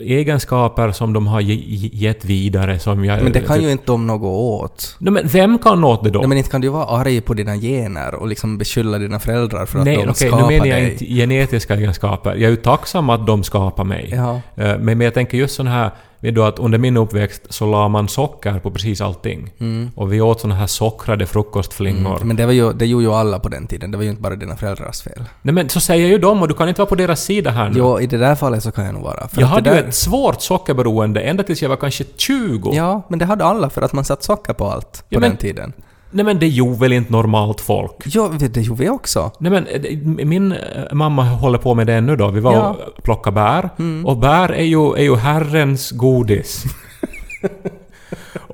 egenskaper 0.00 0.92
som 0.92 1.12
de 1.12 1.26
har 1.26 1.40
ge, 1.40 1.54
ge- 1.54 1.90
gett 1.92 2.24
vidare 2.24 2.78
som 2.78 3.04
jag... 3.04 3.22
Men 3.22 3.32
det 3.32 3.40
kan 3.40 3.62
ju 3.62 3.70
inte 3.70 3.84
de 3.86 4.06
något 4.06 4.62
åt. 4.62 4.96
Nej 4.98 5.12
men 5.12 5.26
vem 5.28 5.58
kan 5.58 5.84
åt 5.84 6.04
det 6.04 6.10
då? 6.10 6.18
Nej, 6.18 6.28
men 6.28 6.38
inte 6.38 6.50
kan 6.50 6.60
du 6.60 6.68
vara 6.68 6.84
arg 7.00 7.20
på 7.20 7.34
dina 7.34 7.56
gener 7.56 8.14
och 8.14 8.28
liksom 8.28 8.58
beskylla 8.58 8.98
dina 8.98 9.18
föräldrar 9.18 9.66
för 9.66 9.78
att 9.78 9.84
Nej, 9.84 9.96
de 9.96 10.02
okej, 10.02 10.14
skapar 10.28 10.42
nu 10.42 10.46
menar 10.52 10.66
jag 10.66 10.82
dig. 10.82 10.92
inte 10.92 11.04
genetiska 11.04 11.74
egenskaper. 11.74 12.30
Jag 12.30 12.42
är 12.42 12.50
ju 12.50 12.56
tacksam 12.56 13.10
att 13.10 13.26
de 13.26 13.44
skapar 13.44 13.84
mig. 13.84 14.12
Ja. 14.16 14.34
Eh, 14.34 14.40
Men, 14.78 14.84
men 14.84 15.00
jag 15.00 15.14
tänker 15.14 15.38
just 15.38 15.54
sån 15.54 15.66
här, 15.66 15.90
vet 16.20 16.34
du 16.34 16.44
att 16.44 16.58
under 16.58 16.78
min 16.78 16.96
uppväxt 16.96 17.42
så 17.48 17.66
la 17.66 17.88
man 17.88 18.08
socker 18.08 18.58
på 18.58 18.70
precis 18.70 19.00
allting. 19.00 19.50
Mm. 19.60 19.90
Och 19.94 20.12
vi 20.12 20.20
åt 20.20 20.40
såna 20.40 20.54
här 20.54 20.66
sockrade 20.66 21.26
frukostflingor. 21.26 22.16
Mm. 22.16 22.28
Men 22.28 22.36
det, 22.36 22.46
var 22.46 22.52
ju, 22.52 22.72
det 22.72 22.86
gjorde 22.86 23.04
ju 23.04 23.12
alla 23.12 23.38
på 23.38 23.48
den 23.48 23.66
tiden, 23.66 23.90
det 23.90 23.96
var 23.96 24.04
ju 24.04 24.10
inte 24.10 24.22
bara 24.22 24.36
dina 24.36 24.56
föräldrars 24.56 25.02
fel. 25.02 25.24
Nej 25.42 25.54
men 25.54 25.68
så 25.68 25.80
säger 25.80 26.08
ju 26.08 26.18
de 26.18 26.42
och 26.42 26.48
du 26.48 26.54
kan 26.54 26.68
inte 26.68 26.80
vara 26.80 26.88
på 26.88 26.94
deras 26.94 27.22
sida 27.24 27.50
här 27.50 27.68
nu. 27.70 27.78
Jo, 27.78 28.00
i 28.00 28.06
det 28.06 28.18
där 28.18 28.34
fallet 28.34 28.62
så 28.62 28.70
kan 28.70 28.84
jag 28.84 28.94
nog 28.94 29.02
vara. 29.02 29.28
För 29.28 29.40
jag 29.40 29.48
hade 29.48 29.70
det 29.70 29.76
ju 29.76 29.82
där, 29.82 29.88
ett 29.88 29.94
svårt 29.94 30.42
sockerberoende 30.42 31.20
ända 31.20 31.42
tills 31.42 31.62
jag 31.62 31.68
var 31.68 31.76
kanske 31.76 32.04
20. 32.16 32.70
Ja, 32.74 33.02
men 33.08 33.18
det 33.18 33.24
hade 33.24 33.44
alla 33.44 33.70
för 33.70 33.82
att 33.82 33.92
man 33.92 34.04
satt 34.04 34.22
socker 34.22 34.52
på 34.52 34.70
allt 34.70 34.92
på 34.92 35.04
Ja, 35.08 35.20
men- 35.20 35.30
den 35.30 35.38
tiden. 35.38 35.72
Nej 36.10 36.24
men 36.24 36.38
det 36.38 36.48
gjorde 36.48 36.78
väl 36.80 36.92
inte 36.92 37.12
normalt 37.12 37.60
folk? 37.60 37.94
Ja, 38.04 38.30
det 38.38 38.60
gjorde 38.60 38.82
vi 38.82 38.88
också. 38.88 39.30
Nej 39.38 39.52
men 39.52 39.66
eh, 39.66 39.96
min 40.26 40.52
eh, 40.52 40.58
mamma 40.92 41.22
håller 41.24 41.58
på 41.58 41.74
med 41.74 41.86
det 41.86 41.94
ännu 41.94 42.16
då. 42.16 42.28
Vi 42.28 42.40
var 42.40 42.52
Ja. 42.52 42.76
och 42.96 43.02
plockade 43.02 43.34
bär. 43.34 43.70
Mm. 43.78 44.06
Och 44.06 44.16
bär 44.16 44.52
är 44.52 44.64
ju, 44.64 44.92
är 44.96 45.02
ju 45.02 45.16
Herrens 45.16 45.90
godis. 45.90 46.64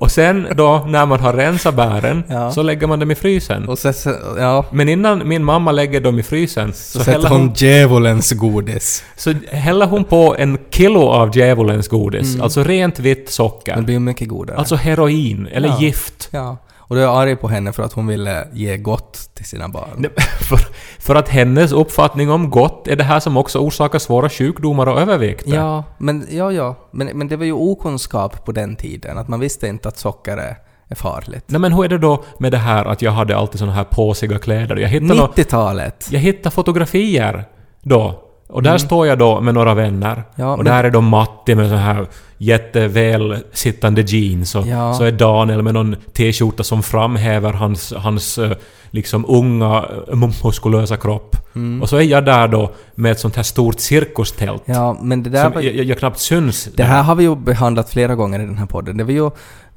och 0.01 0.11
sen 0.11 0.47
då 0.57 0.85
när 0.89 1.07
man 1.07 1.21
har 1.21 1.33
rensat 1.33 1.75
bären 1.75 2.23
Ja. 2.29 2.51
så 2.53 2.63
lägger 2.63 2.87
man 2.87 2.99
dem 3.01 3.11
i 3.11 3.15
frysen. 3.15 3.69
Och 3.69 3.79
sen, 3.79 3.95
ja, 4.39 4.65
Men 4.73 4.89
innan 4.89 5.29
min 5.29 5.45
mamma 5.45 5.73
lägger 5.73 6.01
dem 6.01 6.19
i 6.19 6.23
frysen 6.23 6.73
så, 6.73 6.99
så 6.99 7.11
häller 7.11 7.29
hon, 7.29 7.53
djävulens 7.57 8.33
godis. 8.33 9.05
så 9.17 9.35
häller 9.53 9.87
hon 9.87 10.05
på 10.05 10.35
en 10.39 10.59
kilo 10.71 11.01
av 11.09 11.37
djävulens 11.37 11.89
godis. 11.89 12.29
Mm. 12.35 12.43
Alltså 12.43 12.63
rent 12.65 12.99
vitt 12.99 13.31
socker. 13.31 13.77
Det 13.77 13.83
blir 13.83 13.99
mycket 13.99 14.29
godare. 14.29 14.57
Alltså 14.59 14.77
heroin 14.77 15.49
eller 15.53 15.69
Ja. 15.69 15.81
gift. 15.81 16.29
Ja. 16.31 16.57
Och 16.87 16.97
du 16.97 17.03
är 17.03 17.21
arg 17.21 17.37
på 17.37 17.49
henne 17.49 17.73
för 17.73 17.83
att 17.83 17.93
hon 17.93 18.07
ville 18.07 18.49
ge 18.53 18.77
gott 18.77 19.31
till 19.35 19.45
sina 19.45 19.69
barn. 19.69 19.89
Nej, 19.97 20.11
För, 20.49 20.59
för 20.99 21.15
att 21.15 21.29
hennes 21.29 21.73
uppfattning 21.73 22.31
om 22.31 22.51
gott 22.51 22.89
är 22.89 22.97
det 22.97 23.05
här 23.05 23.21
som 23.21 23.37
också 23.37 23.59
orsakar 23.59 23.99
svåra 23.99 24.29
sjukdomar 24.29 24.87
och 24.87 25.01
övervikt. 25.01 25.47
Ja, 25.47 25.85
men, 25.99 26.27
ja, 26.31 26.53
ja. 26.53 26.75
Men, 26.91 27.07
men 27.07 27.29
det 27.29 27.37
var 27.37 27.45
ju 27.45 27.53
okunskap 27.53 28.45
på 28.45 28.53
den 28.53 28.77
tiden, 28.77 29.19
att 29.19 29.29
man 29.29 29.41
visste 29.41 29.69
inte 29.69 29.89
att 29.89 29.99
socker 29.99 30.37
är, 30.37 30.57
är 30.89 30.95
farligt. 30.95 31.45
Nej 31.47 31.61
men 31.61 31.73
hur 31.73 31.85
är 31.85 31.89
det 31.89 31.99
då 31.99 32.25
med 32.39 32.53
det 32.53 32.59
här 32.59 32.85
att 32.85 33.03
jag 33.03 33.13
hade 33.13 33.37
alltid 33.37 33.59
såna 33.59 33.73
här 33.73 33.85
påsiga 33.85 34.39
kläder? 34.39 34.77
Jag 34.77 34.89
hittade, 34.89 35.15
nå- 35.21 35.33
90-talet! 35.37 36.09
jag 36.11 36.21
hittade 36.21 36.55
fotografier 36.55 37.45
då. 37.83 38.21
Och 38.49 38.63
där 38.63 38.79
står 38.79 39.07
jag 39.07 39.19
då 39.19 39.41
med 39.41 39.55
några 39.55 39.75
vänner. 39.75 40.13
Mm. 40.13 40.25
Ja, 40.37 40.53
och 40.53 40.59
men- 40.59 40.65
där 40.67 40.85
är 40.85 40.91
då 40.91 41.01
Matti 41.01 41.55
med 41.55 41.69
så 41.71 41.75
här 41.77 42.07
jätteväl 42.39 43.37
sittande 43.53 44.03
jeans. 44.03 44.55
Och 44.55 44.67
Ja. 44.67 44.95
så 44.95 45.05
är 45.05 45.13
Daniel 45.13 45.63
med 45.63 45.75
någon 45.75 45.97
t-skjorta 46.13 46.63
som 46.63 46.83
framhäver 46.83 47.53
hans, 47.53 47.93
hans 47.97 48.39
eh, 48.39 48.53
liksom 48.91 49.25
unga 49.29 49.85
eh, 50.09 50.17
muskulösa 50.17 50.97
kropp. 50.97 51.37
Och 51.83 51.89
så 51.89 51.97
är 51.97 52.01
jag 52.03 52.25
där 52.25 52.49
då 52.49 52.73
med 52.95 53.13
ett 53.13 53.21
sånt 53.21 53.37
här 53.37 53.43
stort 53.43 53.81
cirkustält. 53.81 54.69
Mm. 54.69 54.81
Ja, 54.81 54.97
men 55.01 55.23
det 55.23 55.31
där 55.31 55.43
som 55.45 55.53
var, 55.53 55.61
jag, 55.61 55.75
jag 55.85 55.99
knappt 55.99 56.19
syns. 56.19 56.69
Det 56.77 56.85
här 56.85 57.03
har 57.03 57.15
vi 57.15 57.25
ju 57.25 57.37
behandlat 57.37 57.91
flera 57.91 58.15
gånger 58.15 58.41
i 58.41 58.47
den 58.47 58.59
här 58.59 58.67
podden. 58.67 58.97
Det 58.97 59.05
var 59.05 59.13
ju 59.13 59.31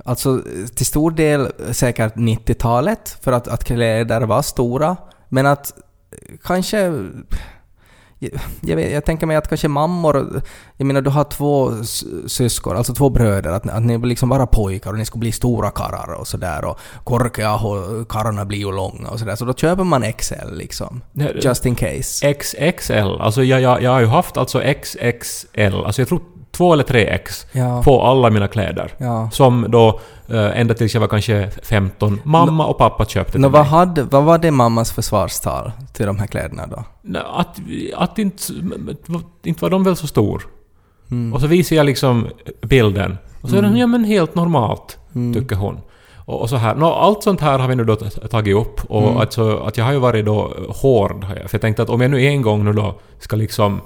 alltså 0.05 0.41
till 0.75 0.85
stor 0.85 1.11
del 1.11 1.47
säkert 1.71 2.15
90-talet, 2.15 3.17
för 3.21 3.31
att, 3.31 3.47
att 3.47 3.63
kläder 3.63 4.21
var 4.21 4.41
stora, 4.41 4.95
men 5.29 5.45
att 5.45 5.73
kanske... 6.43 7.03
Jag, 8.59 8.75
vet, 8.75 8.91
jag 8.91 9.05
tänker 9.05 9.27
mig 9.27 9.37
att 9.37 9.47
kanske 9.47 9.67
mammor... 9.67 10.41
Jag 10.77 10.85
menar, 10.85 11.01
du 11.01 11.09
har 11.09 11.23
två 11.23 11.71
syskon, 12.27 12.77
alltså 12.77 12.93
två 12.93 13.09
bröder, 13.09 13.51
att, 13.51 13.69
att 13.69 13.83
ni 13.83 13.97
liksom 13.97 14.29
bara 14.29 14.47
pojkar 14.47 14.91
och 14.91 14.97
ni 14.97 15.05
ska 15.05 15.19
bli 15.19 15.31
stora 15.31 15.71
karlar 15.71 16.13
och 16.13 16.27
sådär 16.27 16.65
och 16.65 16.79
korka 17.03 17.55
och 17.55 18.07
karlarna 18.09 18.45
blir 18.45 18.57
ju 18.57 18.71
långa 18.71 19.09
och 19.09 19.19
sådär. 19.19 19.35
Så 19.35 19.45
då 19.45 19.53
köper 19.53 19.83
man 19.83 20.13
XL 20.13 20.53
liksom. 20.53 21.01
Just 21.43 21.65
in 21.65 21.75
case. 21.75 22.33
XXL. 22.33 23.19
Alltså 23.19 23.43
jag, 23.43 23.61
jag, 23.61 23.81
jag 23.81 23.91
har 23.91 23.99
ju 23.99 24.07
haft 24.07 24.37
alltså 24.37 24.61
XXL. 24.81 25.75
Alltså 25.85 26.01
jag 26.01 26.07
tror 26.07 26.21
två 26.57 26.73
eller 26.73 26.83
tre 26.83 27.05
X 27.05 27.45
Ja. 27.51 27.81
på 27.83 28.01
alla 28.03 28.29
mina 28.29 28.47
kläder. 28.47 28.91
Ja. 28.97 29.29
Som 29.31 29.65
då 29.69 29.99
eh, 30.29 30.59
ända 30.59 30.73
tills 30.73 30.93
jag 30.93 31.01
var 31.01 31.07
kanske 31.07 31.49
15. 31.63 32.19
Mamma 32.23 32.65
och 32.65 32.77
pappa 32.77 33.05
köpte 33.05 33.31
till 33.31 33.41
mig. 33.41 33.49
vad, 33.49 33.65
hade, 33.65 34.03
vad 34.03 34.23
var 34.23 34.37
det 34.37 34.51
mammas 34.51 34.91
försvarstal 34.91 35.71
till 35.93 36.05
de 36.05 36.17
här 36.19 36.27
kläderna 36.27 36.67
då? 36.67 36.83
Att, 37.35 37.59
att 37.95 38.19
inte, 38.19 38.43
inte 39.43 39.61
var 39.63 39.69
de 39.69 39.83
väl 39.83 39.95
så 39.95 40.07
stor. 40.07 40.47
Mm. 41.11 41.33
Och 41.33 41.41
så 41.41 41.47
visar 41.47 41.75
jag 41.75 41.85
liksom 41.85 42.27
bilden. 42.61 43.17
Och 43.41 43.49
så 43.49 43.55
är 43.57 43.61
den 43.61 43.77
ja 43.77 43.87
men 43.87 44.03
helt 44.03 44.35
normalt, 44.35 44.97
Mm. 45.15 45.33
tycker 45.33 45.55
hon. 45.55 45.79
Och, 46.15 46.41
och 46.41 46.49
så 46.49 46.55
här. 46.55 46.75
Nå, 46.75 46.93
allt 46.93 47.23
sånt 47.23 47.41
här 47.41 47.59
har 47.59 47.67
vi 47.67 47.75
nu 47.75 47.83
då 47.83 47.95
tagit 47.95 48.55
upp. 48.55 48.81
Och 48.89 49.03
Mm. 49.03 49.17
alltså, 49.17 49.57
att 49.57 49.77
jag 49.77 49.85
har 49.85 49.91
ju 49.91 49.99
varit 49.99 50.25
då 50.25 50.53
hård. 50.69 51.25
För 51.25 51.49
jag 51.51 51.61
tänkte 51.61 51.81
att 51.83 51.89
om 51.89 52.01
jag 52.01 52.11
nu 52.11 52.21
en 52.25 52.41
gång 52.41 52.65
nu 52.65 52.73
då 52.73 52.95
ska 53.19 53.35
liksom... 53.35 53.81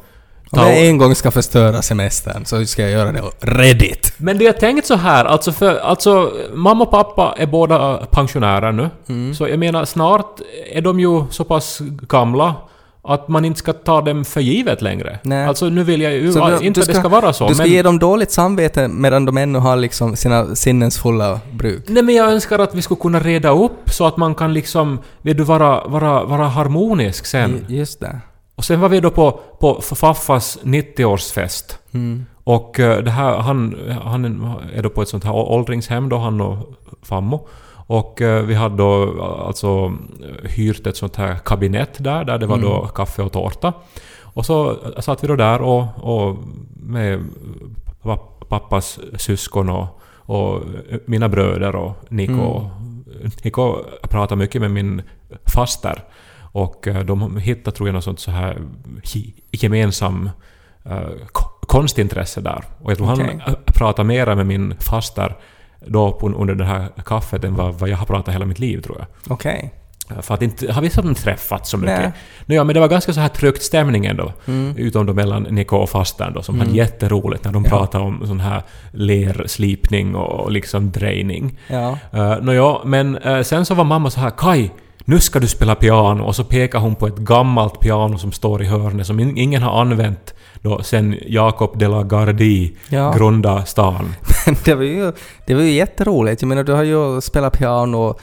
Om 0.52 0.60
jag 0.60 0.88
en 0.88 0.98
gång 0.98 1.16
ska 1.16 1.32
förstöra 1.32 1.82
semestern 1.82 2.46
så 2.46 2.66
ska 2.66 2.82
jag 2.82 2.92
göra 2.92 3.12
det 3.12 3.20
på 3.22 3.32
Reddit. 3.40 4.14
Men 4.18 4.38
det 4.38 4.44
jag 4.44 4.60
tänkt 4.60 4.86
så 4.88 4.96
här, 4.96 5.26
alltså 5.26 5.52
för, 5.52 5.76
alltså 5.80 6.32
mamma 6.54 6.84
och 6.84 6.92
pappa 6.92 7.36
är 7.38 7.46
båda 7.48 7.98
pensionärer 7.98 8.72
nu. 8.72 8.90
Mm. 9.10 9.34
Så 9.36 9.48
jag 9.48 9.60
menar 9.60 9.86
snart 9.86 10.40
är 10.74 10.82
de 10.82 11.00
ju 11.00 11.24
så 11.30 11.44
pass 11.44 11.80
gamla 12.08 12.56
att 13.04 13.28
man 13.28 13.46
inte 13.46 13.60
ska 13.60 13.74
ta 13.74 14.02
dem 14.02 14.26
för 14.26 14.42
givet 14.42 14.82
längre. 14.82 15.20
Nej. 15.24 15.46
Alltså 15.46 15.70
nu 15.70 15.84
vill 15.84 16.02
jag 16.02 16.14
ju 16.14 16.32
Så 16.34 16.48
du- 16.50 16.66
inte 16.66 16.80
du 16.80 16.82
att 16.84 16.88
det 16.88 16.94
ska 17.00 17.10
vara 17.10 17.34
så, 17.34 17.48
Du 17.48 17.54
ska 17.56 17.64
men... 17.64 17.72
ge 17.72 17.82
dem 17.82 18.00
dåligt 18.00 18.32
samvete 18.32 18.88
medan 18.88 19.26
de 19.26 19.38
ännu 19.38 19.60
har 19.60 19.76
liksom 19.76 20.16
sina 20.16 20.56
sinnens 20.56 21.00
fulla 21.00 21.40
bruk. 21.54 21.84
Nej 21.88 22.04
men 22.04 22.16
jag 22.16 22.32
önskar 22.32 22.60
att 22.60 22.76
vi 22.76 22.82
skulle 22.82 23.00
kunna 23.02 23.20
reda 23.20 23.50
upp 23.50 23.90
så 23.92 24.06
att 24.08 24.18
man 24.18 24.36
kan 24.36 24.54
liksom, 24.54 25.00
vet 25.22 25.38
du, 25.38 25.44
vara, 25.44 25.88
vara, 25.88 26.24
vara 26.24 26.48
harmonisk 26.48 27.26
sen. 27.26 27.66
Ju- 27.68 27.76
Just 27.78 28.00
det. 28.00 28.20
Och 28.62 28.66
sen 28.66 28.80
var 28.80 28.90
vi 28.90 29.00
då 29.00 29.10
på, 29.10 29.40
på 29.60 29.82
Faffas 29.82 30.60
90-årsfest. 30.64 31.78
Mm. 31.92 32.26
Och 32.44 32.80
eh, 32.80 33.04
det 33.04 33.12
här, 33.12 33.38
han, 33.38 33.76
han 34.04 34.26
är 34.74 34.84
då 34.84 34.90
på 34.90 35.02
ett 35.02 35.08
sånt 35.08 35.24
här 35.24 35.34
åldringshem 35.34 36.10
då, 36.10 36.18
han 36.18 36.42
och 36.42 36.58
Fammo. 37.02 37.48
Och 37.88 38.22
eh, 38.22 38.44
vi 38.44 38.54
hade 38.54 38.76
då 38.76 39.04
eh, 39.04 39.48
alltså 39.48 39.94
hyrt 40.44 40.88
ett 40.88 40.98
sånt 40.98 41.16
här 41.16 41.36
kabinett 41.46 42.04
där, 42.04 42.24
där 42.24 42.38
det 42.38 42.46
var 42.46 42.58
då 42.58 42.88
kaffe 42.88 43.22
och 43.22 43.32
tårta. 43.32 43.74
Och 44.22 44.46
så 44.46 44.76
satt 45.00 45.24
vi 45.24 45.28
då 45.28 45.36
där 45.36 45.62
och, 45.62 45.86
och 46.02 46.38
med 46.76 47.20
pa- 48.02 48.46
pappas 48.50 49.00
syskon 49.18 49.70
och, 49.70 50.02
och 50.16 50.62
mina 51.06 51.30
bröder 51.30 51.76
och 51.76 51.94
Niko. 52.10 52.70
Niko 53.44 53.76
pratade 54.02 54.40
mycket 54.40 54.62
med 54.62 54.72
min 54.72 55.02
faster. 55.54 56.04
Och 56.52 56.88
eh, 56.88 57.00
de 57.06 57.38
hittade 57.38 57.78
tror 57.78 57.90
jag 57.90 57.94
något 57.94 58.04
sånt 58.04 58.20
så 58.20 58.32
här 58.32 58.58
ge- 59.04 59.34
gemensam 59.52 60.30
eh, 60.86 61.00
ko- 61.32 61.66
konstintresse 61.68 62.42
där. 62.42 62.64
Och 62.82 62.92
jag 62.92 62.98
tror 62.98 63.14
Okej. 63.14 63.40
han 63.46 63.56
pratade 63.66 64.08
mera 64.08 64.36
med 64.36 64.46
min 64.46 64.74
faster 64.80 65.36
då 65.86 66.12
på, 66.12 66.28
under 66.30 66.56
det 66.56 66.66
här 66.66 66.88
kaffet 67.06 67.44
än 67.44 67.56
vad, 67.56 67.74
vad 67.76 67.90
jag 67.90 67.98
har 67.98 68.06
pratat 68.06 68.34
hela 68.36 68.46
mitt 68.46 68.60
liv 68.60 68.82
tror 68.82 68.98
jag. 69.00 69.08
Okej. 69.34 69.74
Eh, 70.10 70.22
För 70.22 70.34
att 70.34 70.42
inte 70.42 70.72
har 70.74 70.82
vi 70.82 70.90
som 70.90 71.16
träffats 71.16 71.70
så 71.70 71.78
mycket. 71.78 72.00
Nej. 72.46 72.56
Ja, 72.58 72.64
men 72.64 72.74
det 72.74 72.80
var 72.80 72.88
ganska 72.88 73.14
så 73.14 73.20
här 73.20 73.30
tryckt 73.30 73.64
stämning 73.64 74.06
ändå. 74.06 74.34
Utom 74.76 75.06
då 75.06 75.14
mellan 75.14 75.44
Niko 75.44 75.76
och 75.78 75.90
fastern 75.90 76.34
då, 76.34 76.42
som 76.42 76.60
hade 76.60 76.72
jätteroligt 76.72 77.44
när 77.44 77.52
de 77.52 77.64
pratade 77.64 78.04
om 78.04 78.28
sån 78.28 78.40
här 78.40 78.64
lerslipning 78.92 80.16
och 80.16 80.52
liksom 80.52 80.92
drejning. 80.92 81.60
Ja. 81.68 81.98
Uh, 82.14 82.42
Nåja, 82.42 82.78
men 82.86 83.18
eh, 83.18 83.42
sen 83.42 83.66
så 83.66 83.76
var 83.76 83.84
mamma 83.84 84.10
så 84.10 84.20
här 84.20 84.30
Kai, 84.30 84.70
nu 85.06 85.20
ska 85.20 85.40
du 85.40 85.48
spela 85.48 85.76
piano. 85.76 86.24
Och 86.24 86.36
så 86.36 86.44
pekar 86.44 86.80
hon 86.80 86.96
på 86.96 87.08
ett 87.08 87.18
gammalt 87.18 87.80
piano 87.80 88.18
som 88.18 88.32
står 88.32 88.62
i 88.62 88.66
hörnet 88.66 89.08
som 89.08 89.20
in, 89.20 89.38
ingen 89.38 89.62
har 89.64 89.82
använt 89.82 90.34
då 90.62 90.84
sen 90.84 91.18
Jacob 91.28 91.78
de 91.80 91.88
la 91.88 92.04
Gardie 92.04 92.72
Ja. 92.90 93.14
grundade 93.18 93.66
stan. 93.66 94.14
Det 94.66 94.76
var 94.76 94.84
ju, 94.84 95.12
det 95.48 95.54
var 95.56 95.62
ju 95.62 95.72
jätteroligt. 95.72 96.42
Jag 96.42 96.50
menar, 96.50 96.64
du 96.64 96.74
har 96.74 96.84
ju 96.84 97.22
spelat 97.22 97.58
piano 97.58 98.16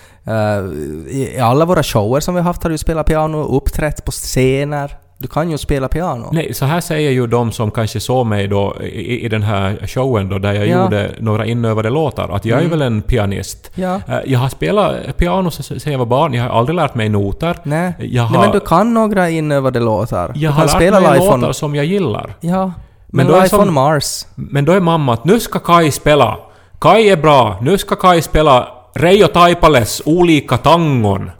i 1.10 1.34
i 1.36 1.38
alla 1.40 1.64
våra 1.64 1.82
shower 1.82 2.20
som 2.20 2.34
vi 2.34 2.40
har 2.40 2.44
haft 2.44 2.62
har 2.62 2.70
du 2.70 2.78
spelat 2.78 3.06
piano, 3.06 3.38
uppträtt 3.56 4.04
på 4.04 4.10
scener. 4.10 4.96
Du 5.20 5.28
kan 5.28 5.50
ju 5.50 5.58
spela 5.58 5.88
piano. 5.88 6.28
Nej, 6.32 6.54
så 6.54 6.64
här 6.64 6.80
säger 6.80 7.10
ju 7.10 7.26
de 7.26 7.52
som 7.52 7.70
kanske 7.70 8.00
såg 8.00 8.26
mig 8.26 8.48
då 8.48 8.76
i, 8.82 9.24
i 9.24 9.28
den 9.28 9.42
här 9.42 9.86
showen 9.86 10.28
då 10.28 10.38
där 10.38 10.52
jag 10.52 10.66
Ja. 10.66 10.82
gjorde 10.84 11.10
några 11.18 11.46
inövade 11.46 11.90
låtar, 11.90 12.28
att 12.28 12.44
jag 12.44 12.62
är 12.62 12.68
väl 12.68 12.82
en 12.82 13.02
pianist. 13.02 13.70
Ja. 13.74 13.94
Eh, 14.08 14.18
Jag 14.26 14.38
har 14.38 14.48
spelat 14.48 15.16
piano 15.16 15.50
sen 15.50 15.92
jag 15.92 15.98
var 15.98 16.06
barn, 16.06 16.34
jag 16.34 16.42
har 16.42 16.50
aldrig 16.58 16.76
lärt 16.76 16.94
mig 16.94 17.08
noter. 17.08 17.56
Nej. 17.62 17.92
Har, 18.18 18.30
Nej, 18.30 18.40
men 18.40 18.50
du 18.50 18.60
kan 18.60 18.94
några 18.94 19.30
inövade 19.30 19.80
låtar. 19.80 20.32
jag 20.34 20.52
du 20.52 20.56
har 20.56 20.66
lärt 20.66 21.02
mig 21.02 21.18
låtar 21.18 21.52
som 21.52 21.74
jag 21.74 21.84
gillar. 21.84 22.34
Ja. 22.40 22.64
Men 22.64 22.72
Men, 23.06 23.26
då 23.26 23.34
är 23.34 23.46
som- 23.46 23.74
Mars. 23.74 24.26
Men 24.34 24.64
då 24.64 24.72
är 24.72 24.80
mamma 24.80 25.12
att 25.12 25.24
nu 25.24 25.40
ska 25.40 25.58
Kai 25.58 25.90
spela. 25.90 26.36
Kai 26.78 27.08
är 27.08 27.16
bra. 27.16 27.58
Nu 27.62 27.78
ska 27.78 27.96
Kai 27.96 28.22
spela 28.22 28.68
Reijo 28.94 29.26
Taipales 29.26 30.02
olika 30.06 30.56
tangon. 30.56 31.30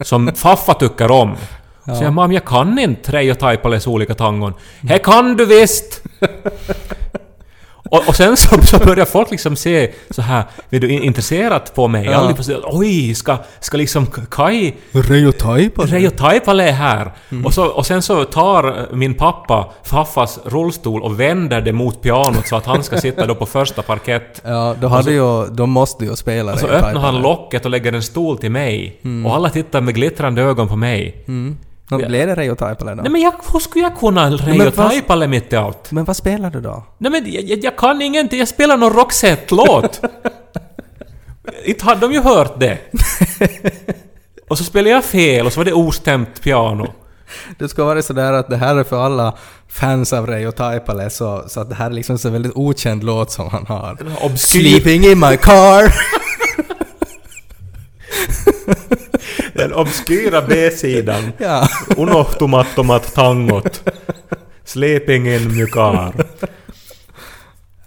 Som 0.00 0.30
Faffa 0.34 0.74
tycker 0.74 1.10
om. 1.10 1.32
Så 1.84 2.04
jag 2.04 2.12
mamma, 2.12 2.34
jag 2.34 2.44
kan 2.44 2.78
inte 2.78 3.12
Reijo 3.12 3.34
Taipales 3.34 3.86
olika 3.86 4.14
tangon. 4.14 4.54
Det 4.80 4.98
kan 4.98 5.36
du 5.36 5.44
visst! 5.46 6.02
och, 7.90 8.08
och 8.08 8.16
sen 8.16 8.36
så, 8.36 8.62
så 8.62 8.78
börjar 8.78 9.04
folk 9.04 9.30
liksom 9.30 9.56
se 9.56 9.92
så 10.10 10.22
här, 10.22 10.44
vet 10.70 10.80
du, 10.80 10.88
in- 10.90 11.02
intresserat 11.02 11.74
på 11.74 11.88
mig. 11.88 12.04
Ja. 12.04 12.14
Aldrig 12.14 12.44
så- 12.44 12.60
Oj, 12.64 13.14
ska, 13.14 13.36
ska 13.60 13.76
liksom 13.76 14.06
Kai 14.30 14.72
Reijo 14.92 15.32
Taipa. 15.32 15.82
Reijo 15.82 16.10
Taipale 16.10 16.68
är 16.68 16.72
här! 16.72 17.12
Och, 17.44 17.54
så, 17.54 17.66
och 17.66 17.86
sen 17.86 18.02
så 18.02 18.24
tar 18.24 18.88
min 18.94 19.14
pappa 19.14 19.72
Faffas 19.82 20.38
rullstol 20.44 21.02
och 21.02 21.20
vänder 21.20 21.60
det 21.60 21.72
mot 21.72 22.02
pianot 22.02 22.46
så 22.48 22.56
att 22.56 22.66
han 22.66 22.82
ska 22.84 23.00
sitta 23.00 23.26
då 23.26 23.34
på 23.34 23.46
första 23.46 23.82
parkett. 23.82 24.40
Ja, 24.44 24.74
då 24.80 24.88
hade 24.88 25.12
ju... 25.12 25.46
Då 25.46 25.66
måste 25.66 26.04
ju 26.04 26.16
spela 26.16 26.52
Och 26.52 26.58
så 26.58 26.66
öppnar 26.66 27.00
han 27.00 27.22
locket 27.22 27.64
och 27.64 27.70
lägger 27.70 27.92
en 27.92 28.02
stol 28.02 28.38
till 28.38 28.50
mig. 28.50 29.00
Och 29.26 29.34
alla 29.34 29.50
tittar 29.50 29.80
med 29.80 29.94
glittrande 29.94 30.42
ögon 30.42 30.68
på 30.68 30.76
mig. 30.76 31.24
Då 32.00 32.08
blev 32.08 32.26
det 32.26 32.34
Reijo 32.34 32.54
Taipale 32.54 32.94
då. 32.94 33.02
Nej 33.02 33.10
men 33.10 33.20
jag, 33.20 33.32
hur 33.52 33.58
skulle 33.58 33.84
jag 33.84 33.98
kunna 33.98 34.30
Reijo 34.30 34.70
Taipale 34.70 35.28
mitt 35.28 35.52
i 35.52 35.56
allt? 35.56 35.92
Men 35.92 36.04
vad 36.04 36.16
spelar 36.16 36.50
du 36.50 36.60
då? 36.60 36.84
Nej 36.98 37.12
men 37.12 37.32
jag, 37.32 37.64
jag, 37.64 37.76
kan 37.76 38.02
ingenting, 38.02 38.38
jag 38.38 38.48
spelar 38.48 38.76
någon 38.76 38.92
Roxette-låt. 38.92 40.00
Inte 41.64 41.84
hade 41.84 42.00
de 42.00 42.12
ju 42.12 42.20
hört 42.20 42.60
det. 42.60 42.78
och 44.48 44.58
så 44.58 44.64
spelade 44.64 44.90
jag 44.90 45.04
fel 45.04 45.46
och 45.46 45.52
så 45.52 45.60
var 45.60 45.64
det 45.64 45.72
ostämt 45.72 46.42
piano. 46.42 46.86
Det 47.58 47.68
ska 47.68 47.84
vara 47.84 48.02
sådär 48.02 48.32
att 48.32 48.48
det 48.48 48.56
här 48.56 48.76
är 48.76 48.84
för 48.84 49.04
alla 49.04 49.34
fans 49.68 50.12
av 50.12 50.26
Reijo 50.26 50.52
Taipale 50.52 51.10
så, 51.10 51.44
så 51.48 51.60
att 51.60 51.68
det 51.68 51.74
här 51.74 51.86
är 51.86 51.94
liksom 51.94 52.18
så 52.18 52.30
väldigt 52.30 52.52
okänd 52.54 53.04
låt 53.04 53.30
som 53.30 53.48
han 53.50 53.66
har. 53.66 53.98
Obskyr. 54.22 54.60
Sleeping 54.60 55.04
in 55.04 55.18
my 55.18 55.36
car. 55.36 55.94
Den 59.64 59.72
obskyra 59.72 60.42
B-sidan. 60.42 61.32
ja. 61.38 61.68
Unohtumattomat 61.96 63.14
tangot. 63.14 63.82
Sleeping 64.64 65.28
in 65.28 65.56
my 65.56 65.66
car. 65.66 66.12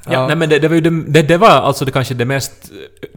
Ja, 0.09 0.27
nej 0.27 0.35
men 0.35 0.49
det, 0.49 0.59
det 0.59 0.67
var 0.67 0.75
ju 0.75 0.81
det, 0.81 1.03
det, 1.07 1.21
det 1.21 1.37
var 1.37 1.49
alltså 1.49 1.85
det 1.85 1.91
kanske 1.91 2.13
det 2.13 2.25
mest 2.25 2.51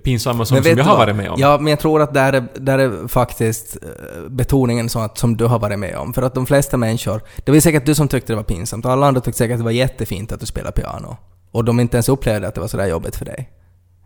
pinsamma 0.02 0.44
som, 0.44 0.56
som 0.56 0.66
jag 0.66 0.76
du 0.76 0.82
har 0.82 0.96
varit 0.96 1.16
med 1.16 1.30
om. 1.30 1.40
Ja, 1.40 1.58
men 1.60 1.70
jag 1.70 1.80
tror 1.80 2.02
att 2.02 2.14
där 2.14 2.32
är, 2.32 2.44
där 2.54 2.78
är 2.78 3.08
faktiskt 3.08 3.76
eh, 3.82 4.28
betoningen 4.28 4.88
så 4.88 4.98
att 4.98 5.18
som 5.18 5.36
du 5.36 5.44
har 5.44 5.58
varit 5.58 5.78
med 5.78 5.96
om. 5.96 6.12
För 6.14 6.22
att 6.22 6.34
de 6.34 6.46
flesta 6.46 6.76
människor, 6.76 7.22
det 7.44 7.52
var 7.52 7.60
säkert 7.60 7.86
du 7.86 7.94
som 7.94 8.08
tyckte 8.08 8.32
det 8.32 8.36
var 8.36 8.42
pinsamt, 8.42 8.84
och 8.84 8.92
alla 8.92 9.06
andra 9.06 9.20
tyckte 9.20 9.38
säkert 9.38 9.54
att 9.54 9.60
det 9.60 9.64
var 9.64 9.70
jättefint 9.70 10.32
att 10.32 10.40
du 10.40 10.46
spelar 10.46 10.70
piano. 10.70 11.16
Och 11.50 11.64
de 11.64 11.80
inte 11.80 11.96
ens 11.96 12.08
upplevde 12.08 12.48
att 12.48 12.54
det 12.54 12.60
var 12.60 12.68
sådär 12.68 12.86
jobbigt 12.86 13.16
för 13.16 13.24
dig. 13.24 13.50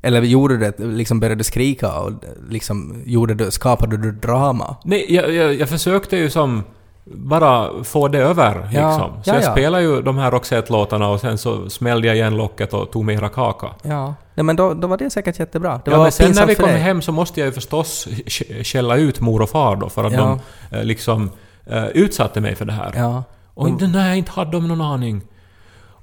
Eller 0.04 0.22
gjorde 0.22 0.56
du 0.56 0.72
det, 0.76 0.84
liksom 0.84 1.20
började 1.20 1.44
skrika 1.44 1.92
och 2.00 2.12
liksom 2.48 3.02
gjorde 3.06 3.34
du, 3.34 3.50
skapade 3.50 3.96
du 3.96 4.12
drama? 4.12 4.76
Nej, 4.84 5.14
jag, 5.14 5.34
jag, 5.34 5.54
jag 5.54 5.68
försökte 5.68 6.16
ju 6.16 6.30
som 6.30 6.62
bara 7.04 7.84
få 7.84 8.08
det 8.08 8.18
över 8.18 8.68
Ja, 8.72 8.88
liksom. 8.88 9.22
Så 9.22 9.30
ja, 9.30 9.34
jag 9.34 9.42
ja. 9.44 9.52
spelade 9.52 9.82
ju 9.82 10.02
de 10.02 10.18
här 10.18 10.30
Roxette-låtarna 10.30 11.08
och 11.08 11.20
sen 11.20 11.38
så 11.38 11.70
smällde 11.70 12.06
jag 12.06 12.16
igen 12.16 12.36
locket 12.36 12.74
och 12.74 12.90
tog 12.90 13.04
mera 13.04 13.28
kaka. 13.28 13.66
Ja. 13.82 14.14
Nej 14.34 14.44
men 14.44 14.56
då, 14.56 14.74
då 14.74 14.86
var 14.86 14.96
det 14.96 15.10
säkert 15.10 15.38
jättebra. 15.38 15.80
Det 15.84 15.90
ja, 15.90 16.02
men 16.02 16.12
sen 16.12 16.32
när 16.34 16.46
vi 16.46 16.54
kom 16.54 16.68
hem 16.68 17.02
så 17.02 17.12
måste 17.12 17.40
jag 17.40 17.46
ju 17.46 17.52
förstås 17.52 18.06
sk- 18.06 18.64
skälla 18.64 18.96
ut 18.96 19.20
mor 19.20 19.42
och 19.42 19.50
far 19.50 19.76
då 19.76 19.88
för 19.88 20.04
att 20.04 20.12
de 20.12 20.40
eh, 20.70 20.84
liksom 20.84 21.30
eh, 21.66 21.86
utsatte 21.86 22.40
mig 22.40 22.54
för 22.54 22.64
det 22.64 22.72
här. 22.72 22.92
Ja. 22.96 23.24
Och 23.54 23.68
inte, 23.68 23.86
nej, 23.86 24.18
inte 24.18 24.30
hade 24.30 24.50
de 24.50 24.68
någon 24.68 24.80
aning. 24.80 25.22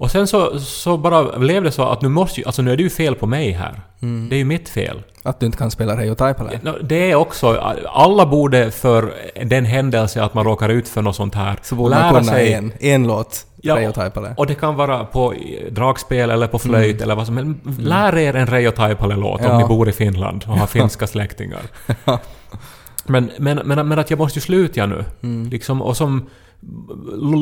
Och 0.01 0.11
sen 0.11 0.27
så, 0.27 0.59
så 0.59 0.97
bara 0.97 1.39
blev 1.39 1.63
det 1.63 1.71
så 1.71 1.83
att 1.83 2.01
nu 2.01 2.09
måste 2.09 2.39
ju, 2.41 2.45
alltså 2.45 2.61
nu 2.61 2.71
är 2.71 2.77
det 2.77 2.83
ju 2.83 2.89
fel 2.89 3.15
på 3.15 3.27
mig 3.27 3.51
här. 3.51 3.81
Mm. 4.01 4.29
Det 4.29 4.35
är 4.35 4.37
ju 4.37 4.45
mitt 4.45 4.69
fel. 4.69 5.01
Att 5.23 5.39
du 5.39 5.45
inte 5.45 5.57
kan 5.57 5.71
spela 5.71 5.97
Reijo 5.97 6.15
Taipale? 6.15 6.59
Det 6.83 7.11
är 7.11 7.15
också, 7.15 7.73
alla 7.93 8.25
borde 8.25 8.71
för 8.71 9.13
den 9.45 9.65
händelse 9.65 10.23
att 10.23 10.33
man 10.33 10.43
råkar 10.45 10.69
ut 10.69 10.87
för 10.87 11.01
något 11.01 11.15
sånt 11.15 11.35
här 11.35 11.55
Så 11.61 11.75
borde 11.75 11.95
man 11.95 12.13
kunna 12.25 12.39
en, 12.39 12.73
en 12.79 13.07
låt, 13.07 13.45
Ja, 13.61 13.75
Reijo 13.75 13.91
Taipale. 13.91 14.33
Och 14.37 14.47
det 14.47 14.55
kan 14.55 14.75
vara 14.75 15.03
på 15.05 15.33
dragspel 15.71 16.29
eller 16.29 16.47
på 16.47 16.59
flöjt 16.59 16.95
Mm. 16.95 17.03
eller 17.03 17.15
vad 17.15 17.25
som 17.25 17.37
helst. 17.37 17.59
Lär 17.79 18.17
er 18.17 18.35
en 18.35 18.47
Reijo 18.47 18.71
Taipale-låt 18.71 19.41
Ja. 19.43 19.51
om 19.51 19.57
ni 19.61 19.67
bor 19.67 19.89
i 19.89 19.91
Finland 19.91 20.45
och 20.47 20.57
har 20.57 20.67
finska 20.77 21.07
släktingar. 21.07 21.61
men, 23.05 23.31
men, 23.39 23.57
men, 23.65 23.87
men 23.87 23.99
att 23.99 24.09
jag 24.09 24.19
måste 24.19 24.39
ju 24.39 24.41
sluta 24.41 24.85
nu. 24.85 25.05
Mm. 25.23 25.49
Liksom, 25.49 25.81
och 25.81 25.97
som 25.97 26.29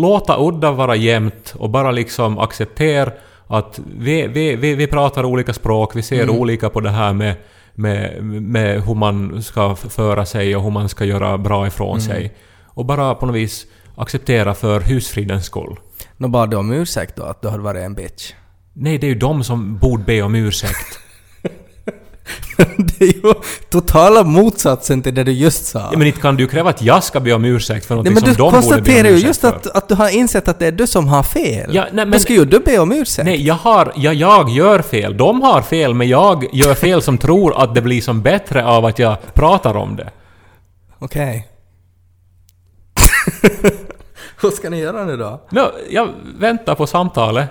låta 0.01 0.37
udda 0.39 0.71
vara 0.71 0.95
jämnt 0.95 1.55
och 1.57 1.69
bara 1.69 1.91
liksom 1.91 2.39
acceptera 2.39 3.11
att 3.47 3.79
vi, 3.97 4.27
vi, 4.27 4.55
vi, 4.55 4.75
vi 4.75 4.87
pratar 4.87 5.23
olika 5.25 5.53
språk, 5.53 5.95
vi 5.95 6.01
ser 6.01 6.23
Mm. 6.23 6.35
olika 6.35 6.69
på 6.69 6.79
det 6.81 6.89
här 6.89 7.13
med, 7.13 7.35
med, 7.73 8.23
med 8.23 8.81
hur 8.83 8.95
man 8.95 9.43
ska 9.43 9.75
föra 9.75 10.25
sig 10.25 10.55
och 10.55 10.63
hur 10.63 10.71
man 10.71 10.89
ska 10.89 11.05
göra 11.05 11.37
bra 11.37 11.67
ifrån 11.67 11.89
Mm. 11.89 12.01
sig. 12.01 12.33
Och 12.65 12.85
bara 12.85 13.15
på 13.15 13.25
något 13.25 13.35
vis 13.35 13.65
acceptera 13.95 14.53
för 14.53 14.79
husfridens 14.81 15.45
skull. 15.45 15.75
Nå 16.17 16.27
bad 16.27 16.49
du 16.49 16.57
om 16.57 16.71
ursäkt 16.73 17.15
då, 17.15 17.23
att 17.23 17.41
du 17.41 17.47
hade 17.47 17.63
varit 17.63 17.83
en 17.83 17.93
bitch? 17.93 18.33
Nej, 18.73 18.97
det 18.97 19.07
är 19.07 19.09
ju 19.09 19.15
de 19.19 19.43
som 19.43 19.77
borde 19.77 20.03
be 20.03 20.21
om 20.21 20.35
ursäkt. 20.35 20.99
det 22.77 23.01
är 23.01 23.05
ju 23.13 23.33
totala 23.69 24.23
motsatsen 24.23 25.01
till 25.01 25.15
det 25.15 25.23
du 25.23 25.31
just 25.31 25.65
sa. 25.65 25.79
Ja, 25.91 25.97
men 25.97 26.07
inte 26.07 26.21
kan 26.21 26.35
du 26.35 26.43
ju 26.43 26.49
kräva 26.49 26.69
att 26.69 26.81
jag 26.81 27.03
ska 27.03 27.19
be 27.19 27.33
om 27.33 27.45
ursäkt 27.45 27.85
för 27.85 27.95
Nej, 27.95 28.03
men 28.03 28.15
som 28.15 28.29
du 28.29 28.35
de 28.35 28.41
borde 28.41 28.51
be 28.51 28.57
konstaterar 28.61 28.99
om 28.99 29.05
ju 29.05 29.11
ursäkt 29.13 29.27
just 29.27 29.41
för. 29.41 29.47
att, 29.47 29.67
att 29.67 29.87
du 29.87 29.95
har 29.95 30.09
insett 30.09 30.47
att 30.47 30.59
det 30.59 30.67
är 30.67 30.71
du 30.71 30.87
som 30.87 31.07
har 31.07 31.23
fel. 31.23 31.75
Ja, 31.75 31.85
nej, 31.91 32.05
Då 32.05 32.09
men- 32.09 32.19
ska 32.19 32.33
ju 32.33 32.45
du 32.45 32.59
be 32.59 32.79
om 32.79 32.91
ursäkt. 32.91 33.25
Nej, 33.25 33.47
jag 33.47 33.55
har... 33.55 33.91
Ja, 33.95 34.13
jag 34.13 34.49
gör 34.49 34.81
fel. 34.81 35.17
De 35.17 35.41
har 35.41 35.61
fel, 35.61 35.93
men 35.93 36.07
jag 36.07 36.45
gör 36.53 36.73
fel 36.73 37.01
som 37.01 37.17
tror 37.17 37.63
att 37.63 37.75
det 37.75 37.81
blir 37.81 38.01
som 38.01 38.21
bättre 38.21 38.65
av 38.65 38.85
att 38.85 38.99
jag 38.99 39.17
pratar 39.33 39.77
om 39.77 39.95
det. 39.95 40.09
Okej. 40.99 41.47
Vad 44.41 44.53
ska 44.53 44.69
ni 44.69 44.79
göra 44.79 45.05
nu 45.05 45.17
då? 45.17 45.41
No, 45.49 45.61
jag 45.89 46.09
väntar 46.39 46.75
på 46.75 46.87
samtalet. 46.87 47.49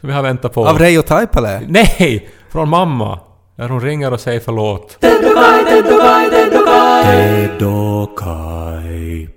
Som 0.00 0.08
vi 0.08 0.14
har 0.14 0.22
väntat 0.22 0.52
på. 0.52 0.66
Av 0.68 0.78
Reijo 0.78 1.02
Taipale? 1.02 1.62
Nej! 1.68 2.28
Från 2.52 2.68
mamma. 2.68 3.20
När 3.58 3.68
hon 3.68 3.80
ringer 3.80 4.12
och 4.12 4.20
säger 4.20 4.40
förlåt. 4.40 5.00
Teddokai, 5.00 5.64
Teddokai, 5.64 6.30
Teddokai! 6.30 7.04
Teddokai. 7.04 9.28